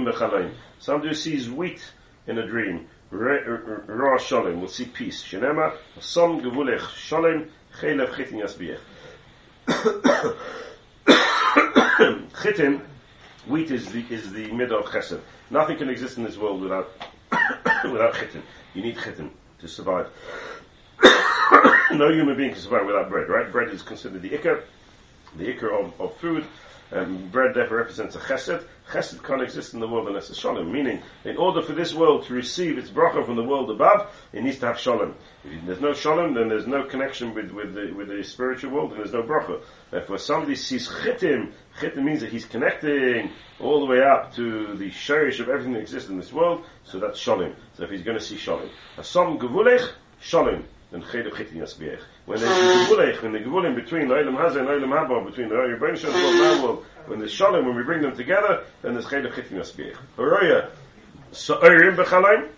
B'chalaim. 0.04 0.52
Somebody 0.80 1.08
who 1.08 1.14
sees 1.14 1.48
wheat 1.48 1.80
in 2.26 2.38
a 2.38 2.46
dream, 2.46 2.88
Ra 3.10 4.18
Shalom, 4.18 4.60
will 4.60 4.68
see 4.68 4.86
peace. 4.86 5.22
Shenema, 5.22 5.76
Som 6.00 6.40
Gevulech 6.40 6.88
Shalom, 6.96 7.48
Chelev 7.80 8.14
Chitin 8.14 8.40
Yasbiech. 8.40 8.80
Chitim, 12.32 12.80
wheat 13.46 13.70
is 13.70 13.90
the, 13.92 14.04
is 14.10 14.32
the 14.32 14.50
middle 14.52 14.78
of 14.78 14.86
chesed. 14.86 15.20
Nothing 15.50 15.78
can 15.78 15.88
exist 15.88 16.18
in 16.18 16.24
this 16.24 16.36
world 16.36 16.60
without, 16.60 16.90
without 17.84 18.14
chitin. 18.14 18.42
You 18.74 18.82
need 18.82 18.96
chitin 18.98 19.30
to 19.58 19.68
survive. 19.68 20.08
no 21.92 22.12
human 22.12 22.36
being 22.36 22.52
can 22.52 22.60
survive 22.60 22.86
without 22.86 23.08
bread, 23.08 23.28
right? 23.28 23.50
Bread 23.50 23.68
is 23.68 23.82
considered 23.82 24.22
the 24.22 24.30
ikar, 24.30 24.62
the 25.36 25.52
ikar 25.52 25.84
of, 25.84 26.00
of 26.00 26.16
food. 26.18 26.44
And 26.92 27.30
bread 27.30 27.54
therefore 27.54 27.78
represents 27.78 28.16
a 28.16 28.18
chesed. 28.18 28.64
Chesed 28.90 29.22
can't 29.22 29.42
exist 29.42 29.74
in 29.74 29.80
the 29.80 29.86
world 29.86 30.08
unless 30.08 30.28
it's 30.28 30.40
shalom. 30.40 30.72
Meaning, 30.72 31.02
in 31.24 31.36
order 31.36 31.62
for 31.62 31.72
this 31.72 31.94
world 31.94 32.24
to 32.24 32.34
receive 32.34 32.78
its 32.78 32.90
bracha 32.90 33.24
from 33.24 33.36
the 33.36 33.44
world 33.44 33.70
above, 33.70 34.10
it 34.32 34.42
needs 34.42 34.58
to 34.58 34.66
have 34.66 34.78
shalom. 34.78 35.14
If 35.44 35.66
there's 35.66 35.80
no 35.80 35.92
shalom, 35.92 36.34
then 36.34 36.48
there's 36.48 36.66
no 36.66 36.84
connection 36.84 37.32
with, 37.32 37.52
with, 37.52 37.74
the, 37.74 37.92
with 37.92 38.08
the 38.08 38.24
spiritual 38.24 38.72
world, 38.72 38.90
and 38.90 38.98
there's 38.98 39.12
no 39.12 39.22
bracha. 39.22 39.62
Therefore, 39.92 40.18
somebody 40.18 40.56
sees 40.56 40.88
chitim, 40.88 41.52
chitim 41.78 42.02
means 42.02 42.20
that 42.20 42.30
he's 42.30 42.44
connecting 42.44 43.30
all 43.60 43.78
the 43.80 43.86
way 43.86 44.02
up 44.02 44.34
to 44.34 44.74
the 44.74 44.90
shirish 44.90 45.38
of 45.38 45.48
everything 45.48 45.74
that 45.74 45.80
exists 45.80 46.08
in 46.08 46.16
this 46.16 46.32
world, 46.32 46.64
so 46.82 46.98
that's 46.98 47.20
shalom. 47.20 47.54
So 47.76 47.84
if 47.84 47.90
he's 47.90 48.02
going 48.02 48.18
to 48.18 48.24
see 48.24 48.36
shalom. 48.36 48.68
Asam 48.96 49.38
gevulech, 49.38 49.88
shalom. 50.20 50.64
Then 50.90 51.02
chedev 51.02 51.36
chitin 51.36 51.58
yasbiech. 51.58 52.00
When 52.26 52.38
there's 52.38 52.88
the 52.88 52.94
gevulech, 52.94 53.22
when 53.22 53.32
the 53.32 53.38
gevulim 53.40 53.74
between 53.74 54.08
the 54.08 54.14
Olam 54.14 54.36
Hazeh 54.36 54.60
and 54.60 54.68
Olam 54.68 54.90
Haba, 54.90 55.26
between 55.26 55.48
the 55.48 55.54
Rebbein 55.54 55.96
Shalom 55.96 56.16
and 56.16 56.60
the 56.60 56.62
world, 56.64 56.86
when 57.06 57.18
there's 57.18 57.32
shalom, 57.32 57.66
when 57.66 57.76
we 57.76 57.82
bring 57.82 58.02
them 58.02 58.14
together, 58.14 58.64
then 58.82 58.92
there's 58.94 59.06
chedev 59.06 59.34
chitin 59.34 59.58
yasbiech. 59.58 59.96
Horoya, 60.16 60.70
sa'orim 61.32 61.96
b'chalaim. 61.96 62.48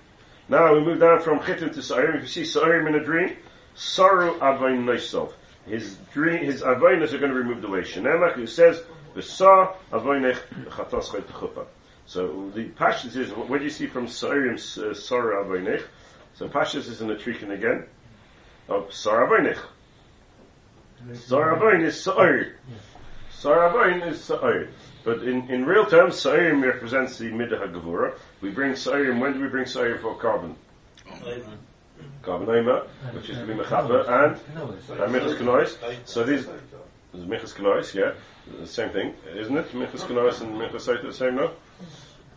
Now 0.48 0.75
we 0.75 0.81
move 0.85 1.01
down 1.01 1.20
from 1.20 1.40
chitin 1.40 1.72
to 1.72 1.83
sa'orim. 1.83 2.16
If 2.16 2.22
you 2.22 2.29
see 2.29 2.44
sa'orim 2.44 2.87
in 2.88 2.96
a 2.96 3.05
dream, 3.05 3.37
saru 3.75 4.38
avayin 4.40 4.85
noisov. 4.85 5.33
His 5.66 5.96
dream, 6.12 6.44
his 6.44 6.62
avainas 6.62 7.12
are 7.12 7.18
going 7.18 7.33
to 7.33 7.37
be 7.37 7.42
removed 7.42 7.64
away. 7.64 7.81
Shenemach, 7.81 8.35
who 8.35 8.46
says, 8.46 8.83
v'sa 9.14 9.75
avainech 9.90 10.38
chatas 10.68 11.09
chayt 11.09 11.25
chuppah. 11.25 11.66
So 12.07 12.51
the 12.55 12.64
Pashas 12.68 13.16
is, 13.16 13.31
what 13.31 13.59
do 13.59 13.64
you 13.64 13.70
see 13.70 13.87
from 13.87 14.09
Sa'orim, 14.09 14.55
uh, 14.55 14.92
Sarah 14.92 15.44
Avainich? 15.44 15.83
So 16.35 16.48
Pashas 16.48 16.88
is 16.88 17.01
in 17.01 17.09
the 17.09 17.14
Trikin 17.14 17.53
again, 17.53 17.87
of 18.68 18.92
Sarah 18.92 19.29
Avainich. 19.29 19.59
Sarah 21.14 21.57
Avain 21.57 21.85
is 21.85 22.01
Sa'or. 22.01 22.53
Sarah 23.31 23.75
Avain 23.75 24.09
is 24.09 24.22
Sa'or. 24.22 24.68
But 25.05 25.22
in, 25.25 25.51
in 25.51 25.66
real 25.66 25.85
terms, 25.87 26.18
Sa'orim 26.20 26.62
represents 26.62 27.18
the 27.18 27.27
Midah 27.27 27.61
HaGavura. 27.61 28.14
We 28.40 28.51
bring 28.51 28.77
Sa'orim, 28.77 29.18
when 29.18 29.33
do 29.33 29.40
we 29.40 29.48
bring 29.48 29.66
Sa'orim 29.66 30.01
for 30.01 30.16
korban? 30.16 30.55
Korban 32.22 32.48
Omer, 32.48 32.87
which 33.12 33.31
is 33.31 33.38
to 33.38 33.46
be 33.46 33.55
Mechaber, 33.55 34.09
and, 34.09 34.40
and 35.01 35.12
Michas 35.12 35.37
Kanois. 35.37 35.77
So 36.05 36.22
these, 36.22 36.42
is 36.42 37.25
Michas 37.25 37.53
Kanois, 37.53 37.92
yeah, 37.94 38.12
the 38.61 38.66
same 38.66 38.90
thing, 38.90 39.14
isn't 39.35 39.57
it? 39.57 39.72
Michas 39.72 40.05
Kanois 40.05 40.40
and 40.40 40.55
Michas 40.55 40.87
Saita 40.87 41.03
the 41.03 41.12
same, 41.12 41.35
no? 41.35 41.53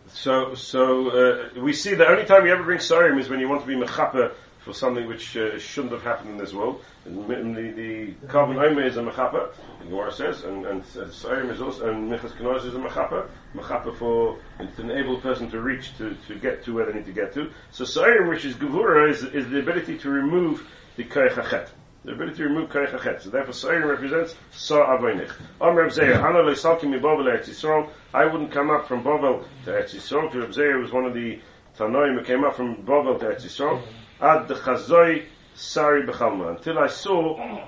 So, 0.08 0.54
so 0.54 1.10
uh, 1.10 1.60
we 1.60 1.72
see 1.72 1.94
the 1.94 2.06
only 2.08 2.24
time 2.24 2.46
you 2.46 2.52
ever 2.52 2.62
bring 2.64 2.78
Sarim 2.78 3.18
is 3.18 3.28
when 3.28 3.40
you 3.40 3.48
want 3.48 3.62
to 3.62 3.66
be 3.66 3.74
Mechaper 3.74 4.32
for 4.66 4.74
something 4.74 5.06
which 5.06 5.36
uh, 5.36 5.56
shouldn't 5.60 5.92
have 5.92 6.02
happened 6.02 6.30
in 6.30 6.36
this 6.36 6.52
world. 6.52 6.84
And 7.04 7.56
the, 7.56 7.70
the 7.70 8.26
korban 8.26 8.60
Omer 8.60 8.84
is 8.84 8.96
a 8.96 9.00
Mechaper, 9.00 9.54
the 9.78 9.84
Gemara 9.84 10.12
says, 10.12 10.42
and, 10.42 10.66
and 10.66 10.82
Sarim 10.82 11.52
is 11.52 11.62
also, 11.62 11.88
and 11.88 12.10
Michas 12.10 12.32
Kanois 12.32 12.66
is 12.66 12.74
a 12.74 12.78
Mechaper, 12.78 13.28
Mechaper 13.54 13.96
for 13.96 14.38
to 14.58 14.82
enable 14.82 15.18
a 15.18 15.20
person 15.20 15.48
to 15.52 15.60
reach, 15.60 15.96
to, 15.98 16.16
to 16.26 16.34
get 16.34 16.64
to 16.64 16.74
where 16.74 16.84
they 16.84 16.94
need 16.94 17.06
to 17.06 17.12
get 17.12 17.32
to. 17.34 17.52
So 17.70 17.84
Sarim, 17.84 18.28
which 18.28 18.44
is 18.44 18.56
Gevura, 18.56 19.08
is, 19.08 19.22
is 19.22 19.48
the 19.48 19.60
ability 19.60 19.98
to 19.98 20.10
remove 20.10 20.66
the 20.96 21.04
Koyach 21.04 21.68
the 22.04 22.12
ability 22.12 22.36
to 22.38 22.44
remove 22.44 22.70
Koyach. 22.70 23.22
So 23.22 23.30
therefore, 23.30 23.52
Sa'ir 23.52 23.86
represents 23.86 24.34
Sa 24.50 24.96
Avoinich. 24.96 25.32
Om 25.60 25.76
Reb 25.76 25.92
Zeir, 25.92 26.18
Hana 26.18 26.40
lo 26.40 26.54
salkim 26.54 26.90
mi 26.90 26.98
Bovel 26.98 27.26
Eretz 27.26 27.48
Yisrael. 27.48 27.88
I 28.14 28.24
wouldn't 28.24 28.52
come 28.52 28.70
up 28.70 28.88
from 28.88 29.02
Bovel 29.02 29.44
to 29.64 29.70
Eretz 29.70 29.94
Yisrael. 29.94 30.32
Reb 30.32 30.52
Zeir 30.52 30.78
was 30.78 30.92
one 30.92 31.04
of 31.04 31.14
the 31.14 31.40
Tanoim 31.76 32.18
who 32.18 32.24
came 32.24 32.44
up 32.44 32.56
from 32.56 32.76
Bovel 32.84 33.18
to 33.18 33.26
Eretz 33.26 33.42
Yisrael. 33.42 33.82
Ad 34.20 34.48
the 34.48 34.54
Chazoi 34.54 35.24
Sari 35.54 36.06
Bechalma. 36.06 36.56
Until 36.56 36.78
I 36.78 36.86
saw 36.86 37.66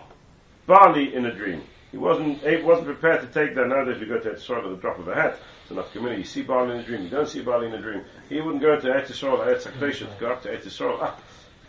barley 0.66 1.14
in 1.14 1.26
a 1.26 1.34
dream. 1.34 1.62
He 1.90 1.96
wasn't, 1.96 2.38
he 2.40 2.56
wasn't 2.56 2.86
prepared 2.86 3.22
to 3.22 3.26
take 3.26 3.54
that. 3.54 3.66
Nowadays 3.66 3.98
we 3.98 4.06
go 4.06 4.18
to 4.18 4.28
Eretz 4.28 4.40
Yisrael 4.40 4.64
at 4.64 4.70
the 4.70 4.76
drop 4.76 4.98
of 4.98 5.08
a 5.08 5.14
hat. 5.14 5.38
It's 5.62 5.70
enough 5.70 5.90
community. 5.92 6.20
You 6.20 6.26
see 6.26 6.42
barley 6.42 6.74
in 6.74 6.80
a 6.80 6.82
dream. 6.82 7.02
You 7.02 7.08
don't 7.08 7.28
see 7.28 7.40
barley 7.40 7.66
in 7.66 7.74
a 7.74 7.80
dream. 7.80 8.04
He 8.28 8.40
wouldn't 8.40 8.62
go 8.62 8.78
to 8.78 8.86
Eretz 8.86 9.06
Yisrael, 9.06 9.38
Eretz 9.38 9.62
HaKadosh, 9.62 9.98
to 9.98 10.20
go 10.20 10.30
up 10.30 10.42
to 10.42 10.50
Eretz 10.50 10.64
Yisrael. 10.64 10.98
Ah, 11.00 11.18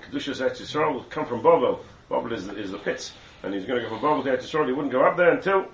Kedushas 0.02 0.42
Eretz 0.42 0.62
Yisrael 0.62 0.94
will 0.94 1.04
come 1.04 1.26
from 1.26 1.42
Bovel. 1.42 1.80
Bovel 2.10 2.34
is, 2.34 2.48
is 2.50 2.72
the 2.72 2.80
pits. 2.80 3.14
And 3.44 3.54
he's 3.54 3.66
going 3.66 3.82
to 3.82 3.88
go 3.88 3.96
from 3.96 4.02
Bovel 4.02 4.24
to 4.24 4.30
Eretz 4.30 4.44
Yisrael. 4.44 4.68
He 4.68 4.74
wouldn't 4.74 4.92
go 4.92 5.04
up 5.04 5.16
there 5.16 5.32
until 5.32 5.66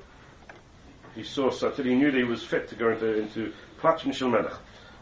he 1.16 1.24
saw, 1.24 1.50
so 1.50 1.70
until 1.70 1.86
he 1.86 1.96
knew 1.96 2.12
that 2.12 2.18
he 2.18 2.24
was 2.24 2.44
fit 2.44 2.70
to 2.70 2.76
go 2.76 2.92
into, 2.92 3.20
into 3.20 3.54
Platz 3.80 4.04
and 4.04 4.14
Shilmelech. 4.14 4.56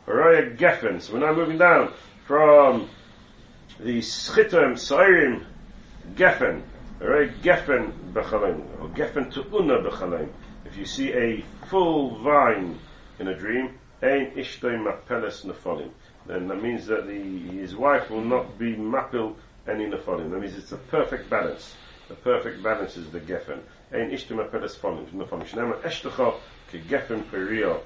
Araya 0.07 0.55
Geffen. 0.57 1.01
So 1.01 1.13
we're 1.13 1.19
now 1.19 1.33
moving 1.33 1.57
down 1.57 1.91
from 2.25 2.89
the 3.83 3.99
Schitim, 3.99 4.73
Sairim, 4.73 5.45
Geffen. 6.15 6.61
Araya 7.01 7.33
Geffen 7.41 7.91
Bechalaim. 8.13 8.63
Or 8.79 8.87
Geffen 8.89 9.31
to 9.33 9.41
Una 9.53 9.79
Bechalaim. 9.79 10.29
If 10.65 10.77
you 10.77 10.85
see 10.85 11.11
a 11.13 11.43
full 11.67 12.17
vine 12.19 12.79
in 13.19 13.27
a 13.27 13.37
dream, 13.37 13.77
Ein 14.01 14.31
Ishtoi 14.31 14.77
Mapeles 14.77 15.45
Nefolim. 15.45 15.89
Then 16.25 16.47
that 16.47 16.61
means 16.61 16.87
that 16.87 17.07
the, 17.07 17.19
his 17.19 17.75
wife 17.75 18.09
will 18.09 18.23
not 18.23 18.57
be 18.57 18.75
Mapil 18.75 19.35
any 19.67 19.85
Nefolim. 19.85 20.31
That 20.31 20.39
means 20.39 20.55
it's 20.55 20.71
a 20.71 20.77
perfect 20.77 21.29
balance. 21.29 21.75
The 22.07 22.15
perfect 22.15 22.63
balance 22.63 22.95
is 22.95 23.09
the 23.11 23.19
Geffen. 23.19 23.59
Ein 23.91 24.11
Ishtu 24.11 24.31
Mapeles 24.31 24.77
Folim. 24.77 25.05
Nefolim. 25.11 25.45
Shnema 25.45 25.81
Eshtecha 25.81 26.35
Ke 26.69 26.81
Geffen 26.87 27.23
Perio. 27.23 27.81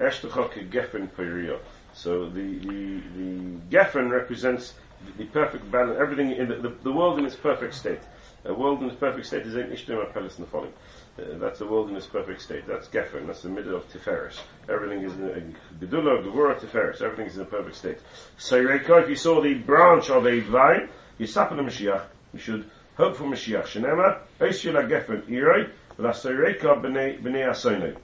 Eshtecha 0.00 0.50
Ke 0.50 0.70
Geffen 0.70 1.08
Perio. 1.08 1.58
So 1.92 2.28
the, 2.28 2.58
the, 2.58 3.00
the 3.16 3.58
Geffen 3.70 4.10
represents 4.10 4.74
the, 5.06 5.24
the 5.24 5.30
perfect 5.30 5.70
balance, 5.70 5.98
everything 6.00 6.32
in 6.32 6.48
the, 6.48 6.56
the, 6.56 6.74
the 6.82 6.92
world 6.92 7.18
in 7.18 7.26
its 7.26 7.36
perfect 7.36 7.74
state. 7.74 8.00
A 8.46 8.52
world 8.52 8.82
in 8.82 8.88
its 8.88 8.96
perfect 8.96 9.26
state 9.26 9.46
is 9.46 9.56
Ein 9.56 9.70
Ishtu 9.70 9.96
Mapeles 9.96 10.36
Nefolim. 10.36 10.68
Uh, 11.16 11.38
that's 11.38 11.60
the 11.60 11.66
world 11.66 11.88
in 11.88 11.96
its 11.96 12.06
perfect 12.06 12.42
state. 12.42 12.66
That's 12.66 12.88
Geffen. 12.88 13.26
That's 13.26 13.42
the 13.42 13.48
middle 13.48 13.74
of 13.76 13.88
Tiferes. 13.88 14.38
Everything 14.68 15.02
is 15.02 15.14
in 15.14 15.24
a 15.24 15.84
Gedula, 15.84 16.22
Gevura, 16.22 16.58
Tiferes. 16.58 17.00
Everything 17.00 17.26
is 17.26 17.36
in 17.36 17.42
a 17.42 17.46
perfect 17.46 17.76
state. 17.76 17.98
So, 18.36 18.56
if 18.56 19.08
you 19.08 19.16
saw 19.16 19.40
the 19.40 19.54
branch 19.54 20.10
of 20.10 20.26
a 20.26 20.40
vine, 20.40 20.90
you 21.16 21.26
suffer 21.26 21.54
the 21.54 21.62
Mashiach. 21.62 22.04
You 22.34 22.38
should 22.38 22.70
hope 22.96 23.16
for 23.16 23.24
Mashiach. 23.24 23.64
Shenema, 23.64 24.18
Eish 24.40 24.70
Geffen 24.88 25.22
Iroi, 25.28 25.70
V'lasereka 25.98 26.82
b'nei 26.82 27.22
asoinei. 27.22 27.96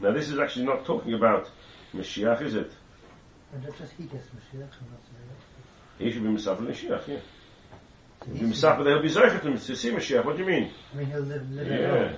Now 0.00 0.12
this 0.12 0.28
is 0.28 0.38
actually 0.38 0.66
not 0.66 0.84
talking 0.84 1.14
about 1.14 1.50
Mashiach, 1.94 2.42
is 2.42 2.54
it? 2.54 2.70
And 3.52 3.64
just 3.64 3.92
he 3.98 4.04
gets 4.04 4.26
Mashiach 4.26 4.78
and 4.78 4.90
not. 4.90 5.55
He 5.98 6.10
should 6.12 6.22
be 6.22 6.28
Misafel 6.28 6.60
Mashiach, 6.66 7.06
yeah. 7.08 7.18
So 8.20 8.32
Be 8.32 8.38
he's- 8.38 8.62
Misafel, 8.62 8.84
they'll 8.84 9.02
be 9.02 9.08
Zeichet 9.10 9.42
to 9.42 9.52
to 9.52 9.76
see 9.76 9.90
Mashiach. 9.90 10.24
What 10.24 10.36
do 10.36 10.42
you 10.42 10.48
mean? 10.48 10.70
I 10.92 10.96
mean, 10.96 11.06
he'll 11.06 11.20
live, 11.20 11.50
live 11.52 11.66
Yeah. 11.66 11.90
alone. 11.92 12.16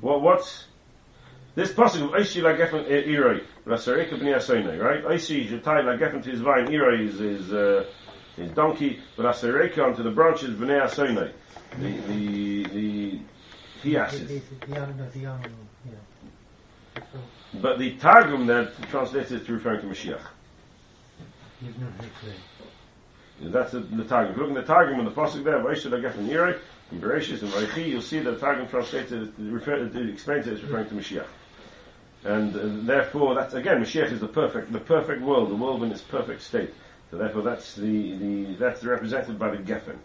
What, 0.00 0.22
what's, 0.22 0.64
this 1.54 1.72
possible, 1.72 2.14
I 2.14 2.22
see 2.22 2.40
like 2.42 2.56
Geffen 2.58 2.86
Iroi, 2.88 3.42
V'lasereka 3.66 4.12
b'nei 4.18 4.36
asoinei, 4.36 4.80
right? 4.80 5.04
I 5.06 5.16
see 5.16 5.46
Jetai 5.46 5.84
like 5.84 5.98
Geffen 5.98 6.22
to 6.22 6.30
his 6.30 6.40
vine, 6.40 6.66
Iroi 6.68 7.06
is, 7.08 7.20
is, 7.20 7.52
uh, 7.52 7.84
his 8.36 8.50
donkey, 8.52 9.00
V'lasereka 9.16 9.78
onto 9.84 10.02
the 10.02 10.10
branches 10.10 10.50
b'nei 10.50 10.82
asoinei. 10.82 11.32
The, 11.78 11.90
the, 12.08 12.62
the, 12.64 13.20
he 13.82 13.96
asks. 13.96 14.18
the, 14.20 14.40
the 14.66 15.20
yeah. 15.20 15.38
But 17.54 17.78
the 17.78 17.96
Targum 17.96 18.46
that 18.46 18.74
translates 18.90 19.30
it 19.30 19.46
to 19.46 19.52
referring 19.54 19.80
to 19.80 19.86
Mashiach. 19.86 20.20
he's 21.60 21.76
not 21.78 21.90
very 21.92 22.10
clear. 22.20 22.34
That's 23.42 23.72
the, 23.72 23.80
the 23.80 24.04
Targum. 24.04 24.32
If 24.32 24.36
you 24.36 24.42
look 24.42 24.50
in 24.50 24.54
the 24.54 24.62
Targum 24.62 24.98
and 24.98 25.06
the 25.06 25.12
Pasuk 25.12 25.44
there, 25.44 25.58
Vaishad 25.60 25.92
Agef 25.92 26.16
and 26.18 26.28
Yirei, 26.28 26.58
and 26.90 27.02
Bereshis 27.02 27.42
and 27.42 27.86
you'll 27.86 28.02
see 28.02 28.18
that 28.18 28.30
the 28.32 28.38
Targum 28.38 28.68
translates 28.68 29.12
it, 29.12 29.30
refer, 29.38 29.76
it 29.76 30.10
explains 30.10 30.46
it 30.46 30.54
as 30.54 30.62
referring 30.62 30.88
to 30.88 30.94
Mashiach. 30.94 31.26
And 32.24 32.54
uh, 32.54 32.86
therefore, 32.86 33.34
that's 33.34 33.54
again, 33.54 33.82
Mashiach 33.82 34.12
is 34.12 34.20
the 34.20 34.28
perfect, 34.28 34.72
the 34.72 34.80
perfect 34.80 35.22
world, 35.22 35.50
the 35.50 35.54
world 35.54 35.82
in 35.82 35.90
its 35.90 36.02
perfect 36.02 36.42
state. 36.42 36.74
So 37.10 37.16
therefore, 37.16 37.42
that's 37.42 37.74
the, 37.74 38.16
the 38.16 38.54
that's 38.54 38.84
represented 38.84 39.38
by 39.38 39.50
the 39.50 39.56
Geffen. 39.56 39.96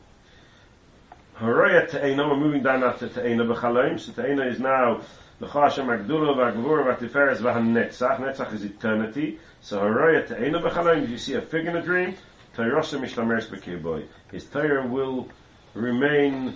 Haraya 1.37 1.89
Te'ena, 1.89 2.29
we're 2.29 2.37
moving 2.37 2.63
down 2.63 2.79
now 2.79 2.93
to 2.93 3.09
Te'ena 3.09 3.43
B'chaloim. 3.43 3.99
So 3.99 4.13
Te'ena 4.13 4.45
is 4.45 4.59
now 4.59 5.01
the 5.39 5.47
Chashem 5.47 5.87
Agdula 5.87 6.35
V'Agvur 6.35 6.97
V'Atiferes 6.97 7.39
V'Hanetzach. 7.39 8.19
Netzach 8.19 8.53
is 8.53 8.63
eternity. 8.63 9.37
So 9.59 9.81
Haraya 9.81 10.25
Te'ena 10.25 10.61
B'chaloim, 10.61 11.03
if 11.03 11.09
you 11.09 11.17
see 11.17 11.33
a 11.33 11.41
fig 11.41 11.65
in 11.65 11.75
a 11.75 11.81
dream, 11.81 12.15
Tayrosha 12.55 12.99
Mishlameres 12.99 13.47
B'Kirboy. 13.49 14.05
His 14.31 14.45
Torah 14.45 14.85
will 14.87 15.27
remain, 15.73 16.55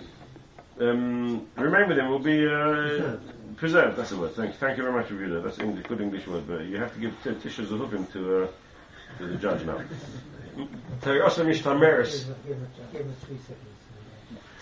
um, 0.80 1.46
remain 1.56 1.88
with 1.88 1.98
him, 1.98 2.08
will 2.08 2.18
be, 2.18 2.46
uh, 2.46 3.16
Preserved. 3.56 3.96
That's 3.98 4.10
the 4.10 4.16
word. 4.16 4.34
Thank, 4.34 4.54
thank 4.56 4.78
you 4.78 4.84
very 4.84 4.94
much, 4.94 5.08
Rebuda. 5.10 5.42
That's 5.42 5.58
English, 5.58 5.86
good 5.86 6.00
English 6.00 6.26
word, 6.26 6.44
but 6.48 6.62
you 6.64 6.78
have 6.78 6.94
to 6.94 7.00
give 7.00 7.12
t- 7.22 7.30
Tisha 7.30 7.66
Zahuvim 7.66 8.10
to, 8.12 8.44
uh, 8.44 8.48
to 9.18 9.26
the 9.26 9.34
judge 9.36 9.66
now. 9.66 9.78
Three 13.18 13.38
seconds. 13.38 13.76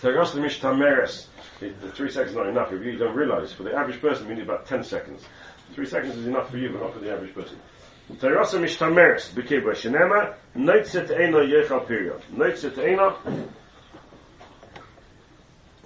Tergos 0.01 0.35
Mishtameres. 0.35 1.25
The 1.59 1.69
the 1.69 1.91
three 1.91 2.09
seconds 2.11 2.31
is 2.31 2.35
not 2.37 2.47
enough. 2.47 2.71
If 2.73 2.83
you 2.83 2.97
don't 2.97 3.15
realize, 3.15 3.53
for 3.53 3.63
the 3.63 3.73
average 3.73 4.01
person, 4.01 4.27
we 4.27 4.33
need 4.35 4.43
about 4.43 4.65
ten 4.65 4.83
seconds. 4.83 5.23
Three 5.73 5.85
seconds 5.85 6.15
is 6.17 6.27
enough 6.27 6.49
for 6.49 6.57
you, 6.57 6.69
but 6.69 6.81
not 6.81 6.93
for 6.93 6.99
the 6.99 7.11
average 7.13 7.33
person. 7.33 7.57
Tergos 8.13 8.53
Mishtameres. 8.59 9.29
Bekeba 9.33 9.73
Shenema. 9.73 10.33
Noitzet 10.55 11.09
Eino 11.09 11.45
Yechal 11.45 11.87
Period. 11.87 12.21
Noitzet 12.33 12.73
Eino 12.73 13.15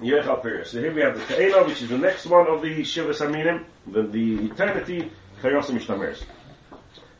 Yechal 0.01 0.41
Period. 0.41 0.67
So 0.67 0.79
here 0.79 0.93
we 0.93 1.01
have 1.01 1.15
the 1.15 1.33
Te'ena, 1.33 1.65
which 1.67 1.81
is 1.81 1.89
the 1.89 1.97
next 1.97 2.25
one 2.25 2.47
of 2.47 2.61
the 2.61 2.81
Shivas 2.81 3.25
Aminim, 3.25 3.65
the, 3.87 4.03
the 4.03 4.45
eternity, 4.45 5.11
Tergos 5.41 5.65
Mishtameres. 5.65 6.23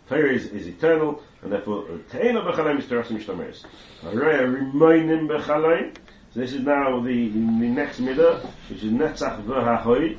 Torah 0.09 0.33
is, 0.33 0.47
is 0.47 0.67
eternal, 0.67 1.23
and 1.41 1.51
therefore 1.51 1.85
Te'ena 2.11 2.41
B'chalaim 2.41 2.79
is 2.79 2.85
Tergos 2.85 3.07
Mishtameres. 3.07 3.63
Araya 4.03 4.41
Rimoinim 4.41 5.27
B'chalaim. 5.27 5.95
So 6.33 6.39
this 6.39 6.53
is 6.53 6.61
now 6.61 6.99
the, 6.99 7.29
the 7.29 7.37
next 7.37 7.99
midah, 8.01 8.43
which 8.69 8.83
is 8.83 8.91
Netzach 8.91 9.43
v'hahoid. 9.45 10.17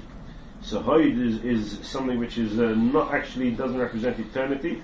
So 0.64 0.81
hoid 0.81 1.20
is, 1.20 1.44
is 1.44 1.87
something 1.87 2.18
which 2.18 2.38
is 2.38 2.59
uh, 2.59 2.74
not 2.74 3.12
actually 3.12 3.50
doesn't 3.50 3.79
represent 3.79 4.18
eternity 4.18 4.83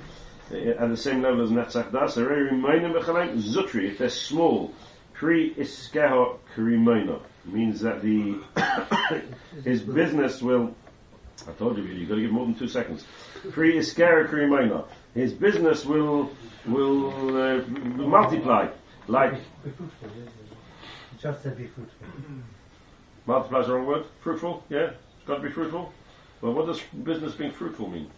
uh, 0.52 0.56
at 0.56 0.90
the 0.90 0.96
same 0.96 1.22
level 1.22 1.40
as 1.42 1.50
Netzach 1.50 1.90
does. 1.90 2.14
So 2.14 2.22
Rei 2.24 2.50
Rimainim 2.50 2.92
b'chalaim 2.92 3.40
zutri, 3.40 3.90
if 3.90 3.98
they're 3.98 4.10
small, 4.10 4.74
pri 5.14 5.54
iskeho 5.54 6.38
krimaina 6.54 7.20
means 7.46 7.80
that 7.80 8.02
the 8.02 8.38
his 9.64 9.80
business 9.80 10.42
will. 10.42 10.74
I 11.48 11.52
told 11.52 11.78
you 11.78 11.84
you've 11.84 12.10
got 12.10 12.16
to 12.16 12.20
give 12.20 12.30
more 12.30 12.44
than 12.44 12.54
two 12.54 12.68
seconds. 12.68 13.02
Pri 13.50 13.76
iskera 13.76 14.28
krimaina, 14.28 14.84
his 15.14 15.32
business 15.32 15.86
will 15.86 16.30
will 16.66 17.08
uh, 17.36 17.66
multiply 17.66 18.68
like 19.08 19.32
Be 19.64 19.70
fruitful. 19.70 20.08
yes, 20.18 20.28
yes. 20.28 21.22
Just 21.22 21.42
said 21.42 21.56
be 21.56 21.66
fruitful. 21.68 22.06
Multiply 23.24 23.60
is 23.60 23.66
the 23.66 23.74
wrong 23.74 23.86
word. 23.86 24.04
Fruitful, 24.20 24.62
yeah. 24.68 24.90
It's 25.30 25.42
to 25.42 25.48
be 25.48 25.54
fruitful. 25.54 25.92
Well, 26.40 26.54
what 26.54 26.66
does 26.66 26.80
business 27.04 27.34
being 27.34 27.52
fruitful 27.52 27.88
mean? 27.88 28.10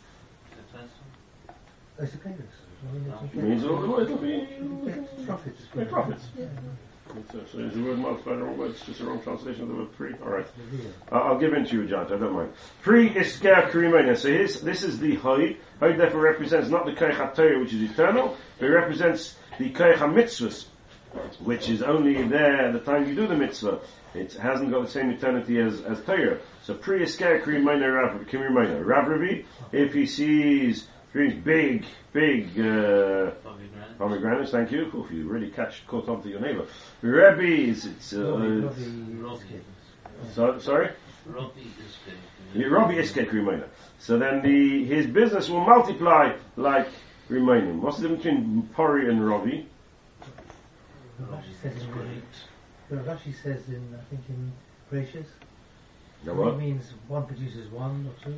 It's 1.99 2.15
mean, 2.15 3.07
It 3.07 3.25
it's 3.25 3.35
means 3.35 3.65
it'll, 3.65 4.01
it'll 4.01 4.17
be 4.17 4.49
profits. 5.27 5.63
make 5.75 5.91
profits. 5.91 6.25
It's, 7.15 7.35
uh, 7.35 7.41
so 7.53 7.59
is 7.59 7.75
the 7.75 7.83
word 7.83 7.99
multiply 7.99 8.37
the 8.37 8.43
wrong 8.43 8.57
word? 8.57 8.71
It's 8.71 8.87
just 8.87 9.01
a 9.01 9.05
wrong 9.05 9.21
translation 9.21 9.63
of 9.65 9.69
the 9.69 9.75
word 9.75 9.91
free. 9.91 10.15
All 10.23 10.31
right. 10.31 10.47
I'll, 11.11 11.23
I'll 11.23 11.39
give 11.39 11.53
in 11.53 11.67
to 11.67 11.83
you, 11.83 11.87
John. 11.87 12.07
I 12.07 12.17
don't 12.17 12.33
mind. 12.33 12.53
Pre 12.81 13.11
isker 13.11 13.71
kurimena. 13.71 14.17
So 14.17 14.29
here's, 14.29 14.63
this 14.63 14.83
is 14.83 14.99
the 14.99 15.17
hoy. 15.17 15.59
Hoy 15.81 15.95
therefore 15.95 16.21
represents 16.21 16.71
not 16.71 16.87
the 16.87 16.93
koich 16.93 17.13
HaTorah, 17.13 17.61
which 17.61 17.75
is 17.75 17.91
eternal, 17.91 18.37
but 18.59 18.67
it 18.67 18.73
represents 18.73 19.37
the 19.59 19.71
koich 19.71 19.97
HaMitzvahs, 19.97 20.65
which 21.41 21.69
is 21.69 21.83
only 21.83 22.23
there 22.27 22.69
at 22.69 22.73
the 22.73 22.81
time 22.81 23.07
you 23.07 23.15
do 23.15 23.27
the 23.27 23.37
mitzvah. 23.37 23.81
It 24.15 24.33
hasn't 24.35 24.71
got 24.71 24.83
the 24.85 24.91
same 24.91 25.11
eternity 25.11 25.59
as, 25.59 25.83
as 25.83 26.01
Torah. 26.05 26.39
So 26.63 26.75
pre 26.75 27.03
isker 27.03 27.43
kurimena 27.43 27.93
rav 27.93 28.21
kurimena. 28.27 28.85
Rav 28.87 29.09
Ravi, 29.09 29.45
if 29.73 29.93
he 29.93 30.07
sees 30.07 30.87
dreams 31.13 31.35
big, 31.45 31.85
big, 32.13 32.59
uh, 32.59 33.31
Pomegranate. 33.43 33.99
pomegranates, 33.99 34.51
thank 34.51 34.71
you. 34.73 34.91
Oof, 34.95 35.11
you 35.11 35.29
really 35.29 35.51
catch, 35.51 35.87
caught 35.87 36.09
on 36.09 36.23
to 36.23 36.29
your 36.29 36.41
neighbor. 36.41 36.67
Rebbe's, 37.03 37.85
it's, 37.87 38.15
uh, 38.15 38.23
Robbie, 38.25 38.59
it's- 38.59 38.79
Robbie, 38.79 39.23
Robbie. 39.23 39.61
so, 40.33 40.59
sorry? 40.59 40.91
Robbie 41.27 41.61
is 41.61 41.99
good. 42.05 42.15
Yeah, 42.55 42.67
Robbie 42.69 42.97
Iskek 42.97 43.31
Remainer. 43.31 43.69
So 43.99 44.19
then 44.19 44.43
the 44.43 44.85
his 44.85 45.07
business 45.07 45.49
will 45.49 45.65
multiply 45.65 46.37
like 46.57 46.89
remaining. 47.29 47.81
What's 47.81 47.99
the 47.99 48.09
difference 48.09 48.25
between 48.25 48.69
Pori 48.75 49.09
and 49.09 49.27
Robbie? 49.27 49.69
Rashi 51.21 51.55
says 51.63 51.77
in 51.83 52.99
Rashi 52.99 53.35
says 53.43 53.69
in 53.69 53.97
I 53.99 54.03
think 54.11 54.23
in 54.29 54.53
gracious. 54.91 55.27
It 56.25 56.35
what? 56.35 56.59
means 56.59 56.93
one 57.09 57.27
produces 57.27 57.69
one 57.71 58.09
or 58.09 58.25
two, 58.25 58.37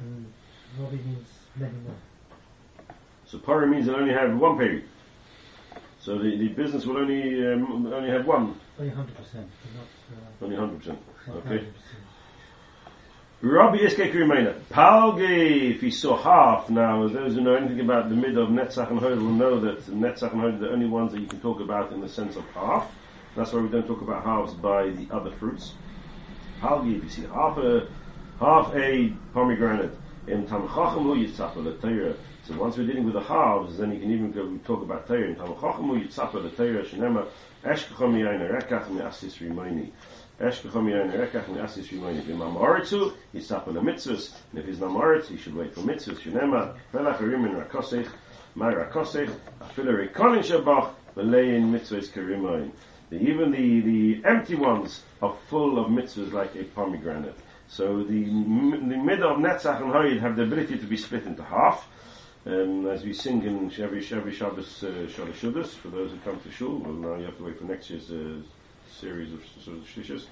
and 0.00 0.32
Robbie 0.78 0.98
means 0.98 1.28
many 1.56 1.72
more. 1.86 1.94
So 3.26 3.38
Pori 3.38 3.68
means 3.68 3.86
they 3.86 3.92
only 3.92 4.12
have 4.12 4.36
one 4.38 4.58
peri. 4.58 4.84
So 6.00 6.18
the, 6.18 6.36
the 6.36 6.48
business 6.48 6.84
will 6.84 6.98
only 6.98 7.46
um, 7.50 7.86
only 7.92 8.10
have 8.10 8.26
one, 8.26 8.60
Only 8.78 8.90
hundred 8.92 9.16
percent, 9.16 9.48
not 9.74 9.86
uh, 10.18 10.44
only 10.44 10.56
hundred 10.56 10.78
percent. 10.80 10.98
not 11.26 11.36
Okay. 11.38 11.58
100%. 11.58 11.64
Robbie 13.40 13.80
Iskek 13.80 14.12
Remainer. 14.12 14.58
Palge, 14.70 15.74
if 15.74 15.80
he 15.82 15.90
saw 15.90 16.16
half 16.16 16.70
now, 16.70 17.06
those 17.08 17.34
who 17.34 17.42
know 17.42 17.54
anything 17.54 17.80
about 17.80 18.08
the 18.08 18.14
mid 18.14 18.38
of 18.38 18.48
Netzach 18.48 18.90
and 18.90 18.98
Hod 18.98 19.18
will 19.18 19.32
know 19.32 19.60
that 19.60 19.84
Netzach 19.86 20.32
and 20.32 20.40
Hod 20.40 20.54
are 20.54 20.58
the 20.58 20.70
only 20.70 20.86
ones 20.86 21.12
that 21.12 21.20
you 21.20 21.26
can 21.26 21.40
talk 21.40 21.60
about 21.60 21.92
in 21.92 22.00
the 22.00 22.08
sense 22.08 22.36
of 22.36 22.44
half. 22.54 22.90
That's 23.36 23.52
why 23.52 23.60
we 23.60 23.68
don't 23.68 23.86
talk 23.86 24.00
about 24.00 24.24
halves 24.24 24.54
by 24.54 24.90
the 24.90 25.06
other 25.10 25.30
fruits. 25.30 25.74
You 26.64 27.06
see 27.10 27.26
half 27.26 27.58
a 27.58 27.86
half 28.40 28.74
a 28.74 29.12
pomegranate 29.34 29.94
in 30.26 30.46
Tamachacham 30.46 31.02
Hu 31.02 31.14
Yitzapel 31.14 31.78
Torah. 31.78 32.14
So 32.48 32.56
once 32.58 32.78
we're 32.78 32.86
dealing 32.86 33.04
with 33.04 33.12
the 33.12 33.20
halves, 33.20 33.76
then 33.76 33.92
you 33.92 34.00
can 34.00 34.10
even 34.10 34.32
go 34.32 34.56
talk 34.64 34.80
about 34.82 35.06
Torah 35.06 35.28
in 35.28 35.36
Tamachacham 35.36 35.86
Hu 35.88 36.00
Yitzapel 36.00 36.56
Torah 36.56 36.82
Shenema 36.82 37.26
Eshkacham 37.64 38.14
Yaina 38.14 38.50
Rekach 38.50 38.88
Me'asis 38.88 39.36
Rimoni. 39.36 39.90
Eshkacham 40.40 40.86
Yaina 40.86 41.30
Rekach 41.30 41.54
Me'asis 41.54 41.88
Rimoni. 41.88 42.20
If 42.20 42.30
Imam 42.30 42.54
Aritzu, 42.54 43.12
Yitzapel 43.34 43.74
Mitzvahs, 43.74 44.34
and 44.52 44.60
if 44.60 44.66
he's 44.66 44.80
not 44.80 44.92
Aritz, 44.92 45.26
he 45.26 45.36
should 45.36 45.54
wait 45.54 45.74
for 45.74 45.82
Mitzvahs. 45.82 46.20
Shenema 46.20 46.74
Melach 46.94 47.18
Rimin 47.18 47.62
Rakosech, 47.62 48.08
My 48.54 48.72
Rakosech, 48.72 49.30
Afilari 49.60 50.10
Konin 50.10 50.42
Shabach, 50.42 50.94
Velein 51.14 51.70
Mitzvahs 51.70 52.08
Karimain. 52.08 52.72
The, 53.14 53.30
even 53.30 53.52
the, 53.52 53.80
the 53.80 54.28
empty 54.28 54.56
ones 54.56 55.02
are 55.22 55.36
full 55.48 55.78
of 55.78 55.90
mitzvahs 55.90 56.32
like 56.32 56.56
a 56.56 56.64
pomegranate. 56.64 57.36
So 57.68 58.02
the, 58.02 58.24
the 58.24 58.30
middle 58.30 59.30
of 59.30 59.38
Netzach 59.38 59.80
and 59.80 59.92
Hoyed 59.92 60.18
have 60.18 60.36
the 60.36 60.42
ability 60.42 60.78
to 60.78 60.86
be 60.86 60.96
split 60.96 61.24
into 61.24 61.44
half. 61.44 61.86
Um, 62.46 62.86
as 62.88 63.04
we 63.04 63.12
sing 63.12 63.42
in 63.44 63.72
every, 63.80 64.04
every 64.10 64.32
Shabbos, 64.32 64.82
uh, 64.82 65.08
Shabbos 65.08 65.74
for 65.74 65.88
those 65.88 66.10
who 66.10 66.18
come 66.18 66.40
to 66.40 66.50
Shul, 66.50 66.78
well 66.78 66.92
now 66.92 67.14
you 67.16 67.24
have 67.24 67.38
to 67.38 67.44
wait 67.44 67.58
for 67.58 67.64
next 67.64 67.88
year's 67.88 68.10
uh, 68.10 68.42
series 69.00 69.32
of 69.32 69.40
sort 69.64 69.78
of 69.78 69.84
Shlishas. 69.84 70.26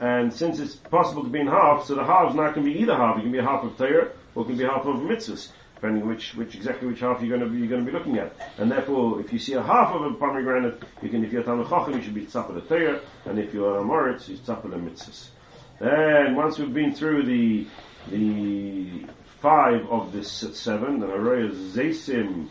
And 0.00 0.32
since 0.32 0.58
it's 0.58 0.74
possible 0.74 1.22
to 1.22 1.28
be 1.28 1.40
in 1.40 1.46
half, 1.46 1.84
so 1.84 1.94
the 1.94 2.04
halves 2.04 2.34
now 2.34 2.50
can 2.52 2.64
be 2.64 2.80
either 2.80 2.96
half. 2.96 3.18
It 3.18 3.22
can 3.22 3.32
be 3.32 3.38
a 3.38 3.44
half 3.44 3.62
of 3.62 3.76
Torah, 3.76 4.08
or 4.34 4.44
it 4.44 4.46
can 4.46 4.56
be 4.56 4.64
a 4.64 4.70
half 4.70 4.86
of 4.86 4.96
mitzvahs, 4.96 5.50
depending 5.80 6.06
which, 6.06 6.34
which 6.34 6.54
exactly 6.54 6.88
which 6.88 7.00
half 7.00 7.22
you're 7.22 7.36
going 7.36 7.40
to 7.40 7.48
be, 7.48 7.58
you're 7.58 7.68
going 7.68 7.84
to 7.84 7.90
be 7.90 7.96
looking 7.96 8.18
at. 8.18 8.34
And 8.58 8.70
therefore, 8.70 9.20
if 9.20 9.32
you 9.32 9.38
see 9.38 9.54
a 9.54 9.62
half 9.62 9.94
of 9.94 10.02
a 10.02 10.14
pomegranate, 10.14 10.82
you 11.02 11.08
can, 11.08 11.24
if 11.24 11.32
you're 11.32 11.42
Talmud 11.42 11.68
Chacham, 11.68 11.94
you 11.94 12.02
should 12.02 12.14
be 12.14 12.26
tzapel 12.26 12.54
the 12.54 12.60
Torah, 12.60 13.00
and 13.24 13.38
if 13.38 13.54
you're 13.54 13.78
a 13.78 13.84
Moritz, 13.84 14.28
you 14.28 14.36
tzapel 14.36 14.70
the 14.70 14.76
mitzvahs. 14.76 15.28
Then, 15.78 16.36
once 16.36 16.58
we've 16.58 16.74
been 16.74 16.94
through 16.94 17.24
the 17.24 17.66
the 18.10 19.06
five 19.40 19.86
of 19.88 20.12
the 20.12 20.22
seven, 20.22 21.00
then 21.00 21.08
Araya 21.08 21.50
Zaysim 21.50 22.48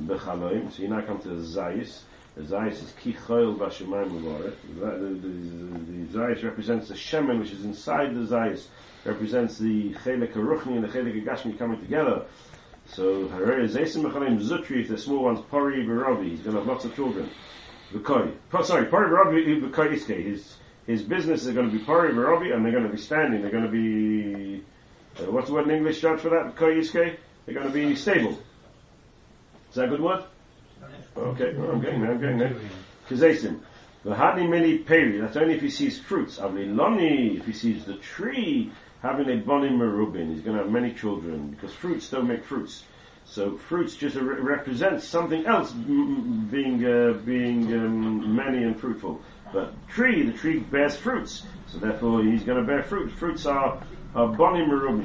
Bechaloim. 0.00 0.70
So 0.70 0.82
you 0.82 0.88
now 0.88 1.00
come 1.00 1.20
to 1.20 1.28
Zayis. 1.28 2.00
The 2.34 2.42
Zayis 2.42 2.72
is 2.72 2.94
Kichoil 3.02 3.56
Bashemayim 3.56 4.20
Uvaret. 4.20 4.54
The, 4.78 4.86
the, 4.86 5.08
the, 5.14 6.08
the 6.08 6.18
Zayis 6.18 6.44
represents 6.44 6.88
the 6.88 6.94
Shemen 6.94 7.38
which 7.40 7.52
is 7.52 7.64
inside 7.64 8.14
the 8.14 8.20
Zayis, 8.20 8.66
represents 9.04 9.58
the 9.58 9.92
Chelek 9.94 10.32
Ruchni 10.34 10.76
and 10.76 10.84
the 10.84 10.88
Chelek 10.88 11.24
Gashmi 11.24 11.58
coming 11.58 11.80
together. 11.80 12.24
So 12.86 13.26
Haraya 13.26 13.68
Zaysim 13.68 14.02
Bechaloim 14.02 14.40
Zutri, 14.40 14.82
if 14.82 14.88
the 14.88 14.98
small 14.98 15.24
one's 15.24 15.40
Pori 15.40 15.84
Barabi, 15.86 16.30
he's 16.30 16.40
going 16.40 16.54
to 16.54 16.60
have 16.60 16.68
lots 16.68 16.84
of 16.84 16.94
children. 16.94 17.30
V'koi. 17.92 18.34
Sorry, 18.64 18.86
Pori 18.86 19.08
Barabi 19.08 19.62
V'koi 19.62 19.94
Iske. 19.94 20.22
His, 20.22 20.56
his 20.86 21.02
business 21.02 21.46
is 21.46 21.54
going 21.54 21.70
to 21.70 21.78
be 21.78 21.84
Pori 21.84 22.12
Barabi 22.12 22.54
and 22.54 22.64
they're 22.64 22.72
going 22.72 22.84
to 22.84 22.90
be 22.90 22.98
standing. 22.98 23.42
They're 23.42 23.50
going 23.50 23.64
to 23.64 23.70
be, 23.70 24.62
uh, 25.20 25.30
what's 25.30 25.48
the 25.48 25.54
word 25.54 25.68
in 25.68 25.76
English, 25.76 26.00
Judge, 26.00 26.20
for 26.20 26.30
that? 26.30 26.54
V'koi 26.54 26.80
Iske? 26.80 27.16
They're 27.46 27.54
going 27.54 27.66
to 27.66 27.72
be 27.72 27.96
stable. 27.96 28.38
Is 29.70 29.76
that 29.76 29.86
a 29.86 29.88
good 29.88 30.00
word? 30.00 30.24
Okay, 31.16 31.54
well, 31.54 31.70
I'm 31.70 31.80
getting 31.80 32.00
there, 32.00 32.10
I'm 32.12 32.20
getting 32.20 32.38
there. 32.38 32.54
Kazesim. 33.08 33.60
V'hadni 34.04 34.48
mili 34.48 34.84
peri, 34.84 35.20
that's 35.20 35.36
only 35.36 35.54
if 35.54 35.60
he 35.60 35.70
sees 35.70 35.98
fruits. 35.98 36.38
Avli 36.38 36.72
loni, 36.74 37.38
if 37.38 37.46
he 37.46 37.52
sees 37.52 37.84
the 37.84 37.94
tree 37.96 38.70
having 39.02 39.28
a 39.28 39.42
bonim 39.42 39.72
merubin, 39.72 40.32
he's 40.32 40.42
going 40.42 40.56
to 40.56 40.62
have 40.62 40.72
many 40.72 40.94
children, 40.94 41.50
because 41.50 41.74
fruits 41.74 42.08
don't 42.08 42.28
make 42.28 42.44
fruits. 42.44 42.84
So 43.24 43.56
fruits 43.56 43.96
just 43.96 44.14
re- 44.16 44.40
represents 44.40 45.06
something 45.06 45.44
else 45.44 45.72
m- 45.72 46.48
being, 46.50 46.84
uh, 46.84 47.14
being 47.24 47.72
um, 47.74 48.36
many 48.36 48.62
and 48.62 48.78
fruitful. 48.78 49.20
But 49.52 49.74
tree, 49.88 50.22
the 50.22 50.32
tree 50.32 50.60
bears 50.60 50.96
fruits, 50.96 51.42
so 51.66 51.78
therefore 51.78 52.22
he's 52.22 52.44
going 52.44 52.60
to 52.60 52.66
bear 52.66 52.82
fruit. 52.84 53.10
Fruits 53.10 53.44
are, 53.44 53.82
are 54.14 54.28
bonim 54.28 54.68
merubin. 54.68 55.02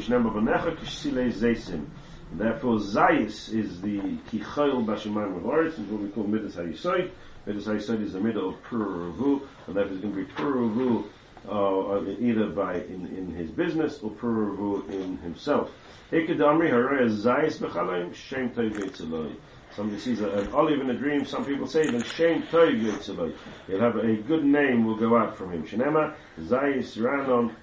Therefore, 2.33 2.75
Zayis 2.75 3.53
is 3.53 3.81
the 3.81 3.99
Kichayil 4.29 4.85
Bashemayim 4.85 5.41
V'Aretz, 5.41 5.79
is 5.79 5.89
what 5.89 6.01
we 6.01 6.09
call 6.09 6.25
Midas 6.25 6.55
HaYisod. 6.55 7.09
Midas 7.45 7.65
HaYisod 7.65 8.03
is 8.03 8.13
the 8.13 8.19
middle 8.19 8.49
of 8.49 8.61
Puravu, 8.63 9.47
and 9.65 9.75
therefore 9.75 9.93
it's 9.93 10.01
going 10.01 10.13
to 10.13 10.25
be 10.25 10.31
Puravu 10.33 11.05
uh, 11.49 12.01
either 12.19 12.47
by 12.47 12.75
in, 12.75 13.07
in 13.17 13.33
his 13.33 13.49
business 13.51 13.99
or 14.01 14.11
Puravu 14.11 14.89
in 14.89 15.17
himself. 15.17 15.71
Ikadamri 16.11 16.71
Haraya 16.71 17.09
Zayis 17.09 17.57
B'Chalaim, 17.57 18.13
Shem 18.13 18.49
Tov 18.51 18.71
Yitzaloi. 18.73 19.35
Somebody 19.75 19.99
sees 19.99 20.21
a, 20.21 20.29
an 20.29 20.53
olive 20.53 20.79
in 20.79 20.89
a 20.89 20.93
dream, 20.93 21.25
some 21.25 21.45
people 21.45 21.67
say, 21.67 21.89
then 21.89 22.03
Shem 22.03 22.43
Tov 22.43 22.81
Yitzaloi. 22.81 23.33
He'll 23.67 23.79
have 23.79 23.97
a 23.97 24.15
good 24.15 24.45
name 24.45 24.85
will 24.85 24.95
go 24.95 25.17
out 25.17 25.37
from 25.37 25.51
him. 25.51 25.63
Shenema, 25.65 26.13
Zayis 26.39 26.97
Ranon, 26.97 27.53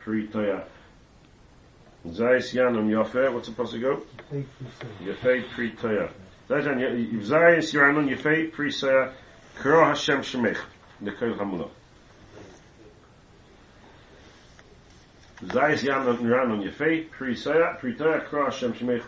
Pri 0.00 0.28
Toya. 0.28 0.64
Zayis 2.06 2.52
Yanon 2.52 2.88
Yofe, 2.88 3.32
what's 3.32 3.46
supposed 3.46 3.72
to 3.72 3.78
go? 3.78 4.02
Yefei 5.04 5.48
Pri 5.50 5.70
Toya. 5.72 6.10
Zayis 6.48 7.72
Yanon 7.72 8.52
Pri 8.52 8.68
Soya, 8.68 9.12
Kro 9.56 9.84
Hashem 9.84 10.20
Shemech, 10.20 10.58
Nekol 11.02 11.36
Hamula. 11.38 11.70
Zayis 15.46 15.82
Soya, 17.34 17.78
Pri 17.78 17.94
Toya, 17.94 18.24
Kro 18.24 18.44
Hashem 18.44 18.72
Shemech, 18.74 19.02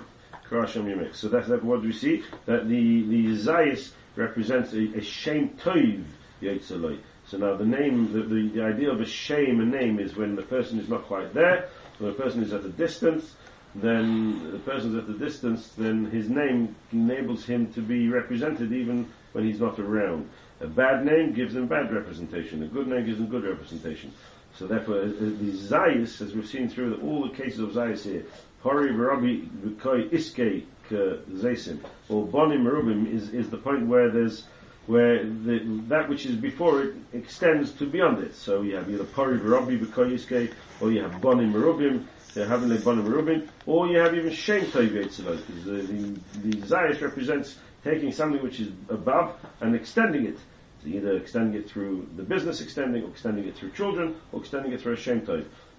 Hashem 0.50 0.86
Yemech. 0.86 1.14
So 1.14 1.28
that's, 1.28 1.48
that's 1.48 1.62
what 1.62 1.82
we 1.82 1.92
see, 1.92 2.22
that 2.46 2.68
the, 2.68 3.02
the 3.02 3.26
Zayis 3.36 3.90
represents 4.16 4.72
a, 4.72 4.96
a 4.96 5.00
Shem 5.00 5.50
Tov 5.50 6.04
Yetzaloi. 6.42 6.98
So 7.26 7.38
now 7.38 7.56
the 7.56 7.64
name, 7.64 8.12
the, 8.12 8.22
the, 8.22 8.48
the 8.48 8.62
idea 8.62 8.90
of 8.90 9.00
a 9.00 9.06
shame, 9.06 9.60
a 9.60 9.64
name, 9.64 9.98
is 9.98 10.16
when 10.16 10.36
the 10.36 10.42
person 10.42 10.78
is 10.78 10.88
not 10.88 11.04
quite 11.06 11.32
there, 11.32 11.68
when 11.98 12.12
the 12.12 12.16
person 12.16 12.42
is 12.42 12.52
at 12.52 12.64
a 12.64 12.68
distance, 12.68 13.34
then 13.74 14.52
the 14.52 14.58
person's 14.58 14.94
at 14.96 15.08
a 15.08 15.18
distance, 15.18 15.70
then 15.76 16.06
his 16.06 16.28
name 16.28 16.76
enables 16.92 17.44
him 17.44 17.72
to 17.72 17.80
be 17.80 18.08
represented 18.08 18.72
even 18.72 19.10
when 19.32 19.44
he's 19.44 19.60
not 19.60 19.78
around. 19.78 20.28
A 20.60 20.66
bad 20.66 21.04
name 21.04 21.32
gives 21.32 21.56
him 21.56 21.66
bad 21.66 21.92
representation. 21.92 22.62
A 22.62 22.66
good 22.66 22.86
name 22.86 23.04
gives 23.06 23.18
him 23.18 23.26
good 23.26 23.44
representation. 23.44 24.12
So 24.58 24.66
therefore, 24.66 24.96
uh, 24.96 25.06
uh, 25.06 25.08
the 25.08 25.52
Zayis, 25.52 26.20
as 26.20 26.34
we've 26.34 26.46
seen 26.46 26.68
through 26.68 27.00
all 27.02 27.28
the 27.28 27.34
cases 27.34 27.60
of 27.60 27.70
Zayis 27.70 28.02
here, 28.02 28.24
Hori 28.62 28.90
Varabi 28.90 29.48
V'koi 29.48 30.10
Iske 30.10 30.64
Zaysim, 30.90 31.80
or 32.08 32.26
Boni 32.26 32.56
Merubim 32.56 33.12
is, 33.12 33.30
is 33.30 33.50
the 33.50 33.56
point 33.56 33.86
where 33.86 34.10
there's 34.10 34.44
where 34.86 35.24
the, 35.24 35.82
that 35.88 36.10
which 36.10 36.26
is 36.26 36.36
before 36.36 36.82
it 36.82 36.94
extends 37.14 37.72
to 37.72 37.86
beyond 37.86 38.22
it. 38.22 38.34
So 38.34 38.60
you 38.60 38.76
have 38.76 38.90
either 38.90 39.04
Pori 39.04 39.40
V'Rabi 39.40 39.78
B'Koyiske, 39.78 40.52
or 40.80 40.92
you 40.92 41.02
have 41.02 41.20
Boni 41.22 41.46
Merubim, 41.46 42.04
they're 42.34 42.46
having 42.46 42.70
a 42.70 42.76
Boni 42.76 43.02
Merubim, 43.02 43.48
or 43.64 43.86
you 43.86 43.98
have 43.98 44.14
even 44.14 44.30
Shem 44.30 44.66
Yetzilot, 44.66 45.46
because 45.46 45.64
the, 45.64 45.72
the, 45.72 46.20
the 46.42 46.56
Zayas 46.66 47.00
represents 47.00 47.56
taking 47.82 48.12
something 48.12 48.42
which 48.42 48.60
is 48.60 48.68
above 48.90 49.34
and 49.60 49.74
extending 49.74 50.26
it. 50.26 50.38
Either 50.86 51.16
extending 51.16 51.60
it 51.60 51.68
through 51.68 52.06
the 52.16 52.22
business 52.22 52.60
extending, 52.60 53.04
or 53.04 53.08
extending 53.08 53.46
it 53.46 53.56
through 53.56 53.70
children, 53.70 54.16
or 54.32 54.40
extending 54.40 54.72
it 54.72 54.80
through 54.80 54.94
a 54.94 54.96
Shem. 54.96 55.22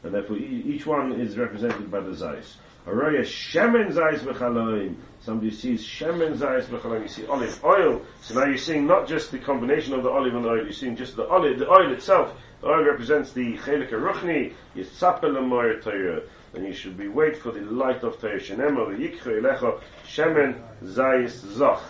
And 0.03 0.14
therefore 0.14 0.38
each 0.38 0.86
one 0.86 1.14
is 1.14 1.38
represented 1.38 1.89
by 1.91 1.99
the 1.99 2.12
Zayas. 2.12 2.56
Araya 2.88 3.22
Shemen 3.22 3.91
Zayis 3.91 4.20
V'Chaloim. 4.20 4.95
Somebody 5.22 5.49
sees 5.49 5.84
Shemen 5.84 6.38
Zayis 6.38 6.66
V'Chaloim. 6.66 7.01
You 7.01 7.08
see 7.08 7.26
olive 7.26 7.64
oil. 7.64 8.01
So 8.22 8.36
now 8.36 8.45
you're 8.45 8.58
seeing 8.58 8.86
not 8.86 9.08
just 9.08 9.32
the 9.32 9.39
combination 9.39 9.93
of 9.93 10.03
the 10.03 10.10
olive 10.10 10.36
and 10.36 10.45
the 10.45 10.49
oil. 10.49 10.64
You're 10.64 10.72
seeing 10.72 10.95
just 10.95 11.16
the 11.16 11.28
olive, 11.28 11.58
the 11.58 11.68
oil 11.68 11.91
itself. 11.91 12.36
The 12.62 12.68
oil 12.68 12.84
represents 12.84 13.32
the 13.32 13.58
Chelik 13.58 13.89
Ruchni. 13.89 14.53
Yitzapel 14.76 15.36
Amoyer 15.36 15.82
Torah. 15.82 16.22
And 16.53 16.66
you 16.66 16.74
should 16.74 16.95
be 16.95 17.08
wait 17.08 17.38
for 17.38 17.51
the 17.51 17.62
light 17.62 18.03
of 18.03 18.22
Torah. 18.22 18.39
Shenema 18.39 18.95
V'Yikcho 18.95 19.41
Elecha 19.41 19.82
Shemen 20.08 20.62
Zayis 20.84 21.41
Zoch. 21.58 21.82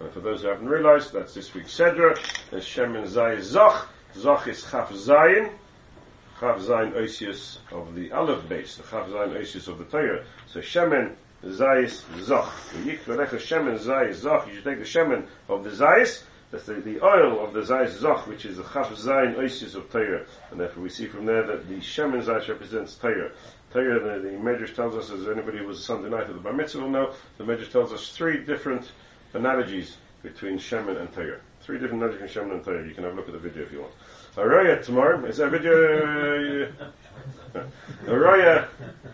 And 0.00 0.10
for 0.12 0.20
those 0.20 0.42
who 0.42 0.48
haven't 0.48 0.68
realized, 0.68 1.12
that's 1.12 1.34
this 1.34 1.54
week's 1.54 1.76
Sedra. 1.76 2.18
There's 2.50 2.66
Shemen 2.66 3.06
Zayis 3.06 3.54
Zoch. 3.54 3.86
Zoch 4.16 4.46
is 4.48 4.62
Chaf 4.62 4.90
Zayin. 4.90 5.52
Chav 6.38 6.58
Zayin 6.60 6.92
Oisius 6.94 7.58
of 7.70 7.94
the 7.94 8.10
Aleph 8.10 8.48
base, 8.48 8.76
the 8.76 8.82
Chav 8.82 9.08
Zayin 9.08 9.36
Oisius 9.38 9.68
of 9.68 9.78
the 9.78 9.84
Torah. 9.84 10.24
So 10.48 10.60
Shemen 10.60 11.14
Zayis 11.44 12.02
Zoch. 12.26 12.50
Yikvarecha 12.84 13.38
Shemen 13.38 13.78
Zayis 13.78 14.16
Zoch. 14.16 14.48
You 14.48 14.54
should 14.56 14.64
take 14.64 14.78
the 14.78 14.84
Shemen 14.84 15.26
of 15.48 15.62
the 15.62 15.70
Zayis, 15.70 16.24
that's 16.50 16.66
the, 16.66 16.74
the 16.74 17.04
oil 17.04 17.44
of 17.44 17.52
the 17.52 17.60
Zayis 17.60 17.98
Zoch, 17.98 18.26
which 18.26 18.44
is 18.44 18.56
the 18.56 18.64
Chav 18.64 18.86
Zayin 18.88 19.36
Oisius 19.36 19.76
of 19.76 19.90
Torah. 19.90 20.26
And 20.50 20.60
therefore 20.60 20.82
we 20.82 20.88
see 20.88 21.06
from 21.06 21.24
there 21.24 21.46
that 21.46 21.68
the 21.68 21.76
Shemen 21.76 22.24
Zayis 22.24 22.48
represents 22.48 22.96
Torah. 22.96 23.30
Torah, 23.72 24.20
the, 24.20 24.28
the 24.28 24.36
Medrash 24.36 24.74
tells 24.74 24.94
us, 24.96 25.10
as 25.10 25.28
anybody 25.28 25.58
who 25.58 25.66
was 25.66 25.84
Sunday 25.84 26.08
night 26.08 26.28
at 26.28 26.34
the 26.34 26.34
Bar 26.34 26.52
Mitzvah 26.52 26.80
will 26.80 26.90
know, 26.90 27.12
the 27.38 27.44
Medrash 27.44 27.70
tells 27.70 27.92
us 27.92 28.10
three 28.10 28.44
different 28.44 28.90
analogies 29.34 29.96
between 30.22 30.58
Shemen 30.58 31.00
and 31.00 31.12
Torah. 31.12 31.40
Three 31.60 31.78
different 31.78 32.02
analogies 32.02 32.32
between 32.32 32.48
Shemen 32.48 32.54
and 32.54 32.64
Torah. 32.64 32.86
You 32.86 32.94
can 32.94 33.04
have 33.04 33.12
a 33.12 33.16
look 33.16 33.26
at 33.26 33.34
the 33.34 33.38
video 33.38 33.62
if 33.64 33.72
you 33.72 33.80
want. 33.82 33.92
Araya 34.36 34.82
tomorrow. 34.82 35.24
Is 35.26 35.36
that 35.36 35.50
video? 35.50 35.70
Araya, 38.06 38.68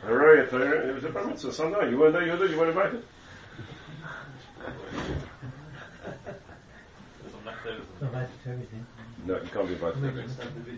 Araya 0.07 0.49
Torah. 0.49 0.89
It 0.89 0.95
was 0.95 1.05
a 1.05 1.11
bar 1.11 1.27
mitzvah 1.27 1.53
Sunday. 1.53 1.91
You 1.91 1.99
weren't 1.99 2.15
there. 2.15 2.25
You 2.25 2.33
were 2.33 2.37
there. 2.39 2.49
You 2.49 2.57
weren't 2.59 2.71
invited. 2.71 3.05
Not 8.01 8.09
invited 8.09 8.31
everything. 8.47 8.87
No, 9.27 9.35
you 9.35 9.49
can't 9.53 9.67
be 9.67 9.75
invited. 9.75 10.01
to 10.01 10.09
everything. 10.09 10.71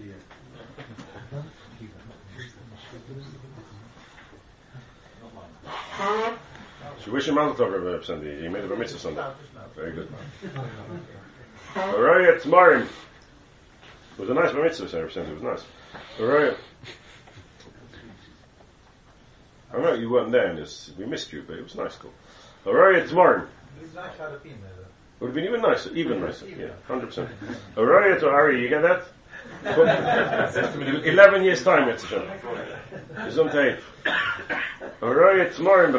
So 7.00 7.10
wish 7.10 7.28
him 7.28 7.34
Mazel 7.34 7.66
Tov, 7.66 7.84
Rabbi 7.84 8.04
Sunday. 8.04 8.42
He 8.42 8.48
made 8.48 8.64
a 8.64 8.68
bar 8.68 8.76
mitzvah 8.76 8.98
Sunday. 8.98 9.24
Very 9.74 9.92
good. 9.92 10.08
Araya 11.74 12.40
tomorrow. 12.40 12.80
It 12.82 12.88
was 14.18 14.30
a 14.30 14.34
nice 14.34 14.52
bar 14.52 14.62
mitzvah 14.64 14.88
Sunday. 14.88 15.30
It 15.30 15.34
was 15.34 15.42
nice. 15.42 15.64
Araya. 16.18 16.56
I 19.72 19.78
know 19.78 19.94
you 19.94 20.10
weren't 20.10 20.30
there, 20.30 20.48
and 20.48 20.58
this, 20.58 20.90
we 20.98 21.06
missed 21.06 21.32
you, 21.32 21.42
but 21.46 21.56
it 21.56 21.64
was 21.64 21.74
nice. 21.74 21.96
Cool. 21.96 22.12
Araya 22.66 23.08
tomorrow. 23.08 23.46
Would 25.20 25.28
have 25.28 25.34
been 25.34 25.44
even 25.44 25.62
nicer, 25.62 25.94
even 25.94 26.20
nicer. 26.20 26.48
Yeah, 26.48 26.70
hundred 26.88 27.06
percent. 27.06 27.30
Araya 27.76 28.18
to 28.20 28.28
Ari, 28.28 28.60
you 28.60 28.68
get 28.68 28.82
that? 28.82 29.04
Eleven 31.04 31.42
years 31.44 31.62
time, 31.62 31.88
it's 31.88 32.04
a 32.04 32.38
Gesundheit. 33.14 33.80
Araya 35.00 35.54
tomorrow 35.54 35.86
in 35.86 35.92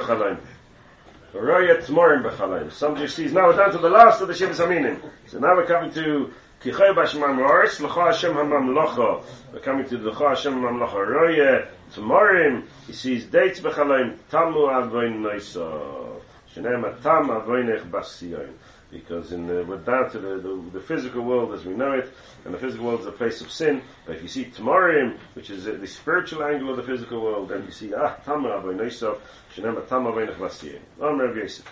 Tomorrow 1.33 2.13
in 2.13 2.23
Bechalayim. 2.23 2.71
Somebody 2.71 3.07
sees 3.07 3.33
now 3.33 3.47
we're 3.47 3.57
down 3.57 3.71
to 3.71 3.79
the 3.79 3.89
last 3.89 4.21
of 4.21 4.27
the 4.27 4.35
Shivas 4.35 4.63
Aminim. 4.63 5.01
So 5.25 5.39
now 5.39 5.55
we're 5.55 5.65
coming 5.65 5.91
to 5.93 6.31
Kichay 6.61 6.93
Bashman 6.93 7.39
Moris, 7.39 7.79
L'cha 7.79 8.11
Hashem 8.11 8.35
HaMamlocha. 8.35 9.23
We're 9.51 9.59
coming 9.61 9.89
to 9.89 9.97
L'cha 9.97 10.29
Hashem 10.29 10.53
HaMamlocha. 10.53 10.93
Araya 10.93 11.67
tomorrow. 11.91 12.61
He 12.85 12.93
sees 12.93 13.25
dates 13.25 13.59
Bechalayim. 13.61 14.19
Tamu 14.29 14.67
Avoin 14.67 15.23
Noisa. 15.23 16.21
Shenem 16.53 17.01
Tam 17.01 17.29
Avoinech 17.29 17.89
Basiyon. 17.89 18.51
Because 18.93 19.31
in 19.31 19.47
the, 19.47 19.65
we're 19.65 19.77
down 19.77 20.09
to 20.11 20.19
the, 20.19 20.37
the, 20.37 20.69
the 20.73 20.79
physical 20.79 21.23
world 21.23 21.53
as 21.53 21.65
we 21.65 21.73
know 21.73 21.93
it, 21.93 22.13
and 22.45 22.53
the 22.53 22.57
physical 22.57 22.85
world 22.85 23.01
is 23.01 23.07
a 23.07 23.11
place 23.11 23.41
of 23.41 23.51
sin. 23.51 23.81
But 24.05 24.15
if 24.15 24.21
you 24.21 24.27
see 24.27 24.45
Tamarim, 24.45 25.17
which 25.33 25.49
is 25.49 25.65
the 25.65 25.87
spiritual 25.87 26.43
angle 26.43 26.69
of 26.69 26.77
the 26.77 26.83
physical 26.83 27.21
world, 27.21 27.49
then 27.49 27.65
you 27.65 27.71
see 27.71 27.93
ah 27.93 28.15
Tama 28.23 28.49
Avoinosav, 28.49 29.19
Shenema 29.55 29.87
Tama 29.87 30.11
Avoinach 30.11 30.79
Am 31.01 31.19
Rav 31.19 31.35
Yosef. 31.35 31.65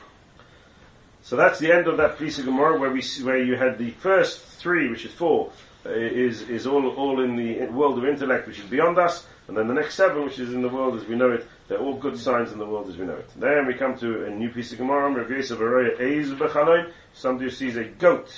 So 1.24 1.36
that's 1.36 1.60
the 1.60 1.72
end 1.72 1.88
of 1.88 1.98
that 1.98 2.18
piece 2.18 2.40
of 2.40 2.46
Gemara 2.46 2.80
where 2.80 2.90
we 2.90 3.04
where 3.24 3.38
you 3.38 3.56
had 3.56 3.78
the 3.78 3.92
first 3.92 4.40
three, 4.40 4.90
which 4.90 5.06
is 5.06 5.12
four, 5.12 5.52
uh, 5.86 5.90
is 5.90 6.42
is 6.50 6.66
all 6.66 6.88
all 6.96 7.22
in 7.24 7.36
the 7.36 7.66
world 7.68 7.98
of 8.00 8.06
intellect, 8.06 8.48
which 8.48 8.60
is 8.60 8.66
beyond 8.66 8.98
us, 8.98 9.26
and 9.48 9.56
then 9.56 9.68
the 9.68 9.74
next 9.74 9.96
seven, 9.96 10.24
which 10.24 10.40
is 10.40 10.54
in 10.54 10.62
the 10.62 10.70
world 10.70 10.96
as 11.00 11.06
we 11.06 11.16
know 11.16 11.32
it, 11.32 11.46
they're 11.72 11.80
all 11.80 11.96
good 11.96 12.20
signs 12.20 12.52
in 12.52 12.60
the 12.60 12.66
world 12.66 12.90
as 12.90 12.98
we 12.98 13.06
know 13.06 13.16
it. 13.16 13.30
Then 13.38 13.66
we 13.66 13.76
come 13.76 13.98
to 14.00 14.26
a 14.26 14.30
new 14.30 14.50
piece 14.50 14.74
of 14.74 14.80
Gemara, 14.80 15.10
Rav 15.10 15.32
Yosef 15.32 15.58
Araya 15.58 16.92
somebody 17.14 17.50
who 17.50 17.56
sees 17.56 17.78
a 17.78 17.86
goat 17.86 18.30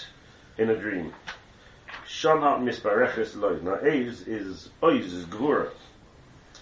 in 0.60 0.70
a 0.70 0.78
dream. 0.78 1.12
Shana 2.08 2.60
Mispareches 2.62 3.36
Loi. 3.36 3.58
Now 3.60 3.78
Eiz 3.78 4.28
is, 4.28 4.70
Oiz 4.84 5.12
is 5.12 5.26
Gvura. 5.26 5.72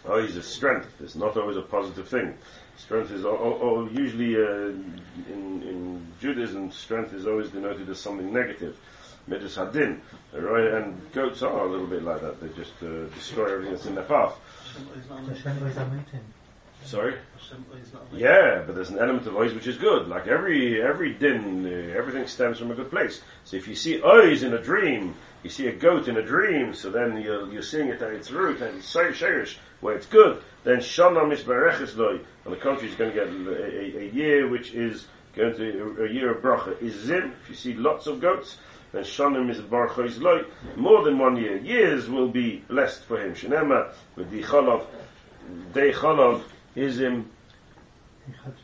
Oiz 0.07 0.37
is 0.37 0.45
strength. 0.45 0.87
It's 1.01 1.15
not 1.15 1.35
always 1.35 1.57
a 1.57 1.61
positive 1.61 2.07
thing. 2.07 2.37
Strength 2.77 3.11
is 3.11 3.23
usually 3.93 4.37
uh, 4.37 4.69
in, 5.29 5.63
in 5.67 6.07
Judaism, 6.21 6.71
strength 6.71 7.13
is 7.13 7.27
always 7.27 7.49
denoted 7.49 7.89
as 7.89 7.99
something 7.99 8.31
negative. 8.31 8.77
Midas 9.27 9.57
Hadin. 9.57 9.99
Right? 10.31 10.73
And 10.75 11.11
goats 11.11 11.41
are 11.41 11.65
a 11.65 11.69
little 11.69 11.87
bit 11.87 12.03
like 12.03 12.21
that. 12.21 12.39
They 12.39 12.47
just 12.55 12.71
uh, 12.81 13.13
destroy 13.13 13.55
everything 13.55 13.73
that's 13.73 13.85
in 13.87 13.95
their 13.95 14.05
path. 14.05 14.39
Sorry? 16.85 17.15
Yeah, 18.13 18.63
but 18.65 18.75
there's 18.75 18.89
an 18.89 18.99
element 18.99 19.27
of 19.27 19.33
ois 19.33 19.53
which 19.53 19.67
is 19.67 19.77
good. 19.77 20.07
Like 20.07 20.27
every 20.27 20.81
every 20.81 21.13
din, 21.13 21.65
uh, 21.65 21.97
everything 21.97 22.27
stems 22.27 22.59
from 22.59 22.71
a 22.71 22.75
good 22.75 22.89
place. 22.89 23.21
So 23.45 23.57
if 23.57 23.67
you 23.67 23.75
see 23.75 23.99
ois 23.99 24.43
in 24.43 24.53
a 24.53 24.61
dream, 24.61 25.15
you 25.43 25.49
see 25.49 25.67
a 25.67 25.71
goat 25.71 26.07
in 26.07 26.17
a 26.17 26.21
dream, 26.21 26.73
so 26.73 26.89
then 26.89 27.19
you're, 27.21 27.51
you're 27.51 27.61
seeing 27.63 27.87
it 27.87 28.01
at 28.01 28.11
its 28.11 28.31
root 28.31 28.61
and 28.61 28.77
it's 28.77 28.89
sherish, 28.89 29.57
where 29.79 29.95
it's 29.95 30.05
good, 30.05 30.41
then 30.63 30.77
shana 30.77 31.23
misbareches 31.23 31.95
loy. 31.97 32.19
On 32.45 32.51
the 32.51 32.57
contrary, 32.57 32.89
is 32.89 32.95
going 32.95 33.11
to 33.11 33.15
get 33.15 33.27
a, 33.27 33.99
a, 33.99 34.01
a 34.03 34.09
year 34.11 34.47
which 34.47 34.73
is 34.73 35.07
going 35.35 35.55
to, 35.55 36.05
a 36.05 36.09
year 36.09 36.31
of 36.31 36.43
bracha 36.43 36.79
is 36.81 36.93
zim. 36.93 37.33
If 37.43 37.49
you 37.49 37.55
see 37.55 37.73
lots 37.73 38.07
of 38.07 38.21
goats, 38.21 38.57
then 38.91 39.03
shana 39.03 39.37
misbareches 39.37 40.21
loy. 40.21 40.43
More 40.75 41.03
than 41.03 41.17
one 41.17 41.37
year. 41.37 41.57
Years 41.57 42.09
will 42.09 42.27
be 42.27 42.63
blessed 42.67 43.03
for 43.03 43.19
him. 43.19 43.33
Shenema, 43.33 43.93
with 44.15 44.29
the 44.29 44.43
cholov, 44.43 44.85
day 45.73 45.91
cholov, 45.91 46.43
izim, 46.75 47.25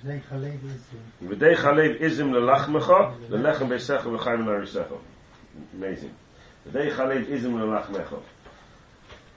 They 0.03 0.19
Chalev 0.19 0.63
is 0.65 0.81
uh, 0.93 1.25
V'dei 1.25 1.55
chalev 1.55 1.99
izim 1.99 2.31
lelachmecha, 2.31 3.29
lelechem 3.29 3.69
beisecha 3.69 4.03
v'chaim 4.03 4.45
l'arisecha. 4.45 4.97
Amazing. 5.73 6.13
V'dei 6.67 6.91
chalev 6.91 7.25
izim 7.27 7.53
lelachmecha. 7.53 8.21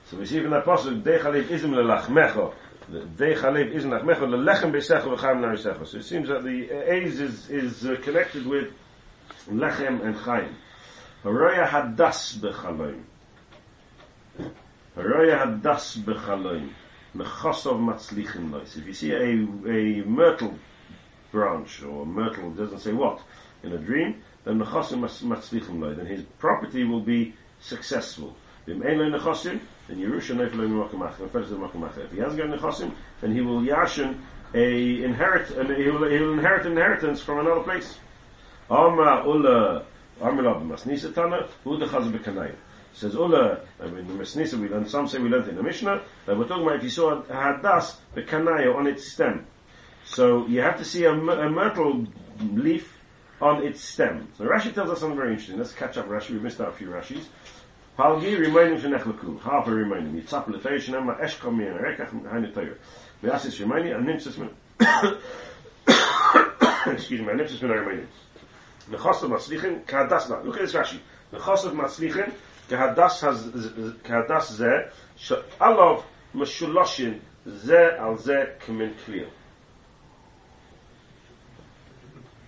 So 0.06 0.16
we 0.18 0.26
see 0.26 0.40
from 0.40 0.50
that 0.50 0.64
passage, 0.64 1.02
v'dei 1.02 1.20
chalev 1.20 1.48
izim 1.48 1.70
lelachmecha, 1.70 2.52
v'dei 2.90 3.36
chalev 3.36 3.74
izim 3.74 3.90
lelachmecha, 3.90 4.28
lelechem 4.28 4.72
beisecha 4.72 5.16
v'chaim 5.16 5.40
l'arisecha. 5.40 5.86
So 5.86 5.98
it 5.98 6.04
seems 6.04 6.28
that 6.28 6.44
the 6.44 6.70
A's 6.70 7.18
is, 7.18 7.48
is 7.48 7.86
uh, 7.86 7.96
connected 8.02 8.46
with 8.46 8.72
lechem 9.48 10.04
and 10.04 10.16
chaim. 10.16 10.54
Haroya 11.24 11.66
hadas 11.66 12.36
b'chaloim. 12.36 13.02
Haroya 14.96 15.46
hadas 15.46 15.96
b'chaloim. 15.98 16.70
Mechosov 17.16 17.80
matzlichin 17.80 18.52
lois. 18.52 18.76
If 18.76 18.86
you 18.86 18.94
see 18.94 19.12
a, 19.12 19.22
a 19.22 20.04
myrtle 20.04 20.54
branch 21.32 21.82
or 21.82 22.06
myrtle 22.06 22.50
doesn't 22.50 22.80
say 22.80 22.92
what 22.92 23.20
in 23.62 23.72
a 23.72 23.78
dream, 23.78 24.22
then 24.44 24.60
mechosim 24.60 25.00
matzlichin 25.00 25.80
lois. 25.80 25.96
Then 25.96 26.06
his 26.06 26.22
property 26.38 26.84
will 26.84 27.00
be 27.00 27.34
successful. 27.60 28.36
If 28.66 28.84
ein 28.84 28.98
lo 28.98 29.18
nechosim, 29.18 29.60
then 29.88 29.98
Yerusha 29.98 30.36
neif 30.36 30.54
lo 30.54 30.68
makamach. 30.68 31.98
If 31.98 32.12
he 32.12 32.18
hasn't 32.18 32.38
got 32.38 32.58
nechosim, 32.58 32.92
then 33.20 33.32
he 33.32 33.40
will 33.40 33.62
yashin 33.62 34.20
a 34.54 35.02
inherit, 35.02 35.50
and 35.50 35.70
he 35.76 35.90
will, 35.90 36.08
he 36.08 36.18
will 36.18 36.34
inherit 36.34 36.66
inheritance 36.66 37.20
from 37.20 37.40
another 37.40 37.62
place. 37.62 37.98
Ama 38.70 39.24
ula 39.26 39.84
Armelav 40.20 40.66
Masnisa 40.66 41.14
Tana, 41.14 41.48
Uda 41.64 41.88
Chaz 41.88 42.10
Bekanayim. 42.12 42.54
Says 42.92 43.14
Ula, 43.14 43.60
I 43.80 43.84
uh, 43.84 43.88
mean, 43.88 44.06
the 44.06 44.14
Masnisa 44.14 44.58
we 44.58 44.68
learned, 44.68 44.90
some 44.90 45.06
say 45.06 45.18
we 45.18 45.28
learned 45.28 45.48
in 45.48 45.56
the 45.56 45.62
Mishnah, 45.62 46.02
that 46.26 46.36
we're 46.36 46.46
talking 46.46 46.64
about 46.64 46.76
if 46.76 46.82
you 46.82 46.90
saw 46.90 47.20
a 47.20 47.22
Hadas, 47.22 47.96
the 48.14 48.22
Kanaya 48.22 48.72
on 48.72 48.86
its 48.86 49.12
stem. 49.12 49.46
So 50.04 50.46
you 50.46 50.60
have 50.60 50.78
to 50.78 50.84
see 50.84 51.04
a, 51.04 51.12
a 51.12 51.50
myrtle 51.50 52.06
leaf 52.40 52.98
on 53.40 53.64
its 53.64 53.80
stem. 53.80 54.28
So 54.36 54.44
Rashi 54.44 54.74
tells 54.74 54.90
us 54.90 55.00
something 55.00 55.16
very 55.16 55.30
interesting. 55.30 55.58
Let's 55.58 55.72
catch 55.72 55.96
up 55.96 56.08
Rashi, 56.08 56.30
we 56.30 56.40
missed 56.40 56.60
out 56.60 56.68
a 56.68 56.72
few 56.72 56.88
Rashis. 56.88 57.24
Palgi 57.98 58.38
remaining 58.38 58.78
shenechlaku, 58.78 59.40
half 59.42 59.66
a 59.66 59.70
remaining. 59.70 60.20
Yitzap 60.20 60.46
lefei 60.46 60.78
shenema 60.78 61.20
eshkom 61.20 61.56
mi 61.56 61.64
arekach 61.64 62.10
hainu 62.30 62.52
toyer. 62.52 62.76
Ve'asis 63.22 63.58
remaining, 63.60 63.92
and 63.92 64.06
nimtzis 64.06 64.38
min. 64.38 64.50
Excuse 66.94 67.20
me, 67.20 67.26
nimtzis 67.26 67.62
min 67.62 67.70
remaining. 67.70 68.08
Nechosav 68.90 69.28
matzlichin 69.28 69.84
kahadas 69.84 70.30
na. 70.30 70.40
Look 70.40 70.56
at 70.56 70.62
this 70.62 70.72
Rashi. 70.72 70.98
Nechosav 71.32 71.74
matzlichin 71.74 72.32
kahadas 72.70 74.56
zeh 74.56 74.90
she'alav 75.16 76.04
meshuloshin 76.34 77.20
zeh 77.46 77.98
al 77.98 78.16
zeh 78.16 78.58
kamin 78.60 78.94
clear. 79.04 79.28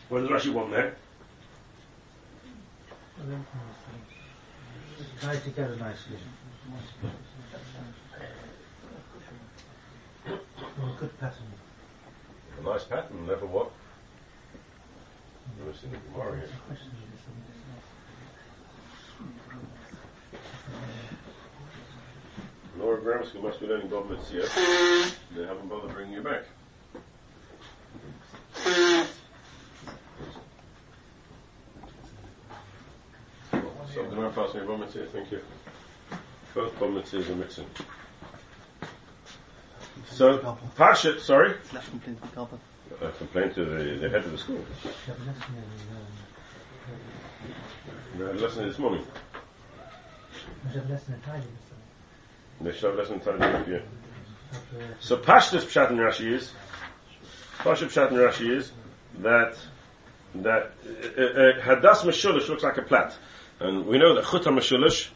What 0.08 0.20
does 0.20 0.30
Rashi 0.30 0.52
want 0.52 0.70
there? 0.70 0.94
Try 5.20 5.36
together 5.36 5.76
nicely. 5.76 6.18
Oh, 10.28 10.96
good 11.00 11.18
pattern. 11.18 11.46
A 12.58 12.62
nice 12.62 12.84
pattern, 12.84 13.26
never 13.26 13.46
what? 13.46 13.70
Never 15.58 15.72
seen 15.76 15.94
it 15.94 16.00
here. 16.14 16.48
Question 16.66 16.90
is 17.14 17.20
something. 17.24 17.62
Laura 22.78 23.00
Grammar 23.00 23.26
School 23.26 23.42
must 23.42 23.60
be 23.60 23.66
learning 23.66 23.88
Bob 23.88 24.10
Mitzvah. 24.10 24.48
They 25.36 25.46
haven't 25.46 25.68
bothered 25.68 25.92
bringing 25.94 26.14
you 26.14 26.22
back. 26.22 26.42
So 33.94 34.02
the 34.08 34.16
man 34.16 34.32
passed 34.32 34.54
me 34.54 34.62
Bob 34.66 34.80
Mitzvah, 34.80 35.04
thank 35.06 35.30
you. 35.30 35.40
Both 36.54 36.78
Bob 36.78 36.90
Mitzvahs 36.90 37.28
are 37.28 37.34
mixing. 37.36 37.66
So, 40.10 40.56
Pasha, 40.76 41.20
sorry? 41.20 41.54
Slash 41.70 41.88
complaint 41.88 42.18
from 42.20 42.28
Kalpa. 42.30 42.58
I 43.02 43.10
complained 43.18 43.54
to 43.54 43.64
the, 43.64 43.82
the 43.98 44.08
head 44.08 44.24
of 44.24 44.32
the 44.32 44.38
school. 44.38 44.56
You 44.56 44.64
have 45.06 45.20
a 45.20 45.24
lesson 45.24 45.54
in, 45.56 45.62
um, 45.96 46.06
We 48.18 48.24
had 48.26 48.36
a 48.36 48.38
lesson 48.38 48.68
this 48.68 48.78
morning. 48.78 49.00
you 49.00 49.04
have 49.04 49.06
a 49.06 49.06
lesson 49.08 49.08
in 49.08 49.08
Italian, 49.08 49.42
so 50.32 50.38
They 52.60 52.72
should 52.72 52.98
have 52.98 53.10
in 53.10 53.20
time, 53.20 53.64
yeah. 53.70 53.78
So 55.00 55.16
Pashtus 55.16 55.64
Pshat 55.64 55.90
in 55.90 55.96
Rashi 55.96 56.32
is 56.32 56.52
Pashtus 57.58 57.88
Pshat 57.88 58.10
in 58.10 58.16
Rashi 58.18 58.56
is 58.56 58.72
that 59.18 59.56
that 60.36 60.72
uh, 60.86 61.22
uh, 61.22 61.60
Hadas 61.60 62.02
Meshulish 62.02 62.48
looks 62.48 62.62
like 62.62 62.78
a 62.78 62.82
plat, 62.82 63.14
and 63.60 63.86
we 63.86 63.98
know 63.98 64.14
that 64.14 64.24
Chuta 64.24 64.52
Meshulish 64.52 65.08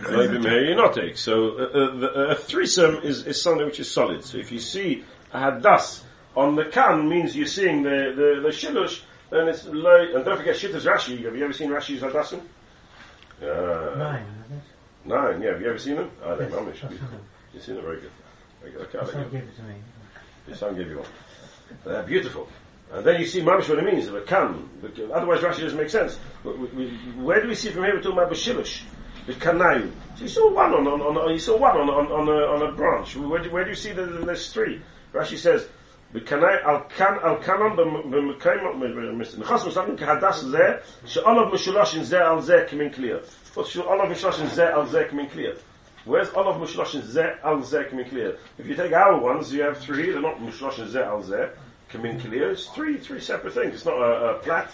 Mehinotic. 0.00 1.18
So 1.18 1.58
uh, 1.58 2.06
uh, 2.06 2.30
a 2.30 2.34
threesome 2.34 2.96
is, 3.02 3.26
is 3.26 3.42
something 3.42 3.66
which 3.66 3.80
is 3.80 3.90
solid. 3.90 4.24
So 4.24 4.38
if 4.38 4.52
you 4.52 4.60
see 4.60 5.04
a 5.32 5.38
Hadas 5.38 6.02
on 6.36 6.56
the 6.56 6.64
kan 6.66 7.08
means 7.08 7.36
you're 7.36 7.46
seeing 7.46 7.82
the 7.82 8.12
the, 8.16 8.40
the 8.42 8.48
Shilush, 8.48 9.02
then 9.30 9.48
it's 9.48 9.64
low. 9.66 10.14
And 10.14 10.24
don't 10.24 10.36
forget 10.36 10.56
Shittas 10.56 10.86
Rashi. 10.86 11.24
Have 11.24 11.36
you 11.36 11.44
ever 11.44 11.52
seen 11.52 11.70
Rashi's 11.70 12.00
Hadasim? 12.00 12.40
Uh, 13.42 13.96
nine, 13.96 14.26
Nine. 15.04 15.42
Yeah. 15.42 15.52
Have 15.52 15.60
you 15.60 15.68
ever 15.68 15.78
seen 15.78 15.96
them? 15.96 16.10
I 16.24 16.28
don't 16.36 16.50
know. 16.50 16.64
Them. 16.64 16.98
You've 17.52 17.62
seen 17.62 17.74
them 17.76 17.84
very 17.84 18.00
good. 18.00 18.10
Okay, 18.64 18.76
okay, 18.76 18.98
I'll 18.98 19.06
let 19.06 19.32
gave 19.32 19.42
it 19.42 19.56
to 19.56 19.62
me. 19.62 19.74
Your 20.46 20.56
son 20.56 20.76
gave 20.76 20.88
you 20.88 20.98
one. 20.98 21.06
They're 21.84 22.02
beautiful. 22.02 22.48
And 22.92 23.04
then 23.04 23.20
you 23.20 23.26
see 23.26 23.40
mamish 23.40 23.68
what 23.68 23.78
it 23.78 23.84
means, 23.84 24.08
the 24.08 24.20
kan. 24.20 24.68
Because 24.80 25.10
Otherwise 25.10 25.40
Rashi 25.40 25.62
doesn't 25.62 25.78
make 25.78 25.90
sense. 25.90 26.18
But 26.44 26.58
we- 26.58 26.68
we- 26.68 26.88
Where 27.22 27.40
do 27.40 27.48
we 27.48 27.54
see 27.54 27.70
from 27.70 27.84
here 27.84 27.94
we're 27.94 28.02
talking 28.02 28.18
about 28.18 28.30
Bashilish? 28.30 28.82
The 29.26 29.32
kanayu. 29.34 29.90
So 30.16 30.22
you 30.22 30.28
saw 30.28 30.50
one 30.52 30.74
on, 30.74 30.86
on, 30.86 31.00
on 31.16 31.30
you 31.32 31.38
saw 31.38 31.56
one 31.56 31.76
on, 31.76 31.88
on, 31.88 32.06
on, 32.12 32.28
a, 32.28 32.64
on 32.64 32.68
a 32.68 32.72
branch. 32.72 33.16
Where 33.16 33.40
do, 33.42 33.50
where 33.50 33.64
do 33.64 33.70
you 33.70 33.76
see 33.76 33.92
that 33.92 34.26
there's 34.26 34.52
three? 34.52 34.82
Rashi 35.14 35.38
says, 35.38 35.66
"B'kanai 36.14 36.64
al 36.64 36.80
kan 36.96 37.18
al 37.22 37.36
kanon 37.36 37.76
b'mekayim 37.76 38.78
mechas 39.16 39.62
uh, 39.62 39.64
musakim 39.64 39.98
kahadas 39.98 40.44
zeh 40.50 40.80
she'olav 41.06 41.50
mishuloshin 41.52 42.02
zeh 42.02 42.20
al 42.20 42.42
zeh 42.42 42.68
kimin 42.68 42.92
clear." 42.92 43.20
What's 43.54 43.70
she'olav 43.70 44.08
mishuloshin 44.08 44.48
zeh 44.48 44.72
al 44.72 44.86
zeh 44.86 45.08
kimin 45.08 45.30
clear? 45.30 45.56
Where's 46.04 46.30
olav 46.30 46.60
mishuloshin 46.60 47.02
zeh 47.02 47.44
al 47.44 47.58
zeh 47.58 47.88
kimin 47.88 48.08
clear? 48.08 48.36
If 48.58 48.66
you 48.66 48.74
take 48.74 48.92
our 48.92 49.18
ones, 49.20 49.52
you 49.52 49.62
have 49.62 49.78
three. 49.78 50.10
They're 50.10 50.20
not 50.20 50.38
mishuloshin 50.38 50.88
zeh 50.88 51.06
al 51.06 51.22
zeh 51.22 51.50
kimin 51.90 52.20
clear. 52.20 52.50
It's 52.50 52.66
three 52.66 52.98
three 52.98 53.20
separate 53.20 53.54
things. 53.54 53.74
It's 53.74 53.84
not 53.84 53.98
a, 53.98 54.30
a 54.30 54.38
plat. 54.40 54.70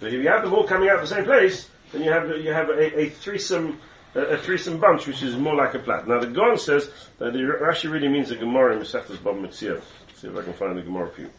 But 0.00 0.08
if 0.08 0.14
you 0.14 0.28
have 0.28 0.42
them 0.42 0.54
all 0.54 0.64
coming 0.64 0.88
out 0.88 1.00
the 1.00 1.06
same 1.06 1.24
place, 1.24 1.70
then 1.92 2.02
you 2.02 2.10
have 2.10 2.28
you 2.38 2.52
have 2.52 2.68
a, 2.70 3.00
a 3.00 3.10
threesome 3.10 3.78
a, 4.16 4.36
threesome 4.38 4.78
bunch, 4.78 5.06
which 5.06 5.22
is 5.22 5.36
more 5.36 5.54
like 5.54 5.74
a 5.74 5.78
plat. 5.78 6.08
Now 6.08 6.18
the 6.18 6.26
Gon 6.26 6.58
says 6.58 6.90
that 7.18 7.32
the 7.32 7.38
Rashi 7.38 7.90
really 7.90 8.08
means 8.08 8.32
a 8.32 8.36
Gemara 8.36 8.74
in 8.74 8.80
Mesechus 8.80 9.18
Bava 9.18 9.40
Metzia. 9.40 9.80
See 10.26 10.32
if 10.32 10.38
I 10.38 10.42
can 10.42 10.54
find 10.54 10.76
the 10.76 10.82
Gemara 10.82 11.08
for 11.08 11.20
you. 11.20 11.30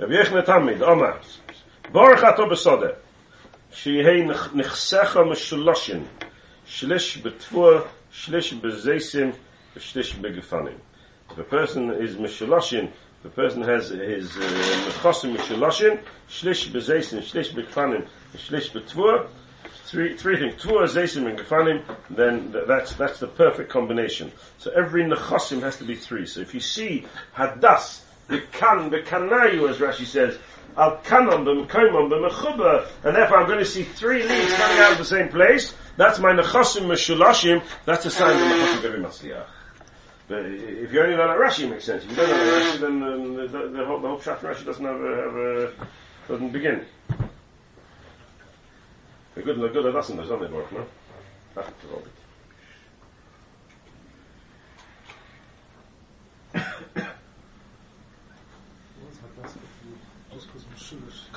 Rabbi 0.00 0.12
Yechne 0.12 0.44
Tamid, 0.44 0.82
Omar, 0.82 1.20
Baruch 1.92 2.24
ato 2.24 2.48
besode, 2.48 2.96
שיהי 3.70 4.26
נחסך 4.54 5.16
משולשים, 5.30 6.04
שליש 6.66 7.18
בתפור, 7.18 7.70
שליש 8.10 8.52
בזייסים, 8.52 9.32
ושליש 9.76 10.14
בגפנים. 10.14 10.78
If 11.30 11.38
a 11.38 11.44
person 11.44 11.90
is 11.92 12.16
mishuloshin, 12.16 12.90
a 13.24 13.28
person 13.28 13.62
has 13.62 13.88
his 13.88 14.30
mechosim 14.30 15.34
uh, 15.34 15.38
mishuloshin, 15.38 16.00
shlish 16.28 16.70
bezeisim, 16.70 17.18
shlish 17.20 17.52
begfanim, 17.52 18.06
shlish 18.34 18.70
betvur, 18.70 19.28
three 19.86 20.16
three 20.16 20.38
things, 20.38 20.62
tvur, 20.62 20.84
zeisim, 20.84 21.26
and 21.28 21.38
gefanim, 21.38 21.82
then 22.10 22.54
that's 22.66 22.94
that's 22.94 23.18
the 23.18 23.26
perfect 23.26 23.70
combination. 23.70 24.30
So 24.58 24.70
every 24.70 25.02
nechosim 25.04 25.62
has 25.62 25.78
to 25.78 25.84
be 25.84 25.96
three. 25.96 26.26
So 26.26 26.40
if 26.40 26.54
you 26.54 26.60
see 26.60 27.06
hadas, 27.34 28.02
the 28.28 28.40
kan, 28.52 28.90
the 28.90 29.00
kanayu, 29.00 29.68
as 29.68 29.78
Rashi 29.78 30.06
says, 30.06 30.38
kanon 30.76 31.44
b'mekoimon 31.44 32.10
b'mechuba, 32.10 32.86
and 33.02 33.16
therefore 33.16 33.38
I'm 33.38 33.46
going 33.46 33.58
to 33.58 33.64
see 33.64 33.82
three 33.82 34.22
leaves 34.22 34.52
coming 34.54 34.78
out 34.78 34.92
of 34.92 34.98
the 34.98 35.04
same 35.04 35.28
place. 35.28 35.74
That's 35.96 36.20
my 36.20 36.32
nechosim 36.32 36.82
mishulashim. 36.82 37.64
That's 37.84 38.06
a 38.06 38.10
sign 38.10 38.38
the 38.38 38.54
nechosim 38.54 38.82
very 38.82 39.00
matzliach. 39.00 39.46
But 40.28 40.44
if 40.44 40.92
you 40.92 41.00
only 41.00 41.16
know 41.16 41.26
that 41.26 41.38
Rashi, 41.38 41.64
it 41.64 41.70
makes 41.70 41.84
sense. 41.84 42.04
If 42.04 42.10
you 42.10 42.16
don't 42.16 42.28
know 42.28 42.36
that 42.36 42.62
Rashi, 42.62 42.80
then 42.80 43.02
um, 43.02 43.34
the, 43.34 43.46
the, 43.48 43.68
the 43.68 43.84
whole 43.86 44.00
the 44.00 44.08
whole 44.08 44.18
Pshat 44.18 44.40
Rashi 44.40 44.64
doesn't 44.66 44.84
have 44.84 45.00
a, 45.00 45.16
have 45.16 45.36
a 45.36 45.72
doesn't 46.28 46.52
begin. 46.52 46.84
The 49.34 49.42
good, 49.42 49.56
and 49.56 49.64
the 49.64 49.68
good 49.68 49.86
of 49.86 49.96
us 49.96 50.10
in 50.10 50.16
the 50.16 50.24
Zonne 50.24 50.50
Baruch, 50.50 50.72
no? 50.72 50.86
That's 51.54 51.70
the 51.82 51.88
Robert. 56.54 57.04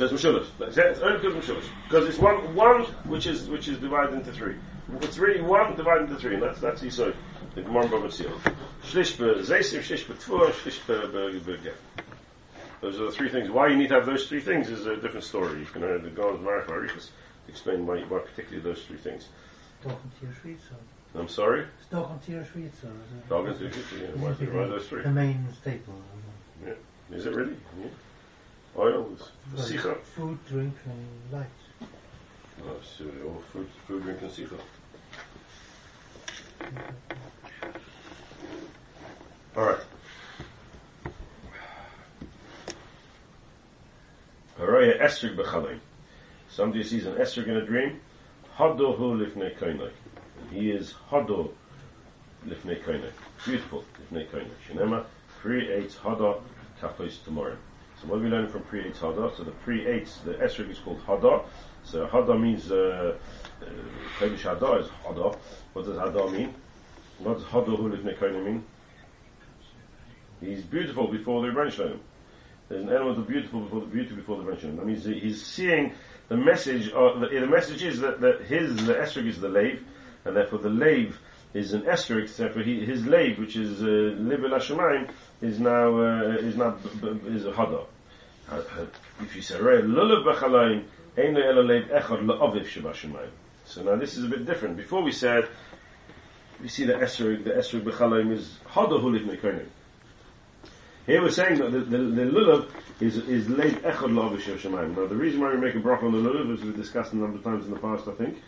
Because 0.01 0.19
Meshulish. 0.19 0.47
It's 0.59 0.99
only 0.99 1.19
because 1.19 1.45
Meshulish. 1.45 1.69
Because 1.87 2.07
it's 2.07 2.17
one, 2.17 2.55
one 2.55 2.85
which 3.05 3.27
is 3.27 3.47
which 3.47 3.67
is 3.67 3.77
divided 3.77 4.15
into 4.15 4.31
three. 4.31 4.55
It's 5.01 5.19
really 5.19 5.41
one 5.41 5.75
divided 5.75 6.09
into 6.09 6.15
three, 6.15 6.33
and 6.33 6.41
that's 6.41 6.59
that's 6.59 6.81
Yisod. 6.81 7.13
The 7.53 7.61
Gemara 7.61 7.87
Bava 7.87 8.11
Seal. 8.11 8.31
Shlish 8.83 9.19
be 9.19 9.25
Zeisim, 9.43 9.79
Shlish 9.81 10.07
be 10.07 10.15
Tvur, 10.15 10.49
Shlish 10.53 10.81
be 10.87 11.39
be 11.39 11.57
Gef. 11.57 11.75
Those 12.81 12.99
are 12.99 13.05
the 13.05 13.11
three 13.11 13.29
things. 13.29 13.51
Why 13.51 13.67
you 13.67 13.77
need 13.77 13.89
to 13.89 13.93
have 13.93 14.07
those 14.07 14.27
three 14.27 14.39
things 14.39 14.69
is 14.71 14.87
a 14.87 14.97
different 14.97 15.23
story. 15.23 15.59
You 15.59 15.65
can 15.65 15.83
uh, 15.83 15.97
go 16.15 16.29
on 16.29 16.39
Marif 16.39 16.65
Arichas 16.65 17.09
to 17.45 17.49
explain 17.49 17.85
why, 17.85 17.99
why 17.99 18.19
particularly 18.19 18.63
those 18.63 18.83
three 18.83 18.97
things. 18.97 19.27
Toch 19.83 19.99
een 20.03 20.11
tier 20.19 20.33
Schweiz. 20.41 20.61
I'm 21.13 21.27
sorry? 21.27 21.65
It's 21.79 21.89
toch 21.89 22.09
een 22.09 22.19
tier 22.25 22.47
Schweiz, 22.51 22.71
so. 22.81 22.87
is 22.87 23.11
it? 23.17 23.29
Dog 23.29 23.45
and 23.45 23.55
sushi? 23.55 24.01
Yeah, 24.01 24.07
why, 24.15 24.31
why 24.31 24.67
those 24.67 24.87
three? 24.87 25.03
The 25.03 25.09
main 25.09 25.45
staple. 25.61 25.93
Yeah. 26.65 26.73
Is 27.11 27.27
it 27.27 27.35
really? 27.35 27.55
Yeah. 27.79 27.89
Well, 28.73 29.17
Sicha. 29.55 29.97
Food, 30.01 30.39
drink, 30.47 30.75
and 30.85 31.31
light. 31.31 31.89
Oh, 32.63 32.75
so, 32.97 33.05
all 33.25 33.41
food, 33.51 33.67
food, 33.87 34.03
drink, 34.03 34.21
and 34.21 34.31
Sicha. 34.31 34.59
Alright. 39.57 39.81
Haraya 44.57 45.01
Esrig 45.01 45.35
b'chalei. 45.35 45.79
Somebody 46.49 46.83
sees 46.83 47.05
an 47.05 47.15
Esrig 47.15 47.47
in 47.47 47.57
a 47.57 47.65
dream. 47.65 47.99
Hado 48.57 48.95
hu 48.95 49.17
lifnei 49.17 49.57
koinai. 49.57 49.91
He 50.51 50.71
is 50.71 50.93
Hado 51.09 51.51
lifnei 52.47 52.81
koinai. 52.81 53.11
Beautiful 53.43 53.83
lifnei 53.99 54.27
koinai. 54.29 54.55
Shinema 54.67 55.05
pre-eight 55.41 55.91
Hada 56.03 56.41
kapos 56.79 57.23
tomorrow. 57.25 57.57
So 58.01 58.07
what 58.07 58.21
we 58.21 58.29
learn 58.29 58.47
from 58.47 58.63
pre-eight 58.63 58.95
Hada? 58.95 59.35
So 59.37 59.43
the 59.43 59.51
pre-eight, 59.51 60.09
the 60.25 60.33
Esrig 60.33 60.71
is 60.71 60.79
called 60.79 60.99
Hada. 61.05 61.45
So 61.83 62.07
Hada 62.07 62.39
means, 62.39 62.71
uh, 62.71 63.15
uh, 63.61 63.65
Kodesh 64.17 64.33
is 64.33 64.87
Hada. 65.05 65.37
What 65.73 65.85
does 65.85 65.97
Hada 65.97 66.31
mean? 66.31 66.55
What 67.19 67.37
does 67.37 67.43
Hada 67.43 67.77
hu 67.77 67.91
lifnei 67.91 68.17
koinai 68.17 68.43
mean? 68.43 68.63
He's 70.39 70.63
beautiful 70.63 71.07
before 71.09 71.43
the 71.43 71.49
Rebbeinu 71.49 71.71
Shalom. 71.71 71.99
There's 72.69 72.83
an 72.83 72.89
element 72.89 73.19
of 73.19 73.27
beautiful 73.27 73.59
before 73.61 73.81
the 73.81 73.85
beauty 73.85 74.15
before 74.15 74.37
the 74.37 74.43
Rebbeinu 74.45 74.61
Shalom. 74.61 74.77
That 74.77 74.85
means 74.87 75.05
he's 75.05 75.45
seeing 75.45 75.93
the 76.27 76.37
message. 76.37 76.89
Of, 76.89 77.19
the, 77.19 77.27
the 77.27 77.45
message 77.45 77.83
is 77.83 77.99
that, 77.99 78.19
that 78.21 78.41
his 78.41 78.83
the 78.87 78.95
esrog 78.95 79.27
is 79.27 79.39
the 79.39 79.49
lave, 79.49 79.85
and 80.25 80.35
therefore 80.35 80.57
the 80.57 80.69
lave 80.69 81.19
is 81.53 81.73
an 81.73 81.83
esrog. 81.83 82.35
Therefore, 82.35 82.63
he, 82.63 82.83
his 82.83 83.05
lave, 83.05 83.37
which 83.37 83.55
is 83.55 83.83
uh, 83.83 84.15
libel 84.17 84.55
is 84.55 85.59
now 85.59 85.99
uh, 85.99 86.37
is 86.39 86.55
now 86.55 86.77
is 87.27 87.45
a 87.45 87.51
hada. 87.51 87.85
Uh, 88.51 88.55
uh, 88.55 88.85
If 89.21 89.35
you 89.35 89.41
say 89.41 89.59
"Rei 89.61 89.81
lulav 89.81 90.25
b'chalayim, 90.25 90.83
ein 91.17 91.33
lo 91.33 91.41
elo 91.41 91.63
leiv 91.63 91.87
echad 91.89 92.25
la'aviv. 92.25 93.29
So 93.63 93.83
now 93.83 93.95
this 93.95 94.17
is 94.17 94.25
a 94.25 94.27
bit 94.27 94.45
different. 94.45 94.75
Before 94.75 95.01
we 95.01 95.13
said 95.13 95.47
we 96.61 96.67
see 96.67 96.83
the 96.83 96.93
esrog, 96.93 97.45
the 97.45 97.51
esrog 97.51 97.83
b'chalayim 97.83 98.33
is 98.33 98.57
hada 98.67 99.01
huliv 99.01 99.25
mekonim. 99.25 99.67
Here 101.05 101.21
we're 101.21 101.31
saying 101.31 101.59
that 101.59 101.71
the, 101.71 101.79
the, 101.79 101.97
the 101.97 102.21
lulav 102.23 102.69
is 102.99 103.17
is 103.17 103.47
laid 103.47 103.75
echad 103.83 104.13
lavish 104.13 104.47
Shemayim. 104.47 104.97
Now 104.97 105.05
the 105.07 105.15
reason 105.15 105.39
why 105.39 105.51
we 105.51 105.57
make 105.57 105.75
a 105.75 105.79
bracha 105.79 106.03
on 106.03 106.11
the 106.11 106.29
lulav, 106.29 106.53
as 106.53 106.61
we've 106.61 106.75
discussed 106.75 107.13
a 107.13 107.17
number 107.17 107.37
of 107.37 107.43
times 107.45 107.65
in 107.65 107.71
the 107.71 107.79
past, 107.79 108.09
I 108.09 108.13
think, 108.15 108.41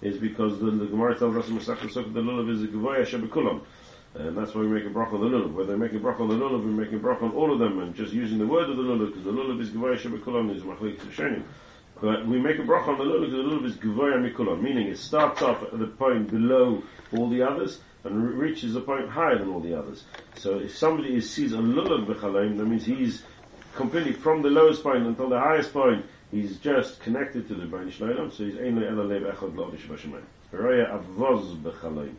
is 0.00 0.16
because 0.16 0.58
the, 0.58 0.70
the 0.70 0.86
Gemara 0.86 1.18
tells 1.18 1.36
us 1.36 1.48
in 1.48 1.58
Masach 1.58 1.82
the 1.82 2.20
lulav 2.20 2.50
is 2.50 2.62
a 2.62 2.66
gavoya 2.66 3.06
shebekulam. 3.06 3.60
And 4.14 4.36
that's 4.36 4.54
why 4.54 4.62
we 4.62 4.68
make 4.68 4.84
a 4.84 4.88
bracha 4.88 5.14
on 5.14 5.20
the 5.20 5.28
lulav. 5.28 5.52
Whether 5.52 5.74
we 5.74 5.78
make 5.78 5.92
a 5.92 6.00
bracha 6.00 6.20
on 6.20 6.28
the 6.28 6.34
lulav, 6.34 6.64
we're 6.64 6.70
making 6.70 6.98
bracha 6.98 7.22
on 7.22 7.32
all 7.32 7.52
of 7.52 7.60
them, 7.60 7.78
and 7.78 7.94
just 7.94 8.12
using 8.12 8.38
the 8.38 8.46
word 8.46 8.68
of 8.68 8.76
the 8.76 8.82
lulav, 8.82 9.08
because 9.08 9.24
the 9.24 9.30
lulav 9.30 9.60
is 9.60 9.70
gavoya 9.70 9.96
shebekulam, 9.96 10.54
is 10.54 10.62
machlik 10.62 10.98
tishenim. 10.98 11.44
But 12.00 12.26
we 12.26 12.40
make 12.40 12.58
a 12.58 12.62
bracha 12.62 12.88
on 12.88 12.98
the 12.98 13.04
lulav 13.04 13.20
because 13.20 13.32
the 13.32 13.42
lulav 13.42 13.64
is 13.66 13.76
gavoya 13.76 14.18
mikulam, 14.18 14.62
meaning 14.62 14.88
it 14.88 14.98
starts 14.98 15.42
off 15.42 15.62
at 15.62 15.78
the 15.78 15.86
point 15.86 16.28
below 16.28 16.82
all 17.16 17.28
the 17.28 17.42
others, 17.42 17.80
and 18.02 18.40
re- 18.40 18.48
reaches 18.48 18.74
a 18.74 18.80
point 18.80 19.08
higher 19.08 19.38
than 19.38 19.48
all 19.48 19.60
the 19.60 19.78
others. 19.78 20.02
So 20.34 20.58
if 20.58 20.76
somebody 20.76 21.14
is, 21.14 21.30
sees 21.30 21.52
a 21.52 21.58
lulav 21.58 22.06
b'chalaim, 22.06 22.58
that 22.58 22.64
means 22.64 22.84
he's 22.84 23.22
completely 23.76 24.12
from 24.12 24.42
the 24.42 24.50
lowest 24.50 24.82
point 24.82 25.06
until 25.06 25.28
the 25.28 25.38
highest 25.38 25.72
point, 25.72 26.04
he's 26.32 26.56
just 26.56 26.98
connected 27.00 27.46
to 27.46 27.54
the 27.54 27.66
Bain 27.66 27.92
Shloim, 27.92 28.32
so 28.32 28.44
he's 28.44 28.56
ein 28.56 28.82
ela 28.82 29.02
lev 29.02 29.22
echad 29.22 29.54
lo 29.54 29.70
avish 29.70 29.86
b'shemayim. 29.86 30.24
Haraya 30.52 30.98
avoz 30.98 31.56
b'chalaim. 31.58 32.14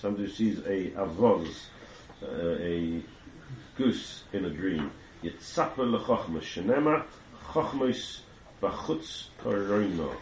Somebody 0.00 0.30
sees 0.30 0.58
a 0.60 0.90
avoz, 0.90 1.66
uh, 2.22 2.56
a 2.60 3.02
goose 3.76 4.22
in 4.32 4.44
a 4.44 4.50
dream. 4.50 4.92
Yitzapel 5.24 5.98
lechochma 5.98 6.40
shenema, 6.40 7.04
chochmos 7.50 8.20
b'chutz 8.62 9.30
toroino. 9.42 10.14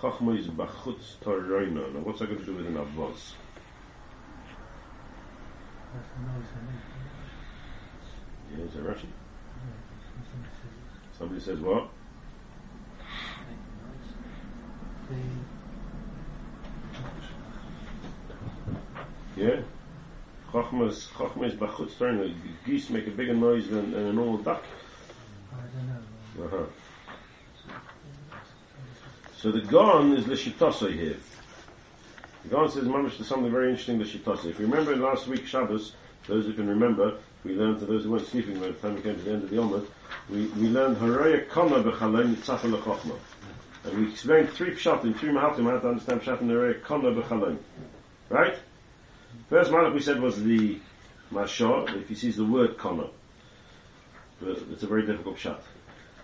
Chochmos 0.00 0.48
b'chutz 0.48 1.16
toroino. 1.22 1.92
Now 1.92 2.00
what's 2.00 2.20
that 2.20 2.30
got 2.30 2.38
to 2.38 2.44
do 2.46 2.54
with 2.54 2.66
an 2.66 2.76
avoz? 2.76 3.34
Yeah, 8.56 8.64
is 8.64 8.72
that 8.72 8.82
Russian? 8.82 9.12
Somebody 11.18 11.40
says 11.40 11.60
what? 11.60 11.90
Yeah. 19.36 19.62
Chochmas, 20.52 21.08
chochmas 21.08 21.56
b'chutz 21.56 21.94
toroino. 21.94 22.32
Geese 22.64 22.90
make 22.90 23.06
a 23.06 23.10
bigger 23.10 23.34
noise 23.34 23.68
than, 23.68 23.90
than 23.90 24.06
a 24.06 24.12
normal 24.12 24.38
duck. 24.38 24.62
I 25.52 25.56
don't 25.74 26.50
know. 26.50 26.56
Uh-huh. 26.56 26.66
So 29.36 29.50
the 29.50 29.60
Gon 29.60 30.12
is 30.12 30.24
the 30.24 30.34
Shitosai 30.34 30.94
here. 30.94 31.16
The 32.44 32.48
Gon 32.48 32.70
says 32.70 32.84
Mamish 32.84 33.16
to 33.18 33.24
something 33.24 33.50
very 33.50 33.70
interesting, 33.70 33.98
the 33.98 34.04
Shitosai. 34.04 34.46
If 34.46 34.58
you 34.58 34.66
remember 34.66 34.96
last 34.96 35.26
week 35.26 35.46
Shabbos, 35.46 35.92
those 36.26 36.46
who 36.46 36.52
can 36.54 36.68
remember, 36.68 37.18
we 37.44 37.54
learned 37.54 37.80
to 37.80 37.86
those 37.86 38.04
who 38.04 38.12
weren't 38.12 38.26
sleeping 38.26 38.58
by 38.58 38.68
the 38.68 38.72
time 38.74 38.94
we 38.94 39.02
came 39.02 39.16
to 39.16 39.22
the 39.22 39.32
end 39.32 39.44
of 39.44 39.50
the 39.50 39.58
Omer, 39.58 39.82
we, 40.30 40.46
we 40.46 40.68
learned 40.68 40.96
Haraya 40.96 41.48
Kona 41.48 41.82
B'chalaim 41.82 42.36
Yitzafel 42.36 42.72
L'chochma. 42.72 43.18
And 43.84 43.98
we 43.98 44.12
explained 44.12 44.48
three 44.50 44.70
pshatim, 44.70 45.14
three 45.18 45.30
mahatim, 45.30 45.64
how 45.64 45.78
to 45.78 45.88
understand 45.88 46.22
pshatim 46.22 46.46
Haraya 46.46 46.82
Kona 46.82 47.10
B'chalaim. 47.10 47.58
Right? 48.30 48.56
First 49.48 49.70
malach 49.70 49.94
we 49.94 50.00
said 50.00 50.20
was 50.20 50.42
the 50.42 50.78
Mashah, 51.32 52.00
if 52.00 52.08
he 52.08 52.14
sees 52.14 52.36
the 52.36 52.44
word 52.44 52.78
Kona. 52.78 53.08
But 54.40 54.58
it's 54.72 54.82
a 54.82 54.86
very 54.86 55.06
difficult 55.06 55.36
pshat. 55.36 55.60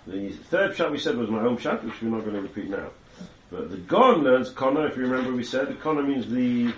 The 0.07 0.31
third 0.31 0.77
pshat 0.77 0.91
we 0.91 0.99
said 0.99 1.17
was 1.17 1.31
my 1.31 1.41
own 1.41 1.57
pshat, 1.57 1.85
which 1.85 2.01
we're 2.03 2.09
not 2.09 2.23
going 2.23 2.35
to 2.35 2.43
repeat 2.43 2.69
now. 2.71 2.91
But 3.51 3.71
the 3.71 3.77
Gon 3.77 4.23
learns 4.23 4.51
Kona, 4.51 4.83
if 4.87 4.97
you 4.97 5.03
remember 5.03 5.33
we 5.33 5.45
said, 5.45 5.69
the 5.69 6.03
means 6.03 6.29
the, 6.29 6.73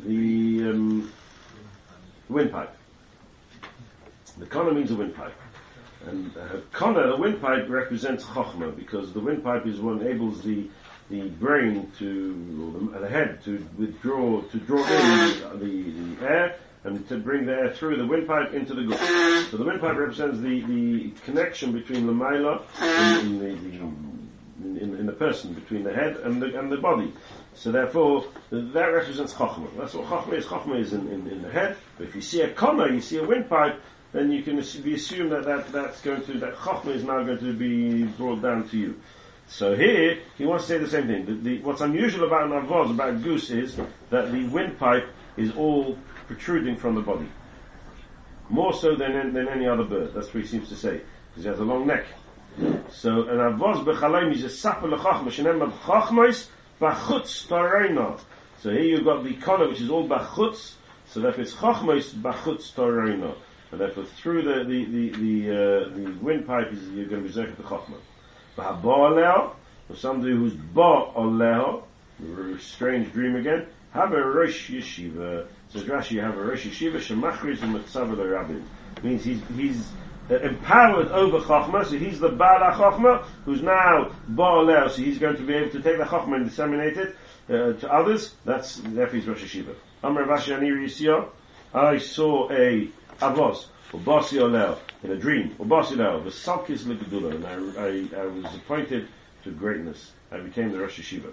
the, 0.00 0.70
um, 0.70 1.12
windpipe. 2.28 2.76
The 4.38 4.46
kana 4.46 4.72
means 4.72 4.90
a 4.90 4.94
windpipe. 4.94 5.34
And 6.06 6.36
uh, 6.36 6.60
kana, 6.72 7.08
the 7.08 7.16
windpipe, 7.16 7.68
represents 7.68 8.24
chokhmah 8.24 8.76
because 8.76 9.12
the 9.12 9.20
windpipe 9.20 9.66
is 9.66 9.80
what 9.80 10.00
enables 10.00 10.42
the 10.42 10.68
the 11.10 11.28
brain 11.28 11.90
to, 11.98 12.90
the, 12.92 12.98
the 13.00 13.08
head 13.08 13.42
to 13.44 13.66
withdraw, 13.78 14.42
to 14.42 14.58
draw 14.58 14.84
in 14.86 15.58
the, 15.58 16.16
the 16.16 16.28
air 16.28 16.56
and 16.84 17.08
to 17.08 17.18
bring 17.18 17.46
the 17.46 17.52
air 17.52 17.72
through 17.72 17.96
the 17.96 18.06
windpipe 18.06 18.52
into 18.52 18.74
the 18.74 18.84
gut. 18.84 18.98
So 19.50 19.56
the 19.56 19.64
windpipe 19.64 19.96
represents 19.96 20.38
the, 20.40 20.60
the 20.62 21.10
connection 21.24 21.72
between 21.72 22.06
the 22.06 22.12
mila 22.12 22.62
in, 22.80 23.26
in 23.26 23.38
the, 23.38 23.70
the 23.70 23.82
um, 23.82 24.18
in, 24.60 24.96
in 24.96 25.06
the 25.06 25.12
person, 25.12 25.54
between 25.54 25.84
the 25.84 25.92
head 25.92 26.16
and 26.18 26.42
the, 26.42 26.58
and 26.58 26.70
the 26.70 26.76
body. 26.76 27.12
So 27.54 27.72
therefore, 27.72 28.24
that 28.50 28.86
represents 28.86 29.34
Chokhmah. 29.34 29.76
That's 29.76 29.94
what 29.94 30.06
Chokhmah 30.06 30.34
is. 30.34 30.46
Chokhmah 30.46 30.80
is 30.80 30.92
in, 30.92 31.08
in, 31.08 31.28
in 31.28 31.42
the 31.42 31.50
head. 31.50 31.76
But 31.96 32.08
if 32.08 32.14
you 32.14 32.20
see 32.20 32.42
a 32.42 32.52
comma, 32.52 32.88
you 32.92 33.00
see 33.00 33.18
a 33.18 33.24
windpipe, 33.24 33.80
then 34.12 34.30
you 34.32 34.42
can 34.42 34.56
be 34.56 34.96
that, 34.96 35.42
that 35.44 35.72
that's 35.72 36.00
going 36.00 36.24
to, 36.24 36.38
that 36.38 36.54
Chokhmah 36.56 36.94
is 36.94 37.04
now 37.04 37.22
going 37.22 37.38
to 37.38 37.52
be 37.52 38.04
brought 38.04 38.42
down 38.42 38.68
to 38.70 38.76
you. 38.76 39.00
So 39.48 39.74
here, 39.74 40.18
he 40.36 40.44
wants 40.44 40.66
to 40.66 40.74
say 40.74 40.78
the 40.78 40.88
same 40.88 41.06
thing. 41.06 41.24
The, 41.24 41.32
the, 41.32 41.62
what's 41.62 41.80
unusual 41.80 42.26
about 42.26 42.44
an 42.44 42.50
avos, 42.50 42.90
about 42.90 43.10
a 43.10 43.12
goose, 43.14 43.50
is 43.50 43.76
that 44.10 44.30
the 44.30 44.46
windpipe 44.46 45.08
is 45.38 45.52
all 45.56 45.98
protruding 46.26 46.76
from 46.76 46.94
the 46.94 47.00
body. 47.00 47.28
More 48.50 48.74
so 48.74 48.94
than, 48.94 49.32
than 49.32 49.48
any 49.48 49.66
other 49.66 49.84
bird. 49.84 50.12
That's 50.14 50.26
what 50.32 50.42
he 50.42 50.46
seems 50.46 50.68
to 50.68 50.76
say. 50.76 51.00
Because 51.30 51.44
he 51.44 51.48
has 51.48 51.60
a 51.60 51.64
long 51.64 51.86
neck. 51.86 52.06
So, 52.90 53.28
an 53.28 53.38
avos 53.38 53.84
b'chalaim 53.84 54.34
is 54.34 54.44
a 54.44 54.48
sapel 54.48 54.90
l'chachma, 54.90 55.28
shenem 55.28 55.70
b'chachmais 55.70 56.48
b'chutz 56.80 57.46
tareina. 57.46 58.20
So 58.60 58.70
here 58.70 58.82
you've 58.82 59.04
got 59.04 59.24
the 59.24 59.34
kana, 59.34 59.68
which 59.68 59.80
is 59.80 59.90
all 59.90 60.06
b'chutz, 60.06 60.74
so 61.06 61.20
therefore 61.20 61.42
it's 61.42 61.54
chachmais 61.54 62.14
b'chutz 62.14 62.74
tareina. 62.74 63.34
And 63.70 63.80
therefore 63.80 64.04
through 64.04 64.42
the, 64.42 64.64
the, 64.64 64.84
the, 64.84 65.10
the, 65.10 65.50
uh, 65.50 65.88
the 65.94 66.18
windpipe 66.20 66.72
is, 66.72 66.82
you're 66.88 67.06
going 67.06 67.22
to 67.22 67.28
be 67.28 67.34
zerk 67.34 67.56
the 67.56 67.62
chachma. 67.62 67.96
Ba'abo 68.58 69.52
or 69.88 69.96
somebody 69.96 70.32
who's 70.32 70.52
ba 70.52 71.12
aleho, 71.16 71.84
strange 72.60 73.12
dream 73.12 73.36
again, 73.36 73.66
have 73.92 74.12
a 74.12 74.20
rosh 74.20 74.70
yeshiva. 74.70 75.46
Says 75.70 75.84
Rashi, 75.84 76.12
you 76.12 76.20
have 76.20 76.36
a 76.36 76.42
rosh 76.42 76.66
yeshiva, 76.66 76.96
shemachriz 76.96 77.62
and 77.62 77.74
mitzav 77.74 78.16
rabbin. 78.30 78.68
Means 79.02 79.24
he's, 79.24 79.40
he's 79.56 79.88
uh, 80.30 80.36
empowered 80.40 81.08
over 81.08 81.38
Chachma, 81.38 81.86
so 81.86 81.96
he's 81.96 82.18
the 82.18 82.28
Baal 82.28 82.58
Chachma, 82.72 83.24
who's 83.44 83.62
now 83.62 84.10
Baal 84.28 84.66
so 84.90 85.02
he's 85.02 85.18
going 85.18 85.36
to 85.36 85.42
be 85.42 85.54
able 85.54 85.70
to 85.70 85.80
take 85.80 85.98
the 85.98 86.04
Chachma 86.04 86.36
and 86.36 86.48
disseminate 86.48 86.96
it 86.96 87.16
uh, 87.48 87.72
to 87.74 87.92
others. 87.92 88.34
That's, 88.44 88.76
therefore 88.76 89.18
he's 89.18 89.28
Rosh 89.28 89.44
Hashiva. 89.44 89.74
Amr 90.02 90.26
Vashi 90.26 90.56
Anir 90.56 91.28
I 91.74 91.98
saw 91.98 92.50
a 92.50 92.88
Avos, 93.20 93.66
or 93.92 94.00
Basi 94.00 94.40
Oleo, 94.40 94.78
in 95.02 95.10
a 95.10 95.16
dream, 95.16 95.54
or 95.58 95.66
Basi 95.66 95.92
Oleo, 95.92 96.22
the 96.22 96.30
Salkis 96.30 96.84
Legedula, 96.84 97.34
and 97.34 97.46
I, 97.46 98.18
I, 98.18 98.22
I 98.22 98.26
was 98.26 98.44
appointed 98.54 99.08
to 99.44 99.50
greatness. 99.50 100.12
I 100.30 100.38
became 100.38 100.72
the 100.72 100.78
Rosh 100.78 101.00
Hashiva. 101.00 101.32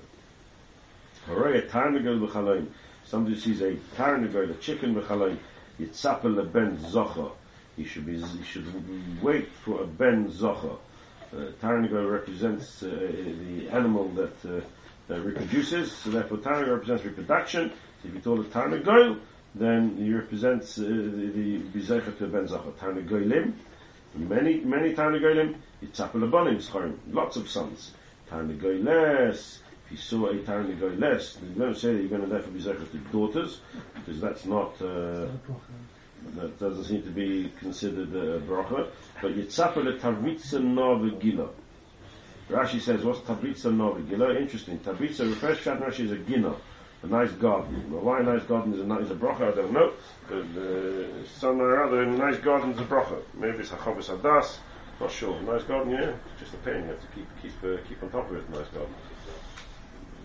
Hooray, 1.27 1.59
a 1.59 1.61
Tarnagol 1.63 2.25
B'chaloim. 2.25 2.67
Somebody 3.03 3.39
sees 3.39 3.61
a 3.61 3.73
Tarnagol, 3.97 4.51
a 4.51 4.53
chicken 4.55 4.95
B'chaloim, 4.95 5.37
Yitzapel 5.79 6.51
Ben 6.51 6.77
Zocha. 6.77 7.31
He 7.75 7.83
should 7.83 8.05
be, 8.05 8.21
he 8.21 8.43
should 8.43 9.21
wait 9.21 9.49
for 9.63 9.81
a 9.81 9.85
Ben 9.85 10.29
Zocha. 10.29 10.77
Uh, 11.33 11.51
Tarnagol 11.61 12.09
represents 12.09 12.83
uh, 12.83 12.87
the 12.87 13.67
animal 13.69 14.07
that, 14.09 14.45
uh, 14.45 14.61
that 15.07 15.21
reproduces, 15.21 15.91
so 15.91 16.11
therefore 16.11 16.37
Tarnagol 16.37 16.71
represents 16.71 17.03
reproduction. 17.03 17.69
So 18.01 18.07
if 18.07 18.13
you 18.13 18.21
told 18.21 18.39
a 18.39 18.43
Tarnagol, 18.43 19.19
then 19.55 19.95
he 19.97 20.13
represents 20.13 20.77
uh, 20.77 20.81
the 20.81 21.59
Bizecha 21.73 22.17
to 22.17 22.27
Ben 22.27 22.45
Zocha. 22.45 22.73
Tarnagolim, 22.73 23.53
many, 24.15 24.59
many 24.59 24.93
Tarnagolim, 24.93 25.55
Yitzapel 25.81 26.29
Abonim 26.29 26.57
Schorim, 26.57 26.97
lots 27.11 27.37
of 27.37 27.49
sons. 27.49 27.93
Tarnagoles, 28.29 29.59
if 29.85 29.91
you 29.91 29.97
saw 29.97 30.27
a 30.27 30.35
Tarnagoles, 30.35 31.37
you 31.41 31.55
don't 31.57 31.77
say 31.77 31.93
that 31.93 31.99
you're 31.99 32.09
going 32.09 32.21
to 32.21 32.27
therefore 32.27 32.51
be 32.51 32.61
Zecha 32.61 32.91
to 32.91 32.97
daughters, 33.11 33.61
because 33.93 34.19
that's 34.19 34.45
not, 34.45 34.73
uh, 34.81 35.27
that 36.35 36.59
doesn't 36.59 36.83
seem 36.83 37.03
to 37.03 37.09
be 37.09 37.51
considered 37.59 38.13
a 38.13 38.41
bracha. 38.41 38.89
But 39.21 39.35
Yitzapel 39.35 39.99
Tavritza 39.99 40.59
Novigila. 40.59 41.49
Rashi 42.49 42.81
says, 42.81 43.03
what's 43.03 43.19
Tavritza 43.21 43.73
Novigila? 43.73 44.39
Interesting. 44.39 44.79
Tavritza 44.79 45.27
refers 45.29 45.63
to 45.63 45.75
Rashi 45.77 46.05
as 46.05 46.11
a 46.11 46.17
gina, 46.17 46.53
a 47.05 47.09
nice 47.09 47.31
garden. 47.33 47.91
Well, 47.91 48.01
why 48.01 48.19
a 48.19 48.23
nice 48.23 48.43
garden 48.43 48.73
is 48.73 48.79
a, 48.79 48.99
is 48.99 49.11
a 49.11 49.15
bracha, 49.15 49.51
I 49.51 49.55
don't 49.55 49.71
know. 49.71 49.93
But 50.27 50.45
uh, 50.59 51.27
somewhere 51.37 51.75
or 51.75 51.83
other, 51.83 52.03
a 52.03 52.05
nice 52.05 52.37
garden 52.37 52.71
is 52.71 52.79
a 52.79 52.83
bracha. 52.83 53.21
Maybe 53.33 53.59
it's 53.59 53.71
a 53.71 53.75
chavis 53.75 54.09
adas. 54.09 54.57
Not 54.99 55.11
sure. 55.11 55.39
Nice 55.41 55.63
garden, 55.63 55.91
yeah. 55.91 56.13
it's 56.31 56.39
Just 56.39 56.53
a 56.53 56.57
pain. 56.57 56.83
You 56.83 56.89
have 56.89 57.01
to 57.01 57.07
keep 57.13 57.27
keep 57.41 57.63
uh, 57.63 57.77
keep 57.87 58.01
on 58.01 58.09
top 58.09 58.29
of 58.29 58.37
it. 58.37 58.49
Nice 58.49 58.67
garden. 58.69 58.93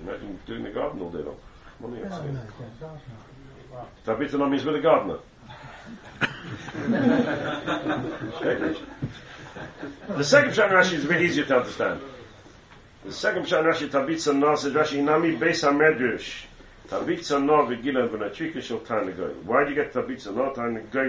Imagine 0.02 0.38
doing 0.46 0.62
the 0.62 0.70
garden 0.70 1.02
all 1.02 1.10
day 1.10 1.18
long. 1.18 1.36
Money 1.80 2.04
outside. 2.04 2.26
no, 2.26 2.32
no, 2.32 2.40
that's 2.70 2.80
not. 2.80 4.04
Tabitha 4.04 4.38
Nom 4.38 4.52
is 4.54 4.64
with 4.64 4.76
a 4.76 4.80
gardener. 4.80 5.18
the 10.08 10.24
second 10.24 10.50
Pshat 10.52 10.70
Rashi 10.70 10.94
is 10.94 11.04
a 11.04 11.08
bit 11.08 11.22
easier 11.22 11.44
to 11.44 11.58
understand. 11.58 12.00
The 13.04 13.12
second 13.12 13.44
Pshat 13.44 13.64
Rashi, 13.64 13.88
Tabitza 13.88 14.58
says 14.58 14.72
Rashi, 14.72 15.02
Nami 15.02 15.36
Beis 15.36 15.62
HaMedrash. 15.64 16.46
Tabitza 16.90 17.40
No 17.40 17.66
v'gila 17.66 18.08
v'natrika 18.08 18.60
shel 18.60 18.80
Tarnagoy. 18.80 19.44
Why 19.44 19.62
do 19.62 19.70
you 19.70 19.76
get 19.76 19.92
Tabitza 19.92 20.34
No? 20.34 20.50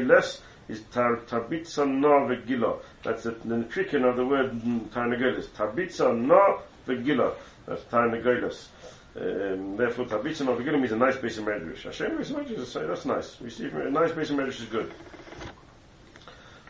Less 0.06 0.40
is 0.70 0.82
tar, 0.92 1.18
Tabitza 1.28 1.90
No 1.90 2.28
v'gila. 2.28 2.78
That's 3.04 3.24
the, 3.24 3.32
the 3.32 3.56
trikin 3.64 4.08
of 4.08 4.16
the 4.16 4.24
word 4.24 4.52
mm, 4.52 4.88
Tarnagoyles. 4.90 5.48
Tabitza 5.48 6.16
No 6.16 6.62
v'gila. 6.88 7.34
That's 7.66 7.82
Tarnagoyles. 7.86 8.68
Um, 9.16 9.76
therefore, 9.76 10.06
Tabitza 10.06 10.46
No 10.46 10.56
v'gila 10.56 10.80
means 10.80 10.92
a 10.92 10.98
nice 10.98 11.18
base 11.18 11.40
of 11.40 11.46
Medrash. 11.46 11.82
Hashem 11.82 12.12
of 12.20 12.28
Medrash 12.28 12.60
is 12.60 12.74
that's 12.74 13.06
nice. 13.06 13.42
We 13.42 13.50
see 13.50 13.66
a 13.66 13.90
nice 13.90 14.12
base 14.12 14.30
of 14.30 14.36
Medrash 14.38 14.62
is 14.62 14.66
good. 14.66 14.94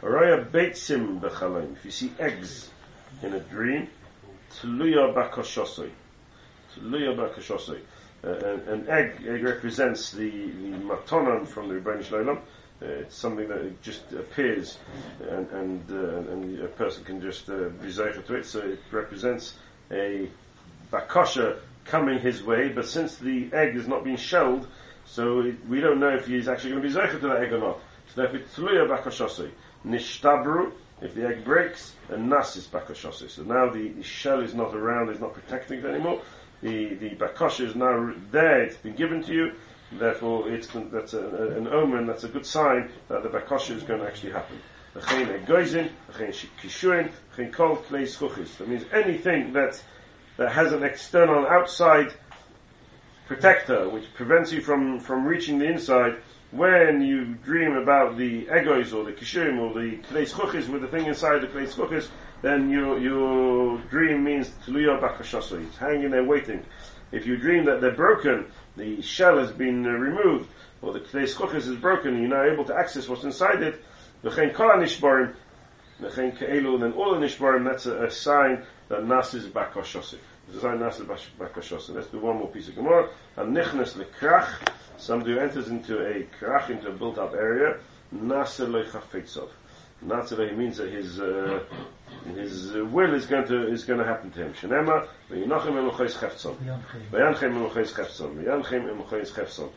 Araya 0.01 0.49
Beitzim 0.49 1.19
b'chalayim. 1.19 1.73
If 1.73 1.83
you 1.83 1.91
see 1.91 2.13
eggs 2.17 2.69
in 3.21 3.33
a 3.33 3.41
dream, 3.41 3.89
Tluya 4.61 5.13
Bakoshosoi. 5.13 5.89
Tluya 6.77 7.13
Bakoshosoi. 7.13 7.81
Uh, 8.23 8.57
an, 8.67 8.87
egg, 8.87 9.15
egg 9.27 9.43
represents 9.43 10.11
the, 10.11 10.29
the 10.29 11.45
from 11.45 11.69
the 11.69 11.75
Rebbeinu 11.75 12.03
Shalom. 12.03 12.37
Uh, 12.81 12.85
it's 12.85 13.15
something 13.15 13.47
that 13.47 13.81
just 13.81 14.11
appears 14.11 14.77
and, 15.29 15.47
and, 15.49 15.91
uh, 15.91 16.31
and 16.31 16.59
a 16.61 16.67
person 16.67 17.03
can 17.03 17.21
just 17.21 17.49
uh, 17.49 17.69
be 17.81 17.87
zeicher 17.87 18.25
to 18.25 18.35
it. 18.35 18.45
So 18.45 18.59
it 18.59 18.79
represents 18.91 19.55
a 19.91 20.29
bakosha 20.91 21.59
coming 21.85 22.19
his 22.19 22.43
way, 22.43 22.69
but 22.69 22.87
since 22.87 23.17
the 23.17 23.49
egg 23.53 23.75
is 23.75 23.87
not 23.87 24.03
being 24.03 24.17
shelled, 24.17 24.67
so 25.05 25.41
it, 25.41 25.55
we 25.67 25.79
don't 25.79 25.99
know 25.99 26.15
if 26.15 26.27
he's 26.27 26.47
actually 26.47 26.71
going 26.71 26.83
to 26.83 26.89
be 26.89 26.93
zeicher 26.93 27.19
to 27.19 27.27
that 27.27 27.41
egg 27.41 27.53
or 27.53 27.59
not. 27.59 27.79
So 28.13 28.21
therefore, 28.21 28.39
tluya 28.55 28.87
bakoshosoi. 28.87 29.51
Nishtabru, 29.85 30.71
if 31.01 31.15
the 31.15 31.27
egg 31.27 31.43
breaks, 31.43 31.93
and 32.09 32.31
nasis 32.31 32.67
bakoshosoi. 32.67 33.29
So 33.31 33.43
now 33.43 33.69
the, 33.69 33.89
the 33.89 34.03
shell 34.03 34.41
is 34.41 34.53
not 34.53 34.75
around, 34.75 35.09
it's 35.09 35.19
not 35.19 35.33
protecting 35.33 35.79
it 35.79 35.85
anymore. 35.85 36.21
The, 36.61 36.93
the 36.95 37.09
bakosha 37.11 37.65
is 37.65 37.75
now 37.75 38.13
there, 38.31 38.61
it's 38.63 38.77
been 38.77 38.95
given 38.95 39.23
to 39.23 39.33
you, 39.33 39.51
therefore 39.93 40.49
it's, 40.49 40.67
that's 40.91 41.13
a, 41.13 41.19
a- 41.19 41.57
an 41.57 41.67
omen, 41.67 42.05
that's 42.05 42.23
a 42.23 42.27
good 42.27 42.45
sign 42.45 42.89
that 43.07 43.23
the 43.23 43.29
bakosha 43.29 43.75
is 43.75 43.83
going 43.83 44.01
to 44.01 44.07
actually 44.07 44.33
happen. 44.33 44.57
That 48.59 48.67
means 48.67 48.83
anything 48.93 49.53
that, 49.53 49.81
that 50.37 50.51
has 50.51 50.71
an 50.73 50.83
external 50.83 51.47
outside 51.47 52.13
protector, 53.27 53.87
which 53.89 54.13
prevents 54.13 54.51
you 54.51 54.61
from, 54.61 54.99
from 54.99 55.25
reaching 55.25 55.57
the 55.59 55.65
inside, 55.65 56.17
when 56.51 57.01
you 57.01 57.23
dream 57.45 57.77
about 57.77 58.17
the 58.17 58.45
egos 58.53 58.91
or 58.91 59.05
the 59.05 59.13
kishuim 59.13 59.57
or 59.59 59.73
the 59.73 59.95
klei 60.09 60.29
schuchis 60.29 60.67
with 60.67 60.81
the 60.81 60.87
thing 60.89 61.05
inside 61.05 61.39
the 61.39 61.47
klei 61.47 61.65
schuchis, 61.65 62.09
then 62.41 62.69
your, 62.69 62.99
your 62.99 63.77
dream 63.89 64.23
means 64.23 64.49
tluya 64.65 64.99
bakashaso. 64.99 65.63
It's 65.65 65.77
hanging 65.77 66.09
there 66.11 66.23
waiting. 66.23 66.65
If 67.11 67.25
you 67.25 67.37
dream 67.37 67.65
that 67.65 67.81
they're 67.81 67.95
broken, 67.95 68.47
the 68.77 69.01
shell 69.01 69.37
has 69.37 69.51
been 69.51 69.85
uh, 69.85 69.89
removed, 69.89 70.49
or 70.81 70.93
the 70.93 71.01
klei 71.01 71.23
schuchis 71.23 71.67
is 71.67 71.75
broken, 71.75 72.19
you're 72.19 72.29
now 72.29 72.43
able 72.43 72.65
to 72.65 72.75
access 72.75 73.07
what's 73.07 73.23
inside 73.23 73.61
it, 73.61 73.83
nishbarim, 74.23 75.33
then 75.99 76.93
all 76.93 77.15
nishbarim, 77.15 77.69
that's 77.69 77.85
a, 77.85 78.05
a 78.05 78.11
sign 78.11 78.63
that 78.89 79.05
nas 79.05 79.33
is 79.33 79.47
bakashaso. 79.47 80.17
It's 80.47 80.57
a 80.57 80.61
sign 80.61 80.79
nas 80.79 80.99
is. 80.99 81.89
Let's 81.89 82.07
do 82.07 82.19
one 82.19 82.37
more 82.37 82.47
piece 82.47 82.67
of 82.69 82.75
Gemara. 82.75 83.09
And 83.37 83.55
nichnes 83.55 83.93
lekrach, 83.93 84.67
somebody 84.97 85.33
who 85.33 85.39
enters 85.39 85.67
into 85.67 85.99
a 85.99 86.27
krach, 86.39 86.69
into 86.69 86.87
a 86.87 86.91
built-up 86.91 87.33
area, 87.33 87.77
nasir 88.11 88.65
lechafetzov. 88.65 89.49
Nasir 90.01 90.51
means 90.53 90.77
that 90.77 90.91
his 90.91 91.19
uh, 91.19 91.63
his 92.35 92.75
uh, 92.75 92.85
will 92.85 93.13
is 93.13 93.25
going 93.25 93.47
to 93.47 93.67
is 93.71 93.83
going 93.83 93.99
to 93.99 94.05
happen 94.05 94.31
to 94.31 94.45
him. 94.45 94.53
Shenema 94.53 95.07
v'yinochem 95.29 95.73
emuchayis 95.73 96.17
cheftzon. 96.17 96.55
V'yanchem 97.11 97.53
emuchayis 97.53 97.93
cheftzon. 97.93 98.35
V'yanchem 98.35 98.89
emuchayis 98.89 99.31
cheftzon. 99.31 99.69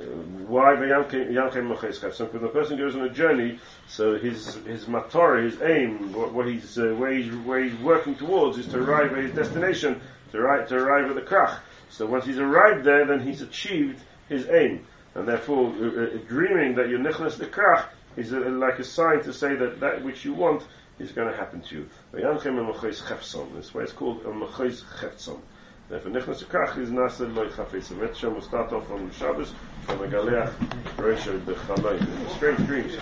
Uh, 0.00 0.04
why 0.46 0.74
Yanchem 0.76 1.74
Macheskaf? 1.74 2.14
So 2.14 2.26
when 2.26 2.40
the 2.40 2.48
person 2.48 2.78
goes 2.78 2.94
on 2.94 3.02
a 3.02 3.08
journey, 3.08 3.58
so 3.88 4.16
his 4.16 4.54
his 4.64 4.86
mator, 4.86 5.42
his 5.42 5.60
aim, 5.60 6.12
what, 6.12 6.32
what 6.32 6.46
he's 6.46 6.78
uh, 6.78 6.94
where 6.96 7.10
he's 7.10 7.34
where 7.34 7.64
he's 7.64 7.74
working 7.80 8.14
towards 8.14 8.58
is 8.58 8.68
to 8.68 8.78
arrive 8.78 9.12
at 9.12 9.24
his 9.24 9.32
destination, 9.32 10.00
to 10.30 10.38
arrive 10.38 10.68
to 10.68 10.76
arrive 10.76 11.10
at 11.10 11.16
the 11.16 11.22
krach. 11.22 11.58
So 11.90 12.06
once 12.06 12.24
he's 12.26 12.38
arrived 12.38 12.84
there, 12.84 13.06
then 13.06 13.26
he's 13.26 13.42
achieved 13.42 14.00
his 14.28 14.48
aim, 14.48 14.86
and 15.16 15.26
therefore 15.26 15.72
uh, 15.72 15.86
uh, 15.86 16.06
dreaming 16.28 16.76
that 16.76 16.88
you're 16.88 17.00
nichnas 17.00 17.36
the 17.36 17.46
krach 17.46 17.86
is 18.18 18.32
uh, 18.32 18.40
like 18.40 18.78
a 18.78 18.84
sign 18.84 19.22
to 19.22 19.32
say 19.32 19.54
that 19.54 19.80
that 19.80 20.02
which 20.04 20.24
you 20.24 20.34
want 20.34 20.62
is 20.98 21.12
going 21.12 21.30
to 21.30 21.36
happen 21.36 21.60
to 21.62 21.76
you. 21.76 21.88
That's 22.12 23.74
why 23.74 23.82
it's 23.82 23.92
called 23.92 24.22
a 24.22 24.30
machos 24.30 24.82
chefson. 25.00 25.40
Therefore, 25.88 26.10
nichnas 26.12 26.40
the 26.40 26.44
krach 26.44 26.76
is 26.76 26.90
nasa 26.90 27.32
loy 27.34 27.48
chafetz. 27.48 27.90
And 27.90 28.00
Shom 28.10 28.34
will 28.34 28.42
start 28.42 28.72
off 28.72 28.90
on 28.90 29.10
Shabbos 29.12 29.54
from 29.86 30.02
a 30.02 30.08
galeach, 30.08 30.52
Rosha, 30.96 31.42
the 31.46 32.34
Strange 32.36 32.66
dreams. 32.66 32.98